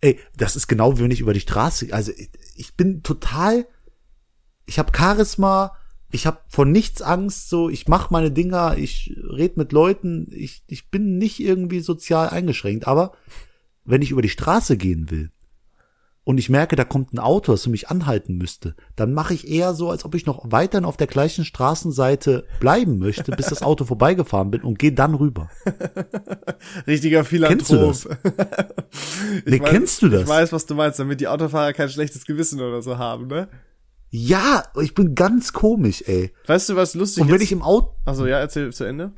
ey, 0.02 0.20
das 0.36 0.56
ist 0.56 0.68
genau, 0.68 0.98
wie 0.98 1.04
wenn 1.04 1.12
ich 1.12 1.22
über 1.22 1.34
die 1.34 1.40
Straße, 1.40 1.88
also 1.92 2.12
ich, 2.12 2.30
ich 2.56 2.76
bin 2.76 3.04
total, 3.04 3.66
ich 4.66 4.80
habe 4.80 4.92
Charisma, 4.96 5.78
ich 6.15 6.25
habe 6.25 6.39
vor 6.47 6.65
nichts 6.65 7.01
Angst, 7.01 7.49
so, 7.49 7.69
ich 7.69 7.88
mache 7.88 8.08
meine 8.12 8.32
Dinger, 8.32 8.78
ich 8.78 9.15
red 9.30 9.58
mit 9.58 9.71
Leuten, 9.71 10.28
ich, 10.32 10.63
ich 10.67 10.89
bin 10.89 11.17
nicht 11.17 11.39
irgendwie 11.39 11.82
sozial 11.82 12.30
eingeschränkt, 12.30 12.88
aber 12.88 13.12
wenn 13.84 14.01
ich 14.01 14.12
über 14.12 14.21
die 14.21 14.30
Straße 14.30 14.78
gehen 14.78 15.12
will 15.12 15.32
und 16.23 16.38
ich 16.39 16.49
merke, 16.49 16.75
da 16.75 16.86
kommt 16.86 17.13
ein 17.13 17.19
Auto, 17.19 17.51
das 17.51 17.67
mich 17.67 17.89
anhalten 17.89 18.38
müsste, 18.38 18.75
dann 18.95 19.13
mache 19.13 19.34
ich 19.34 19.47
eher 19.47 19.73
so, 19.75 19.89
als 19.91 20.06
ob 20.06 20.15
ich 20.15 20.25
noch 20.25 20.51
weiterhin 20.51 20.86
auf 20.86 20.97
der 20.97 21.08
gleichen 21.08 21.43
Straßenseite 21.45 22.45
bleiben 22.60 22.97
möchte, 22.97 23.32
bis 23.34 23.47
das 23.47 23.62
Auto 23.62 23.84
vorbeigefahren 23.84 24.49
bin 24.49 24.62
und 24.62 24.80
gehe 24.80 24.93
dann 24.93 25.15
rüber. 25.15 25.49
Richtiger 26.88 27.23
Kennst 27.23 27.69
du 27.71 27.75
Philanthrop. 27.75 27.89
das? 27.89 28.08
Nee, 29.45 29.60
kennst 29.60 30.01
du 30.01 30.10
das? 30.10 30.21
Ich 30.23 30.28
weiß, 30.28 30.54
was 30.54 30.65
du 30.65 30.75
meinst, 30.75 30.97
damit 30.97 31.19
die 31.19 31.28
Autofahrer 31.28 31.73
kein 31.73 31.89
schlechtes 31.89 32.25
Gewissen 32.25 32.62
oder 32.62 32.82
so 32.82 32.97
haben, 32.97 33.28
ne? 33.28 33.49
Ja, 34.17 34.63
ich 34.82 34.93
bin 34.93 35.13
ganz 35.13 35.51
komisch, 35.51 36.04
ey. 36.08 36.32
Weißt 36.47 36.69
du, 36.69 36.75
was 36.78 36.93
lustig 36.95 37.21
Und 37.23 37.30
wenn 37.30 37.36
ist? 37.38 37.43
ich 37.43 37.51
im 37.51 37.62
Auto, 37.62 37.95
also 38.06 38.25
ja, 38.25 38.39
erzähl 38.39 38.71
zu 38.71 38.86
Ende. 38.86 39.12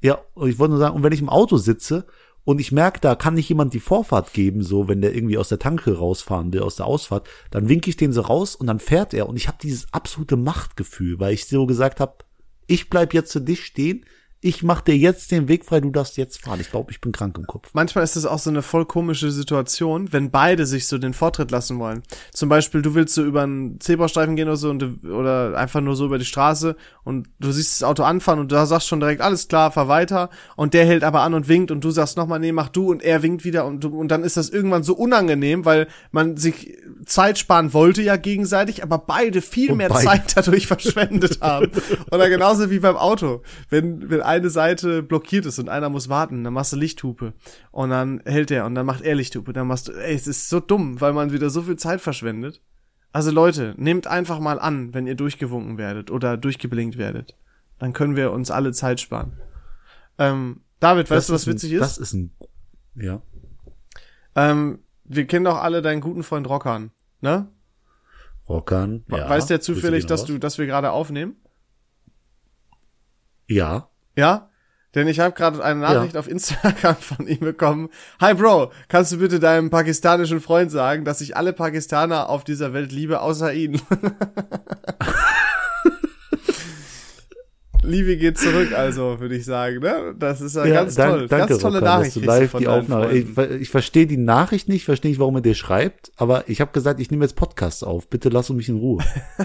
ja, 0.00 0.18
und 0.34 0.48
ich 0.48 0.58
wollte 0.58 0.70
nur 0.70 0.78
sagen, 0.80 0.96
und 0.96 1.02
wenn 1.02 1.12
ich 1.12 1.20
im 1.20 1.28
Auto 1.28 1.58
sitze 1.58 2.06
und 2.44 2.58
ich 2.60 2.72
merke, 2.72 2.98
da 3.00 3.14
kann 3.14 3.34
nicht 3.34 3.48
jemand 3.50 3.74
die 3.74 3.78
Vorfahrt 3.80 4.32
geben, 4.32 4.62
so 4.62 4.88
wenn 4.88 5.02
der 5.02 5.14
irgendwie 5.14 5.36
aus 5.36 5.50
der 5.50 5.58
Tanke 5.58 5.98
rausfahren 5.98 6.52
will, 6.52 6.62
aus 6.62 6.76
der 6.76 6.86
Ausfahrt, 6.86 7.28
dann 7.50 7.68
winke 7.68 7.90
ich 7.90 7.96
den 7.96 8.12
so 8.12 8.22
raus 8.22 8.56
und 8.56 8.66
dann 8.68 8.80
fährt 8.80 9.12
er 9.12 9.28
und 9.28 9.36
ich 9.36 9.48
habe 9.48 9.58
dieses 9.62 9.92
absolute 9.92 10.36
Machtgefühl, 10.36 11.20
weil 11.20 11.34
ich 11.34 11.46
so 11.46 11.66
gesagt 11.66 12.00
habe, 12.00 12.14
ich 12.66 12.88
bleib 12.88 13.12
jetzt 13.12 13.32
für 13.32 13.40
dich 13.42 13.64
stehen, 13.66 14.06
ich 14.44 14.64
mach 14.64 14.80
dir 14.80 14.96
jetzt 14.96 15.30
den 15.30 15.46
Weg 15.46 15.64
frei, 15.64 15.80
du 15.80 15.90
darfst 15.90 16.16
jetzt 16.16 16.42
fahren. 16.42 16.58
Ich 16.60 16.68
glaube, 16.68 16.90
ich 16.90 17.00
bin 17.00 17.12
krank 17.12 17.38
im 17.38 17.46
Kopf. 17.46 17.70
Manchmal 17.74 18.02
ist 18.02 18.16
es 18.16 18.26
auch 18.26 18.40
so 18.40 18.50
eine 18.50 18.62
voll 18.62 18.84
komische 18.84 19.30
Situation, 19.30 20.12
wenn 20.12 20.32
beide 20.32 20.66
sich 20.66 20.88
so 20.88 20.98
den 20.98 21.14
Vortritt 21.14 21.52
lassen 21.52 21.78
wollen. 21.78 22.02
Zum 22.32 22.48
Beispiel, 22.48 22.82
du 22.82 22.96
willst 22.96 23.14
so 23.14 23.22
über 23.22 23.42
einen 23.42 23.78
Zebrastreifen 23.78 24.34
gehen 24.34 24.48
oder 24.48 24.56
so 24.56 24.70
und 24.70 24.80
du, 24.80 25.14
oder 25.14 25.56
einfach 25.56 25.80
nur 25.80 25.94
so 25.94 26.06
über 26.06 26.18
die 26.18 26.24
Straße 26.24 26.74
und 27.04 27.28
du 27.38 27.52
siehst 27.52 27.80
das 27.80 27.88
Auto 27.88 28.02
anfahren 28.02 28.40
und 28.40 28.50
da 28.50 28.66
sagst 28.66 28.88
schon 28.88 28.98
direkt, 28.98 29.20
alles 29.20 29.46
klar, 29.46 29.70
fahr 29.70 29.86
weiter 29.86 30.28
und 30.56 30.74
der 30.74 30.86
hält 30.86 31.04
aber 31.04 31.20
an 31.20 31.34
und 31.34 31.46
winkt 31.46 31.70
und 31.70 31.84
du 31.84 31.92
sagst 31.92 32.16
nochmal, 32.16 32.40
nee, 32.40 32.50
mach 32.50 32.68
du 32.68 32.90
und 32.90 33.00
er 33.00 33.22
winkt 33.22 33.44
wieder 33.44 33.64
und 33.64 33.84
du, 33.84 33.96
und 33.96 34.08
dann 34.08 34.24
ist 34.24 34.36
das 34.36 34.48
irgendwann 34.48 34.82
so 34.82 34.94
unangenehm, 34.94 35.64
weil 35.64 35.86
man 36.10 36.36
sich 36.36 36.76
Zeit 37.06 37.38
sparen 37.38 37.72
wollte 37.72 38.02
ja 38.02 38.16
gegenseitig, 38.16 38.82
aber 38.82 38.98
beide 38.98 39.40
viel 39.40 39.70
Und 39.70 39.76
mehr 39.78 39.88
beide. 39.88 40.04
Zeit 40.04 40.36
dadurch 40.36 40.66
verschwendet 40.68 41.40
haben. 41.40 41.70
Oder 42.10 42.28
genauso 42.28 42.70
wie 42.70 42.80
beim 42.80 42.96
Auto. 42.96 43.42
Wenn, 43.70 44.10
wenn 44.10 44.20
eine 44.36 44.50
Seite 44.50 45.02
blockiert 45.02 45.46
ist 45.46 45.58
und 45.58 45.68
einer 45.68 45.88
muss 45.88 46.08
warten, 46.08 46.44
dann 46.44 46.52
machst 46.52 46.72
du 46.72 46.76
Lichthupe. 46.76 47.32
Und 47.70 47.90
dann 47.90 48.20
hält 48.24 48.50
er 48.50 48.66
und 48.66 48.74
dann 48.74 48.86
macht 48.86 49.02
er 49.02 49.14
Lichthupe. 49.14 49.52
Dann 49.52 49.66
machst 49.66 49.88
du, 49.88 49.92
ey, 49.92 50.14
es 50.14 50.26
ist 50.26 50.48
so 50.48 50.60
dumm, 50.60 51.00
weil 51.00 51.12
man 51.12 51.32
wieder 51.32 51.50
so 51.50 51.62
viel 51.62 51.76
Zeit 51.76 52.00
verschwendet. 52.00 52.60
Also 53.12 53.30
Leute, 53.30 53.74
nehmt 53.76 54.06
einfach 54.06 54.40
mal 54.40 54.58
an, 54.58 54.94
wenn 54.94 55.06
ihr 55.06 55.14
durchgewunken 55.14 55.76
werdet 55.76 56.10
oder 56.10 56.36
durchgeblinkt 56.36 56.96
werdet. 56.96 57.36
Dann 57.78 57.92
können 57.92 58.16
wir 58.16 58.32
uns 58.32 58.50
alle 58.50 58.72
Zeit 58.72 59.00
sparen. 59.00 59.38
Ähm, 60.18 60.62
David, 60.80 61.10
weißt 61.10 61.28
du, 61.28 61.34
was 61.34 61.46
ein, 61.46 61.52
witzig 61.52 61.72
ist? 61.72 61.80
Das 61.80 61.98
ist 61.98 62.14
ein, 62.14 62.32
ja. 62.94 63.20
Ähm, 64.34 64.78
wir 65.04 65.26
kennen 65.26 65.44
doch 65.44 65.58
alle 65.58 65.82
deinen 65.82 66.00
guten 66.00 66.22
Freund 66.22 66.48
Rockern, 66.48 66.90
ne? 67.20 67.48
Rockern, 68.48 69.04
ja. 69.08 69.28
Weiß 69.28 69.46
der 69.46 69.60
zufällig, 69.60 70.06
dass 70.06 70.22
raus. 70.22 70.26
du, 70.28 70.38
dass 70.38 70.58
wir 70.58 70.66
gerade 70.66 70.90
aufnehmen? 70.90 71.36
Ja. 73.46 73.88
Ja? 74.16 74.48
Denn 74.94 75.08
ich 75.08 75.20
habe 75.20 75.34
gerade 75.34 75.64
eine 75.64 75.80
Nachricht 75.80 76.18
auf 76.18 76.28
Instagram 76.28 76.96
von 77.00 77.26
ihm 77.26 77.40
bekommen. 77.40 77.88
Hi 78.20 78.34
Bro, 78.34 78.72
kannst 78.88 79.12
du 79.12 79.18
bitte 79.18 79.40
deinem 79.40 79.70
pakistanischen 79.70 80.40
Freund 80.40 80.70
sagen, 80.70 81.04
dass 81.04 81.22
ich 81.22 81.36
alle 81.36 81.54
Pakistaner 81.54 82.28
auf 82.28 82.44
dieser 82.44 82.74
Welt 82.74 82.92
liebe, 82.92 83.22
außer 83.22 83.54
ihn? 83.54 83.80
Liebe 87.84 88.16
geht 88.16 88.38
zurück, 88.38 88.72
also 88.72 89.18
würde 89.18 89.34
ich 89.36 89.44
sagen, 89.44 89.80
ne? 89.80 90.14
Das 90.18 90.40
ist 90.40 90.54
ja, 90.56 90.64
ganz 90.66 90.94
dank- 90.94 91.10
toll. 91.12 91.28
Danke, 91.28 91.48
ganz 91.48 91.60
tolle 91.62 91.78
Rocker, 91.80 91.84
Nachricht. 91.86 92.16
dass 92.16 92.22
du 92.22 92.26
live 92.28 92.54
die 92.58 92.68
Aufnahme. 92.68 93.12
Ich, 93.12 93.28
Freunden. 93.28 93.60
ich 93.60 93.70
verstehe 93.70 94.06
die 94.06 94.16
Nachricht 94.16 94.68
nicht, 94.68 94.84
verstehe 94.84 95.10
nicht, 95.10 95.18
warum 95.18 95.34
er 95.36 95.40
dir 95.40 95.54
schreibt, 95.54 96.12
aber 96.16 96.48
ich 96.48 96.60
habe 96.60 96.70
gesagt, 96.72 97.00
ich 97.00 97.10
nehme 97.10 97.24
jetzt 97.24 97.34
Podcasts 97.34 97.82
auf. 97.82 98.08
Bitte 98.08 98.28
lass 98.28 98.50
mich 98.50 98.68
in 98.68 98.76
Ruhe. 98.78 99.02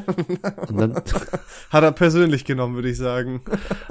Hat 1.69 1.83
er 1.83 1.91
persönlich 1.91 2.45
genommen, 2.45 2.75
würde 2.75 2.89
ich 2.89 2.97
sagen. 2.97 3.41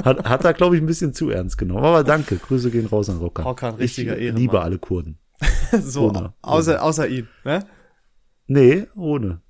hat, 0.04 0.24
hat 0.28 0.44
er, 0.44 0.52
glaube 0.54 0.76
ich, 0.76 0.82
ein 0.82 0.86
bisschen 0.86 1.12
zu 1.12 1.30
ernst 1.30 1.58
genommen. 1.58 1.84
Aber 1.84 2.04
danke, 2.04 2.36
Grüße 2.36 2.70
gehen 2.70 2.86
raus 2.86 3.10
an 3.10 3.18
Rocker. 3.18 3.42
Rocker, 3.42 3.78
richtiger 3.78 4.16
ich 4.16 4.22
Ehrenmann. 4.24 4.40
liebe 4.42 4.60
alle 4.60 4.78
Kurden. 4.78 5.18
so, 5.82 6.08
Ohne. 6.08 6.32
außer, 6.42 6.82
außer 6.82 7.08
ihn, 7.08 7.28
ne? 7.44 7.64
Nee, 8.46 8.86
ohne. 8.94 9.40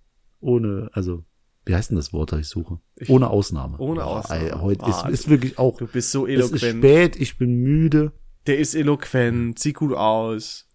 Ohne, 0.40 0.88
also, 0.92 1.24
wie 1.66 1.74
heißt 1.74 1.90
denn 1.90 1.96
das 1.96 2.12
Wort, 2.14 2.32
das 2.32 2.40
ich 2.40 2.48
suche? 2.48 2.78
ohne 3.08 3.28
Ausnahme. 3.28 3.76
ohne 3.78 4.04
Ausnahme. 4.04 4.40
ey, 4.40 4.50
heute 4.58 4.84
Ah, 4.84 5.08
ist, 5.08 5.20
ist 5.24 5.28
wirklich 5.28 5.58
auch, 5.58 5.76
Du 5.76 5.86
bist 5.86 6.10
so 6.12 6.26
es 6.26 6.50
ist 6.50 6.62
eloquent. 6.62 6.78
spät, 6.84 7.16
ich 7.20 7.36
bin 7.38 7.56
müde. 7.56 8.12
Der 8.46 8.58
ist 8.58 8.74
eloquent, 8.74 9.58
sieht 9.58 9.74
gut 9.76 9.92
aus. 9.92 10.68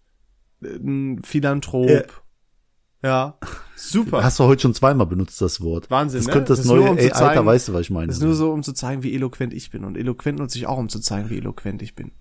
Ein 0.62 1.20
Philanthrop. 1.24 1.88
Ja. 1.90 2.02
Ja. 3.04 3.38
Super. 3.74 4.22
Hast 4.22 4.38
du 4.38 4.44
heute 4.44 4.62
schon 4.62 4.74
zweimal 4.74 5.06
benutzt, 5.08 5.40
das 5.40 5.60
Wort. 5.60 5.90
Wahnsinn, 5.90 6.20
Das 6.20 6.26
ne? 6.28 6.32
könnte 6.34 6.48
das, 6.52 6.58
Das 6.60 6.66
nur, 6.68 6.76
neue, 6.76 6.90
um 6.92 6.98
ey, 6.98 7.06
Alter, 7.06 7.16
zeigen- 7.16 7.46
weißt 7.46 7.68
du, 7.68 7.72
was 7.72 7.80
ich 7.80 7.90
meine? 7.90 8.06
Das 8.08 8.18
ist 8.18 8.22
nur 8.22 8.34
so, 8.34 8.52
um 8.52 8.62
zu 8.62 8.72
zeigen, 8.72 9.02
wie 9.02 9.12
eloquent 9.14 9.52
ich 9.54 9.70
bin. 9.70 9.84
Und 9.84 9.96
eloquent 9.96 10.38
nutze 10.38 10.58
ich 10.58 10.66
auch, 10.66 10.78
um 10.78 10.88
zu 10.88 11.00
zeigen, 11.00 11.28
wie 11.30 11.38
eloquent 11.38 11.82
ich 11.82 11.96
bin. 11.96 12.12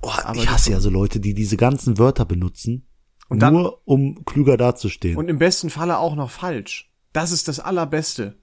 Oh, 0.00 0.08
Aber 0.24 0.36
ich 0.38 0.48
hasse 0.48 0.70
ja 0.70 0.80
so 0.80 0.88
Leute, 0.88 1.20
die 1.20 1.34
diese 1.34 1.58
ganzen 1.58 1.98
Wörter 1.98 2.24
benutzen, 2.24 2.86
Und 3.28 3.40
dann- 3.42 3.52
nur 3.52 3.82
um 3.86 4.24
klüger 4.24 4.56
dazustehen. 4.56 5.18
Und 5.18 5.28
im 5.28 5.38
besten 5.38 5.68
Falle 5.68 5.98
auch 5.98 6.14
noch 6.14 6.30
falsch. 6.30 6.89
Das 7.12 7.32
ist 7.32 7.48
das 7.48 7.60
Allerbeste. 7.60 8.36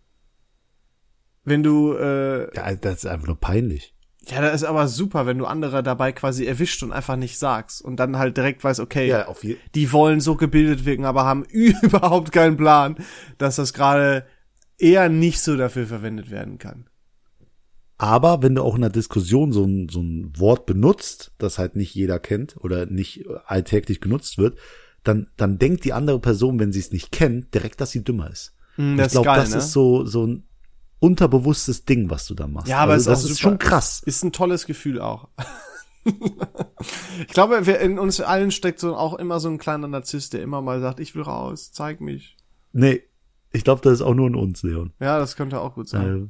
Wenn 1.43 1.63
du, 1.63 1.93
äh, 1.93 2.53
ja, 2.55 2.75
das 2.75 2.95
ist 2.95 3.05
einfach 3.05 3.27
nur 3.27 3.39
peinlich. 3.39 3.93
ja, 4.27 4.41
das 4.41 4.55
ist 4.55 4.63
aber 4.65 4.89
super, 4.89 5.25
wenn 5.25 5.37
du 5.37 5.45
andere 5.45 5.81
dabei 5.81 6.11
quasi 6.11 6.45
erwischt 6.45 6.83
und 6.83 6.91
einfach 6.91 7.15
nicht 7.15 7.39
sagst. 7.39 7.81
Und 7.81 7.97
dann 7.97 8.17
halt 8.17 8.35
direkt 8.35 8.63
weißt, 8.63 8.81
okay, 8.81 9.07
jeden 9.41 9.59
die 9.73 9.91
wollen 9.93 10.19
so 10.19 10.35
gebildet 10.35 10.85
wirken, 10.85 11.05
aber 11.05 11.23
haben 11.23 11.45
überhaupt 11.49 12.33
keinen 12.33 12.57
Plan, 12.57 12.97
dass 13.37 13.55
das 13.55 13.73
gerade 13.73 14.25
eher 14.77 15.07
nicht 15.09 15.39
so 15.39 15.55
dafür 15.55 15.87
verwendet 15.87 16.29
werden 16.29 16.57
kann. 16.57 16.89
Aber 17.97 18.43
wenn 18.43 18.55
du 18.55 18.61
auch 18.61 18.75
in 18.75 18.83
einer 18.83 18.91
Diskussion 18.91 19.51
so 19.51 19.63
ein, 19.63 19.89
so 19.89 20.01
ein 20.01 20.33
Wort 20.37 20.65
benutzt, 20.65 21.31
das 21.37 21.57
halt 21.57 21.75
nicht 21.75 21.95
jeder 21.95 22.19
kennt 22.19 22.55
oder 22.57 22.85
nicht 22.85 23.25
alltäglich 23.45 24.01
genutzt 24.01 24.37
wird, 24.37 24.59
dann, 25.03 25.27
dann 25.37 25.57
denkt 25.57 25.85
die 25.85 25.93
andere 25.93 26.19
Person, 26.19 26.59
wenn 26.59 26.71
sie 26.71 26.79
es 26.79 26.91
nicht 26.91 27.11
kennt, 27.11 27.53
direkt, 27.53 27.81
dass 27.81 27.91
sie 27.91 28.03
dümmer 28.03 28.29
ist. 28.29 28.53
Mm, 28.77 28.99
ich 28.99 29.09
glaube, 29.09 29.27
das 29.27 29.51
ne? 29.51 29.57
ist 29.57 29.71
so, 29.71 30.05
so 30.05 30.25
ein 30.25 30.43
unterbewusstes 30.99 31.85
Ding, 31.85 32.09
was 32.09 32.27
du 32.27 32.33
da 32.33 32.47
machst. 32.47 32.67
Ja, 32.67 32.79
aber 32.79 32.93
also, 32.93 33.11
ist 33.11 33.23
das 33.23 33.31
ist 33.31 33.39
schon 33.39 33.59
krass. 33.59 34.01
Ist 34.05 34.23
ein 34.23 34.31
tolles 34.31 34.65
Gefühl 34.65 35.01
auch. 35.01 35.27
ich 36.05 37.27
glaube, 37.27 37.65
wir, 37.65 37.79
in 37.79 37.99
uns 37.99 38.21
allen 38.21 38.51
steckt 38.51 38.79
so 38.79 38.95
auch 38.95 39.15
immer 39.15 39.39
so 39.39 39.49
ein 39.49 39.57
kleiner 39.57 39.87
Narzisst, 39.87 40.33
der 40.33 40.41
immer 40.41 40.61
mal 40.61 40.79
sagt, 40.79 40.99
ich 40.99 41.15
will 41.15 41.23
raus, 41.23 41.71
zeig 41.71 42.01
mich. 42.01 42.37
Nee, 42.71 43.03
ich 43.51 43.63
glaube, 43.63 43.81
das 43.81 43.93
ist 43.93 44.01
auch 44.01 44.13
nur 44.13 44.27
in 44.27 44.35
uns, 44.35 44.63
Leon. 44.63 44.93
Ja, 44.99 45.19
das 45.19 45.35
könnte 45.35 45.59
auch 45.59 45.75
gut 45.75 45.89
sein. 45.89 46.25
Äh, 46.25 46.27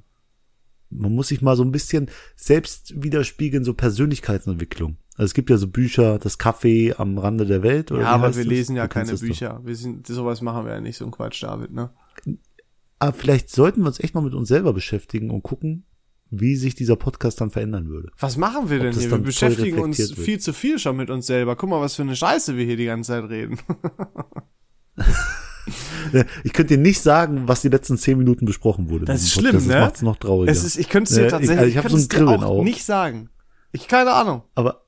man 0.89 1.13
muss 1.13 1.27
sich 1.27 1.41
mal 1.41 1.55
so 1.55 1.63
ein 1.63 1.71
bisschen 1.71 2.09
selbst 2.35 3.01
widerspiegeln, 3.01 3.63
so 3.63 3.73
Persönlichkeitsentwicklung. 3.73 4.97
Also 5.15 5.25
es 5.25 5.33
gibt 5.33 5.49
ja 5.49 5.57
so 5.57 5.67
Bücher, 5.67 6.19
das 6.19 6.39
Café 6.39 6.95
am 6.97 7.17
Rande 7.17 7.45
der 7.45 7.63
Welt. 7.63 7.91
Oder 7.91 8.03
ja, 8.03 8.07
aber 8.09 8.35
wir 8.35 8.43
das? 8.43 8.45
lesen 8.45 8.75
ja 8.75 8.87
keine. 8.87 9.13
Bücher. 9.15 9.61
Wir 9.63 9.75
sind, 9.75 10.07
sowas 10.07 10.41
machen 10.41 10.65
wir 10.65 10.73
ja 10.73 10.81
nicht, 10.81 10.97
so 10.97 11.05
ein 11.05 11.11
Quatsch, 11.11 11.43
David, 11.43 11.71
ne? 11.71 11.89
Aber 12.99 13.13
vielleicht 13.13 13.49
sollten 13.49 13.81
wir 13.81 13.87
uns 13.87 13.99
echt 13.99 14.15
mal 14.15 14.21
mit 14.21 14.33
uns 14.33 14.47
selber 14.47 14.73
beschäftigen 14.73 15.29
und 15.29 15.43
gucken, 15.43 15.85
wie 16.29 16.55
sich 16.55 16.75
dieser 16.75 16.95
Podcast 16.95 17.39
dann 17.39 17.51
verändern 17.51 17.87
würde. 17.89 18.09
Was 18.19 18.37
machen 18.37 18.69
wir 18.69 18.79
denn 18.79 18.93
hier? 18.93 19.11
Wir 19.11 19.17
beschäftigen 19.19 19.79
uns 19.79 19.97
wird. 19.99 20.17
viel 20.19 20.39
zu 20.39 20.51
viel 20.51 20.77
schon 20.79 20.97
mit 20.97 21.09
uns 21.09 21.27
selber. 21.27 21.55
Guck 21.55 21.69
mal, 21.69 21.79
was 21.79 21.95
für 21.95 22.01
eine 22.01 22.15
Scheiße 22.15 22.57
wir 22.57 22.65
hier 22.65 22.75
die 22.77 22.85
ganze 22.85 23.11
Zeit 23.13 23.29
reden. 23.29 23.59
Ich 26.45 26.53
könnte 26.53 26.77
dir 26.77 26.81
nicht 26.81 27.01
sagen, 27.01 27.47
was 27.49 27.61
die 27.61 27.67
letzten 27.67 27.97
zehn 27.97 28.17
Minuten 28.17 28.45
besprochen 28.45 28.89
wurde. 28.89 29.03
Das 29.03 29.21
ist 29.23 29.33
schlimm, 29.33 29.47
Podcast. 29.47 29.67
ne? 29.67 29.73
Das 29.73 29.81
macht's 29.83 30.01
noch 30.01 30.15
trauriger. 30.15 30.49
Es 30.51 30.63
ist, 30.63 30.77
ich 30.77 30.87
könnte 30.87 31.09
es 31.09 31.15
dir 31.15 31.21
Ne, 31.23 31.27
ich- 31.27 31.31
tatsächlich, 31.31 31.57
also 31.77 31.97
ich, 31.97 32.03
ich 32.07 32.09
so 32.09 32.25
dir 32.25 32.47
auch. 32.47 32.63
nicht 32.63 32.85
sagen. 32.85 33.29
Ich 33.73 33.89
keine 33.89 34.13
Ahnung. 34.13 34.43
aber, 34.55 34.85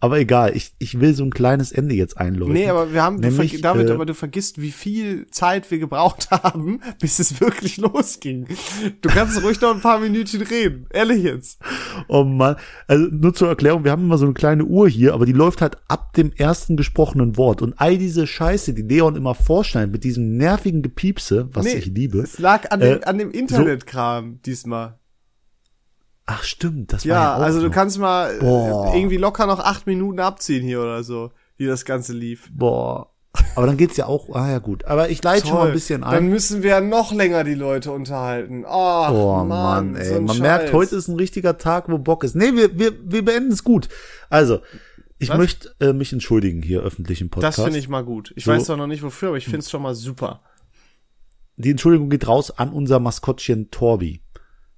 aber, 0.00 0.18
egal, 0.18 0.54
ich, 0.54 0.72
ich 0.78 1.00
will 1.00 1.14
so 1.14 1.24
ein 1.24 1.30
kleines 1.32 1.72
Ende 1.72 1.94
jetzt 1.94 2.18
einläuten. 2.18 2.52
Nee, 2.52 2.68
aber 2.68 2.92
wir 2.92 3.02
haben, 3.02 3.22
du 3.22 3.28
Nämlich, 3.28 3.54
verg- 3.54 3.62
David, 3.62 3.88
äh, 3.88 3.92
aber 3.92 4.04
du 4.06 4.12
vergisst, 4.14 4.60
wie 4.60 4.70
viel 4.70 5.26
Zeit 5.30 5.70
wir 5.70 5.78
gebraucht 5.78 6.30
haben, 6.30 6.80
bis 7.00 7.18
es 7.18 7.40
wirklich 7.40 7.78
losging. 7.78 8.46
Du 9.00 9.08
kannst 9.08 9.42
ruhig 9.42 9.60
noch 9.60 9.74
ein 9.74 9.80
paar 9.80 9.98
Minütchen 10.00 10.42
reden. 10.42 10.86
Ehrlich 10.90 11.22
jetzt. 11.22 11.58
Oh 12.08 12.24
Mann. 12.24 12.56
Also 12.86 13.06
nur 13.06 13.32
zur 13.32 13.48
Erklärung, 13.48 13.84
wir 13.84 13.92
haben 13.92 14.04
immer 14.04 14.18
so 14.18 14.26
eine 14.26 14.34
kleine 14.34 14.64
Uhr 14.64 14.88
hier, 14.88 15.14
aber 15.14 15.24
die 15.26 15.32
läuft 15.32 15.62
halt 15.62 15.78
ab 15.88 16.12
dem 16.12 16.32
ersten 16.32 16.76
gesprochenen 16.76 17.36
Wort. 17.36 17.62
Und 17.62 17.74
all 17.78 17.96
diese 17.96 18.26
Scheiße, 18.26 18.74
die 18.74 18.82
Leon 18.82 19.16
immer 19.16 19.34
vorschneidet, 19.34 19.92
mit 19.92 20.04
diesem 20.04 20.36
nervigen 20.36 20.82
Gepiepse, 20.82 21.48
was 21.52 21.66
ich 21.66 21.86
liebe. 21.86 22.18
Es 22.20 22.38
lag 22.38 22.70
an 22.70 22.80
dem, 22.80 23.00
Äh, 23.00 23.04
an 23.04 23.18
dem 23.18 23.30
Internetkram 23.30 24.40
diesmal. 24.44 24.98
Ach 26.26 26.42
stimmt, 26.42 26.92
das 26.92 27.04
war 27.04 27.08
Ja, 27.08 27.22
ja 27.22 27.36
auch 27.36 27.40
also 27.42 27.60
du 27.60 27.66
noch. 27.66 27.74
kannst 27.74 27.98
mal 27.98 28.38
Boah. 28.38 28.92
äh, 28.94 28.98
irgendwie 28.98 29.18
locker 29.18 29.46
noch 29.46 29.58
acht 29.60 29.86
Minuten 29.86 30.20
abziehen 30.20 30.64
hier 30.64 30.80
oder 30.80 31.02
so, 31.04 31.32
wie 31.58 31.66
das 31.66 31.84
Ganze 31.84 32.12
lief. 32.14 32.48
Boah. 32.52 33.10
Aber 33.56 33.66
dann 33.66 33.76
geht's 33.76 33.96
ja 33.96 34.06
auch, 34.06 34.30
ah 34.34 34.48
ja 34.48 34.58
gut. 34.60 34.84
Aber 34.84 35.10
ich 35.10 35.22
leite 35.22 35.48
schon 35.48 35.56
mal 35.58 35.66
ein 35.66 35.72
bisschen 35.72 36.02
Dann 36.02 36.10
ein. 36.14 36.28
müssen 36.28 36.62
wir 36.62 36.70
ja 36.70 36.80
noch 36.80 37.12
länger 37.12 37.42
die 37.44 37.54
Leute 37.54 37.90
unterhalten. 37.90 38.64
Oh, 38.64 39.06
Oh 39.10 39.36
Mann, 39.44 39.48
Mann, 39.48 39.96
ey. 39.96 40.06
so 40.06 40.14
Man 40.20 40.28
Scheiß. 40.28 40.38
merkt, 40.38 40.72
heute 40.72 40.94
ist 40.96 41.08
ein 41.08 41.16
richtiger 41.16 41.58
Tag, 41.58 41.88
wo 41.90 41.98
Bock 41.98 42.22
ist. 42.24 42.36
Nee, 42.36 42.54
wir, 42.54 42.78
wir, 42.78 42.92
wir 43.02 43.24
beenden 43.24 43.50
es 43.52 43.64
gut. 43.64 43.88
Also, 44.30 44.60
ich 45.18 45.30
Was? 45.30 45.36
möchte 45.38 45.74
äh, 45.80 45.92
mich 45.92 46.12
entschuldigen 46.12 46.62
hier 46.62 46.82
öffentlich 46.82 47.20
im 47.20 47.28
Podcast. 47.30 47.58
Das 47.58 47.64
finde 47.64 47.80
ich 47.80 47.88
mal 47.88 48.04
gut. 48.04 48.32
Ich 48.36 48.44
So. 48.44 48.52
weiß 48.52 48.64
zwar 48.66 48.76
noch 48.76 48.86
nicht 48.86 49.02
wofür, 49.02 49.28
aber 49.28 49.36
ich 49.38 49.44
finde 49.46 49.58
es 49.58 49.70
schon 49.70 49.82
mal 49.82 49.94
super. 49.96 50.40
Die 51.56 51.70
Entschuldigung 51.70 52.10
geht 52.10 52.26
raus 52.28 52.50
an 52.56 52.70
unser 52.72 52.98
Maskottchen 53.00 53.70
Torbi. 53.70 54.20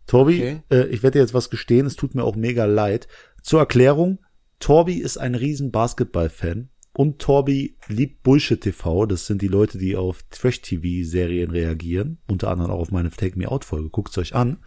Torbi, 0.06 0.34
Okay. 0.36 0.62
äh, 0.70 0.86
ich 0.86 1.02
werde 1.02 1.18
dir 1.18 1.22
jetzt 1.22 1.34
was 1.34 1.50
gestehen, 1.50 1.86
es 1.86 1.96
tut 1.96 2.14
mir 2.14 2.24
auch 2.24 2.36
mega 2.36 2.64
leid. 2.64 3.08
Zur 3.42 3.60
Erklärung, 3.60 4.18
Torbi 4.60 4.94
ist 4.98 5.18
ein 5.18 5.34
riesen 5.34 5.70
Basketball-Fan 5.70 6.68
und 6.92 7.18
Torbi 7.18 7.76
liebt 7.88 8.22
Bullshit 8.22 8.60
TV. 8.60 9.06
Das 9.06 9.26
sind 9.26 9.42
die 9.42 9.48
Leute, 9.48 9.78
die 9.78 9.96
auf 9.96 10.22
Trash-TV-Serien 10.30 11.50
reagieren. 11.50 12.18
Unter 12.28 12.48
anderem 12.50 12.70
auch 12.70 12.80
auf 12.80 12.90
meine 12.90 13.10
Take 13.10 13.38
Me 13.38 13.48
Out-Folge. 13.50 13.90
Guckt's 13.90 14.16
euch 14.18 14.34
an. 14.34 14.58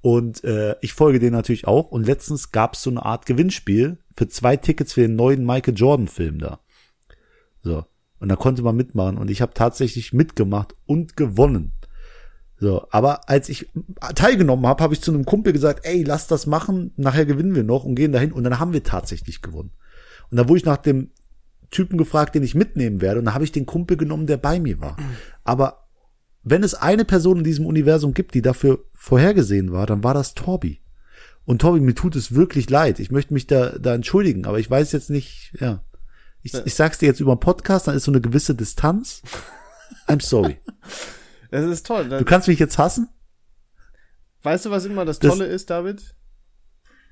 Und 0.00 0.44
äh, 0.44 0.76
ich 0.80 0.92
folge 0.92 1.18
denen 1.18 1.32
natürlich 1.32 1.66
auch. 1.66 1.90
Und 1.90 2.06
letztens 2.06 2.52
gab's 2.52 2.82
so 2.82 2.90
eine 2.90 3.04
Art 3.04 3.26
Gewinnspiel 3.26 3.98
für 4.16 4.28
zwei 4.28 4.56
Tickets 4.56 4.92
für 4.94 5.02
den 5.02 5.16
neuen 5.16 5.44
Michael 5.44 5.74
Jordan-Film 5.74 6.38
da. 6.38 6.60
So. 7.62 7.84
Und 8.18 8.28
da 8.28 8.36
konnte 8.36 8.62
man 8.62 8.76
mitmachen. 8.76 9.18
Und 9.18 9.30
ich 9.30 9.42
habe 9.42 9.52
tatsächlich 9.54 10.12
mitgemacht 10.12 10.74
und 10.86 11.16
gewonnen. 11.16 11.72
So, 12.60 12.86
aber 12.90 13.28
als 13.28 13.48
ich 13.48 13.68
teilgenommen 14.14 14.66
habe, 14.66 14.82
habe 14.82 14.94
ich 14.94 15.02
zu 15.02 15.12
einem 15.12 15.24
Kumpel 15.24 15.52
gesagt, 15.52 15.84
ey, 15.84 16.02
lass 16.02 16.28
das 16.28 16.46
machen, 16.46 16.92
nachher 16.96 17.26
gewinnen 17.26 17.54
wir 17.54 17.64
noch 17.64 17.84
und 17.84 17.94
gehen 17.94 18.12
dahin. 18.12 18.32
Und 18.32 18.44
dann 18.44 18.58
haben 18.58 18.72
wir 18.72 18.82
tatsächlich 18.82 19.42
gewonnen. 19.42 19.72
Und 20.30 20.36
da 20.36 20.48
wurde 20.48 20.58
ich 20.58 20.64
nach 20.64 20.78
dem 20.78 21.10
Typen 21.70 21.98
gefragt, 21.98 22.34
den 22.34 22.42
ich 22.42 22.54
mitnehmen 22.54 23.00
werde. 23.00 23.18
Und 23.18 23.26
da 23.26 23.34
habe 23.34 23.44
ich 23.44 23.52
den 23.52 23.66
Kumpel 23.66 23.96
genommen, 23.96 24.26
der 24.26 24.36
bei 24.36 24.60
mir 24.60 24.80
war. 24.80 24.96
Aber 25.42 25.88
wenn 26.42 26.62
es 26.62 26.74
eine 26.74 27.04
Person 27.04 27.38
in 27.38 27.44
diesem 27.44 27.66
Universum 27.66 28.14
gibt, 28.14 28.34
die 28.34 28.42
dafür 28.42 28.84
vorhergesehen 28.92 29.72
war, 29.72 29.86
dann 29.86 30.04
war 30.04 30.14
das 30.14 30.34
Torbi. 30.34 30.80
Und 31.44 31.60
Torbi, 31.60 31.80
mir 31.80 31.94
tut 31.94 32.16
es 32.16 32.34
wirklich 32.34 32.70
leid. 32.70 33.00
Ich 33.00 33.10
möchte 33.10 33.34
mich 33.34 33.46
da, 33.46 33.70
da 33.78 33.94
entschuldigen, 33.94 34.46
aber 34.46 34.58
ich 34.58 34.70
weiß 34.70 34.92
jetzt 34.92 35.10
nicht, 35.10 35.52
ja. 35.58 35.82
Ich, 36.42 36.52
ich 36.52 36.74
sag's 36.74 36.98
dir 36.98 37.06
jetzt 37.06 37.20
über 37.20 37.34
den 37.34 37.40
Podcast, 37.40 37.88
dann 37.88 37.96
ist 37.96 38.04
so 38.04 38.12
eine 38.12 38.20
gewisse 38.20 38.54
Distanz. 38.54 39.22
I'm 40.06 40.22
sorry. 40.22 40.58
Das 41.54 41.64
ist 41.70 41.86
toll. 41.86 42.08
Du 42.08 42.24
kannst 42.24 42.48
mich 42.48 42.58
jetzt 42.58 42.78
hassen? 42.78 43.08
weißt 44.42 44.66
du, 44.66 44.70
was 44.70 44.84
immer 44.84 45.04
das 45.04 45.20
Das- 45.20 45.30
Tolle 45.30 45.46
ist, 45.46 45.70
David? 45.70 46.16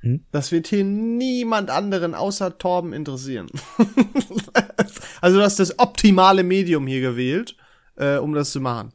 Hm? 0.00 0.26
Das 0.32 0.50
wird 0.50 0.66
hier 0.66 0.82
niemand 0.82 1.70
anderen 1.70 2.14
außer 2.14 2.58
Torben 2.58 2.92
interessieren. 2.92 3.46
also 5.20 5.38
du 5.38 5.44
hast 5.44 5.60
das 5.60 5.78
optimale 5.78 6.42
Medium 6.42 6.86
hier 6.88 7.00
gewählt. 7.00 7.56
äh, 7.94 8.16
um 8.16 8.34
das 8.34 8.50
zu 8.50 8.60
machen. 8.60 8.92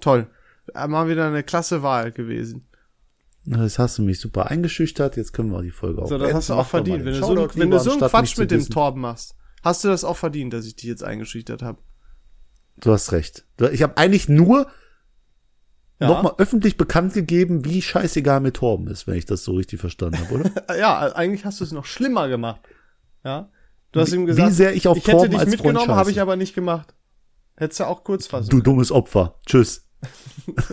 Toll. 0.00 0.26
Mal 0.74 1.08
wieder 1.08 1.28
eine 1.28 1.42
klasse 1.44 1.82
Wahl 1.82 2.10
gewesen. 2.10 2.66
Das 3.44 3.78
hast 3.78 3.98
du 3.98 4.02
mich 4.02 4.18
super 4.18 4.50
eingeschüchtert, 4.50 5.16
jetzt 5.16 5.32
können 5.32 5.52
wir 5.52 5.62
die 5.62 5.70
Folge 5.70 6.02
auch 6.02 6.08
So, 6.08 6.18
das 6.18 6.32
hast 6.32 6.48
du 6.48 6.54
auch 6.54 6.66
verdient. 6.66 7.04
Wenn 7.04 7.14
du 7.14 7.20
so, 7.20 7.48
wenn 7.54 7.70
du 7.70 7.78
so 7.78 7.92
einen 7.92 8.00
Quatsch 8.00 8.38
mit 8.38 8.50
dem. 8.50 8.66
Torben 8.68 9.02
machst, 9.02 9.36
hast 9.62 9.84
du 9.84 9.88
das 9.88 10.02
auch 10.02 10.16
verdient, 10.16 10.52
dass 10.52 10.66
ich 10.66 10.74
dich 10.74 10.86
jetzt 10.86 11.04
eingeschüchtert 11.04 11.62
habe. 11.62 11.78
Du 12.76 12.92
hast 12.92 13.12
recht. 13.12 13.44
Ich 13.72 13.82
habe 13.82 13.96
eigentlich 13.96 14.28
nur 14.28 14.66
Ja. 16.00 16.08
nochmal 16.08 16.34
öffentlich 16.38 16.76
bekannt 16.76 17.14
gegeben, 17.14 17.64
wie 17.64 17.80
scheißegal 17.82 18.40
mir 18.40 18.52
Torben 18.52 18.88
ist, 18.88 19.06
wenn 19.06 19.14
ich 19.14 19.26
das 19.26 19.44
so 19.44 19.52
richtig 19.52 19.80
verstanden 19.80 20.18
habe, 20.18 20.34
oder? 20.34 20.50
Ja, 20.78 20.98
eigentlich 21.14 21.44
hast 21.44 21.60
du 21.60 21.64
es 21.64 21.72
noch 21.72 21.84
schlimmer 21.84 22.28
gemacht. 22.28 22.60
Ja. 23.24 23.48
Du 23.92 24.00
hast 24.00 24.10
Wie- 24.12 24.16
ihm 24.16 24.26
gesagt, 24.26 24.48
wie 24.50 24.52
sehr 24.52 24.74
ich 24.74 24.88
auf 24.88 24.96
ich 24.96 25.06
hätte 25.06 25.28
dich 25.28 25.46
mitgenommen, 25.46 25.94
habe 25.94 26.10
ich 26.10 26.20
aber 26.20 26.36
nicht 26.36 26.54
gemacht. 26.54 26.94
Hättest 27.56 27.80
du 27.80 27.84
auch 27.84 28.02
kurz 28.02 28.26
fassen. 28.26 28.50
du 28.50 28.60
dummes 28.60 28.90
Opfer. 28.90 29.38
Tschüss. 29.46 29.88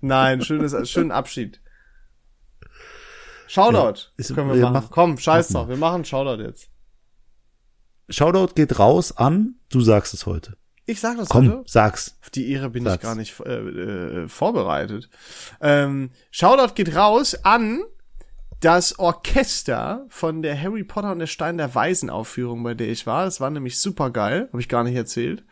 Nein, 0.00 0.40
schönes, 0.42 0.88
schönen 0.90 1.10
Abschied. 1.10 1.60
Shoutout 3.48 4.00
ist- 4.16 4.34
können 4.34 4.48
wir 4.48 4.56
ja, 4.56 4.70
machen. 4.70 4.84
mach- 4.86 4.90
Komm, 4.90 5.18
scheiß 5.18 5.50
mach 5.50 5.60
drauf, 5.60 5.68
wir 5.68 5.76
machen 5.76 6.04
Shoutout 6.04 6.42
jetzt. 6.42 6.68
Shoutout 8.08 8.54
geht 8.54 8.78
raus 8.78 9.16
an, 9.16 9.56
du 9.68 9.80
sagst 9.80 10.14
es 10.14 10.26
heute. 10.26 10.56
Ich 10.84 11.00
sag 11.00 11.16
das 11.16 11.28
Komm, 11.28 11.48
heute. 11.48 11.62
sag's. 11.66 12.16
Auf 12.22 12.30
die 12.30 12.50
Ehre 12.52 12.70
bin 12.70 12.84
Sag's. 12.84 12.96
ich 12.96 13.02
gar 13.02 13.14
nicht 13.16 13.40
äh, 13.40 14.22
äh, 14.22 14.28
vorbereitet. 14.28 15.10
Ähm, 15.60 16.10
Shoutout 16.30 16.74
geht 16.74 16.94
raus 16.94 17.34
an 17.44 17.82
das 18.60 18.98
Orchester 18.98 20.06
von 20.08 20.42
der 20.42 20.60
Harry 20.60 20.84
Potter 20.84 21.12
und 21.12 21.18
der 21.18 21.26
Stein 21.26 21.58
der 21.58 21.74
Weisen 21.74 22.08
Aufführung, 22.08 22.62
bei 22.62 22.74
der 22.74 22.88
ich 22.88 23.06
war. 23.06 23.24
Das 23.24 23.40
war 23.40 23.50
nämlich 23.50 23.78
super 23.78 24.10
geil, 24.10 24.48
habe 24.48 24.60
ich 24.60 24.68
gar 24.68 24.84
nicht 24.84 24.94
erzählt. 24.94 25.44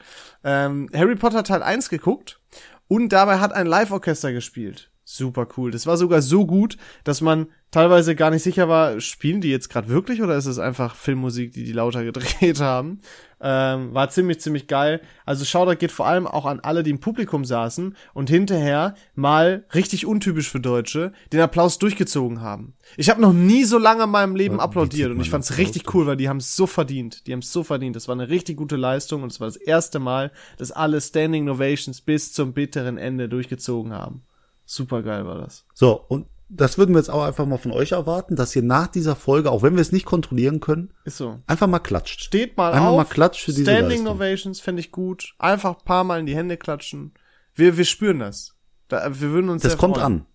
Ähm, 0.44 0.88
Harry 0.94 1.16
Potter 1.16 1.42
Teil 1.42 1.62
1 1.62 1.88
geguckt 1.90 2.40
und 2.86 3.08
dabei 3.10 3.40
hat 3.40 3.52
ein 3.52 3.66
Live-Orchester 3.66 4.32
gespielt. 4.32 4.90
Super 5.06 5.46
cool. 5.56 5.70
Das 5.70 5.86
war 5.86 5.98
sogar 5.98 6.22
so 6.22 6.46
gut, 6.46 6.78
dass 7.04 7.20
man 7.20 7.48
teilweise 7.70 8.14
gar 8.14 8.30
nicht 8.30 8.42
sicher 8.42 8.68
war, 8.70 9.00
spielen 9.00 9.42
die 9.42 9.50
jetzt 9.50 9.68
gerade 9.68 9.88
wirklich 9.88 10.22
oder 10.22 10.36
ist 10.36 10.46
es 10.46 10.58
einfach 10.58 10.94
Filmmusik, 10.94 11.52
die 11.52 11.64
die 11.64 11.72
lauter 11.72 12.04
gedreht 12.04 12.60
haben. 12.60 13.00
Ähm, 13.38 13.92
war 13.92 14.08
ziemlich, 14.08 14.40
ziemlich 14.40 14.66
geil. 14.66 15.02
Also 15.26 15.44
Shoutout 15.44 15.76
geht 15.76 15.92
vor 15.92 16.06
allem 16.06 16.26
auch 16.26 16.46
an 16.46 16.60
alle, 16.60 16.82
die 16.82 16.90
im 16.90 17.00
Publikum 17.00 17.44
saßen 17.44 17.94
und 18.14 18.30
hinterher 18.30 18.94
mal 19.14 19.66
richtig 19.74 20.06
untypisch 20.06 20.48
für 20.48 20.60
Deutsche 20.60 21.12
den 21.32 21.40
Applaus 21.40 21.78
durchgezogen 21.78 22.40
haben. 22.40 22.72
Ich 22.96 23.10
habe 23.10 23.20
noch 23.20 23.34
nie 23.34 23.64
so 23.64 23.76
lange 23.76 24.04
in 24.04 24.10
meinem 24.10 24.36
Leben 24.36 24.60
applaudiert 24.60 25.10
und 25.10 25.20
ich 25.20 25.28
fand's 25.28 25.58
richtig 25.58 25.92
cool, 25.92 26.06
weil 26.06 26.16
die 26.16 26.30
haben 26.30 26.38
es 26.38 26.56
so 26.56 26.66
verdient. 26.66 27.26
Die 27.26 27.32
haben 27.32 27.40
es 27.40 27.52
so 27.52 27.62
verdient. 27.62 27.96
Das 27.96 28.08
war 28.08 28.14
eine 28.14 28.30
richtig 28.30 28.56
gute 28.56 28.76
Leistung 28.76 29.22
und 29.22 29.32
es 29.32 29.40
war 29.40 29.48
das 29.48 29.56
erste 29.56 29.98
Mal, 29.98 30.32
dass 30.56 30.72
alle 30.72 30.98
Standing 31.00 31.44
Novations 31.44 32.00
bis 32.00 32.32
zum 32.32 32.54
bitteren 32.54 32.96
Ende 32.96 33.28
durchgezogen 33.28 33.92
haben. 33.92 34.22
Super 34.64 35.02
geil 35.02 35.26
war 35.26 35.38
das. 35.38 35.64
So, 35.74 35.92
und 36.08 36.26
das 36.48 36.78
würden 36.78 36.94
wir 36.94 36.98
jetzt 36.98 37.08
auch 37.10 37.22
einfach 37.24 37.46
mal 37.46 37.58
von 37.58 37.72
euch 37.72 37.92
erwarten, 37.92 38.36
dass 38.36 38.54
ihr 38.54 38.62
nach 38.62 38.86
dieser 38.86 39.16
Folge, 39.16 39.50
auch 39.50 39.62
wenn 39.62 39.74
wir 39.74 39.80
es 39.80 39.92
nicht 39.92 40.06
kontrollieren 40.06 40.60
können, 40.60 40.92
Ist 41.04 41.16
so. 41.16 41.40
einfach 41.46 41.66
mal 41.66 41.78
klatscht. 41.80 42.20
Steht 42.22 42.56
mal 42.56 42.72
Einfach 42.72 42.86
auf. 42.88 42.96
mal 42.98 43.04
Klatsch 43.04 43.44
für 43.44 43.52
diese 43.52 43.64
Standing. 43.70 44.04
Novations 44.04 44.60
fände 44.60 44.80
ich 44.80 44.92
gut. 44.92 45.34
Einfach 45.38 45.78
ein 45.78 45.84
paar 45.84 46.04
Mal 46.04 46.20
in 46.20 46.26
die 46.26 46.36
Hände 46.36 46.56
klatschen. 46.56 47.12
Wir, 47.54 47.76
wir 47.76 47.84
spüren 47.84 48.20
das. 48.20 48.54
Da, 48.88 49.08
wir 49.20 49.30
würden 49.30 49.48
uns 49.50 49.62
Das 49.62 49.76
kommt 49.78 49.96
freuen. 49.96 50.06
an. 50.06 50.26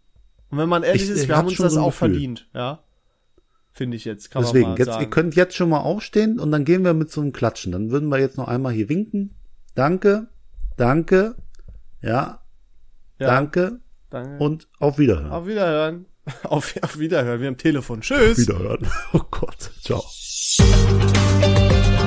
Und 0.49 0.57
wenn 0.57 0.69
man 0.69 0.83
ehrlich 0.83 1.03
Ich- 1.03 1.09
ist, 1.09 1.27
wir 1.27 1.35
hab 1.35 1.43
haben 1.43 1.49
uns 1.49 1.57
das 1.57 1.73
so 1.73 1.81
auch 1.81 1.85
Gefühl. 1.91 2.09
verdient, 2.11 2.49
ja. 2.53 2.79
Finde 3.71 3.95
ich 3.95 4.03
jetzt, 4.03 4.31
kann 4.31 4.41
Deswegen, 4.41 4.63
man 4.63 4.71
mal 4.71 4.77
jetzt, 4.79 4.87
sagen. 4.87 5.03
ihr 5.03 5.09
könnt 5.09 5.35
jetzt 5.35 5.55
schon 5.55 5.69
mal 5.69 5.79
aufstehen 5.79 6.39
und 6.39 6.51
dann 6.51 6.65
gehen 6.65 6.83
wir 6.83 6.93
mit 6.93 7.11
so 7.11 7.21
einem 7.21 7.31
Klatschen. 7.31 7.71
Dann 7.71 7.91
würden 7.91 8.09
wir 8.09 8.19
jetzt 8.19 8.35
noch 8.37 8.47
einmal 8.47 8.73
hier 8.73 8.89
winken. 8.89 9.35
Danke, 9.75 10.27
danke, 10.75 11.35
ja, 12.01 12.41
ja, 13.19 13.27
danke 13.27 13.79
Danke. 14.09 14.35
Äh, 14.35 14.43
Und 14.43 14.67
auf 14.79 14.97
Wiederhören. 14.97 15.31
Auf 15.31 15.47
Wiederhören. 15.47 16.05
Auf, 16.43 16.75
auf 16.83 16.99
Wiederhören. 16.99 17.41
Wir 17.41 17.47
am 17.47 17.57
Telefon. 17.57 18.01
Tschüss. 18.01 18.31
Auf 18.31 18.37
Wiederhören. 18.37 18.87
Oh 19.13 19.21
Gott. 19.31 19.71
Ciao. 19.81 20.03
Musik 20.59 21.99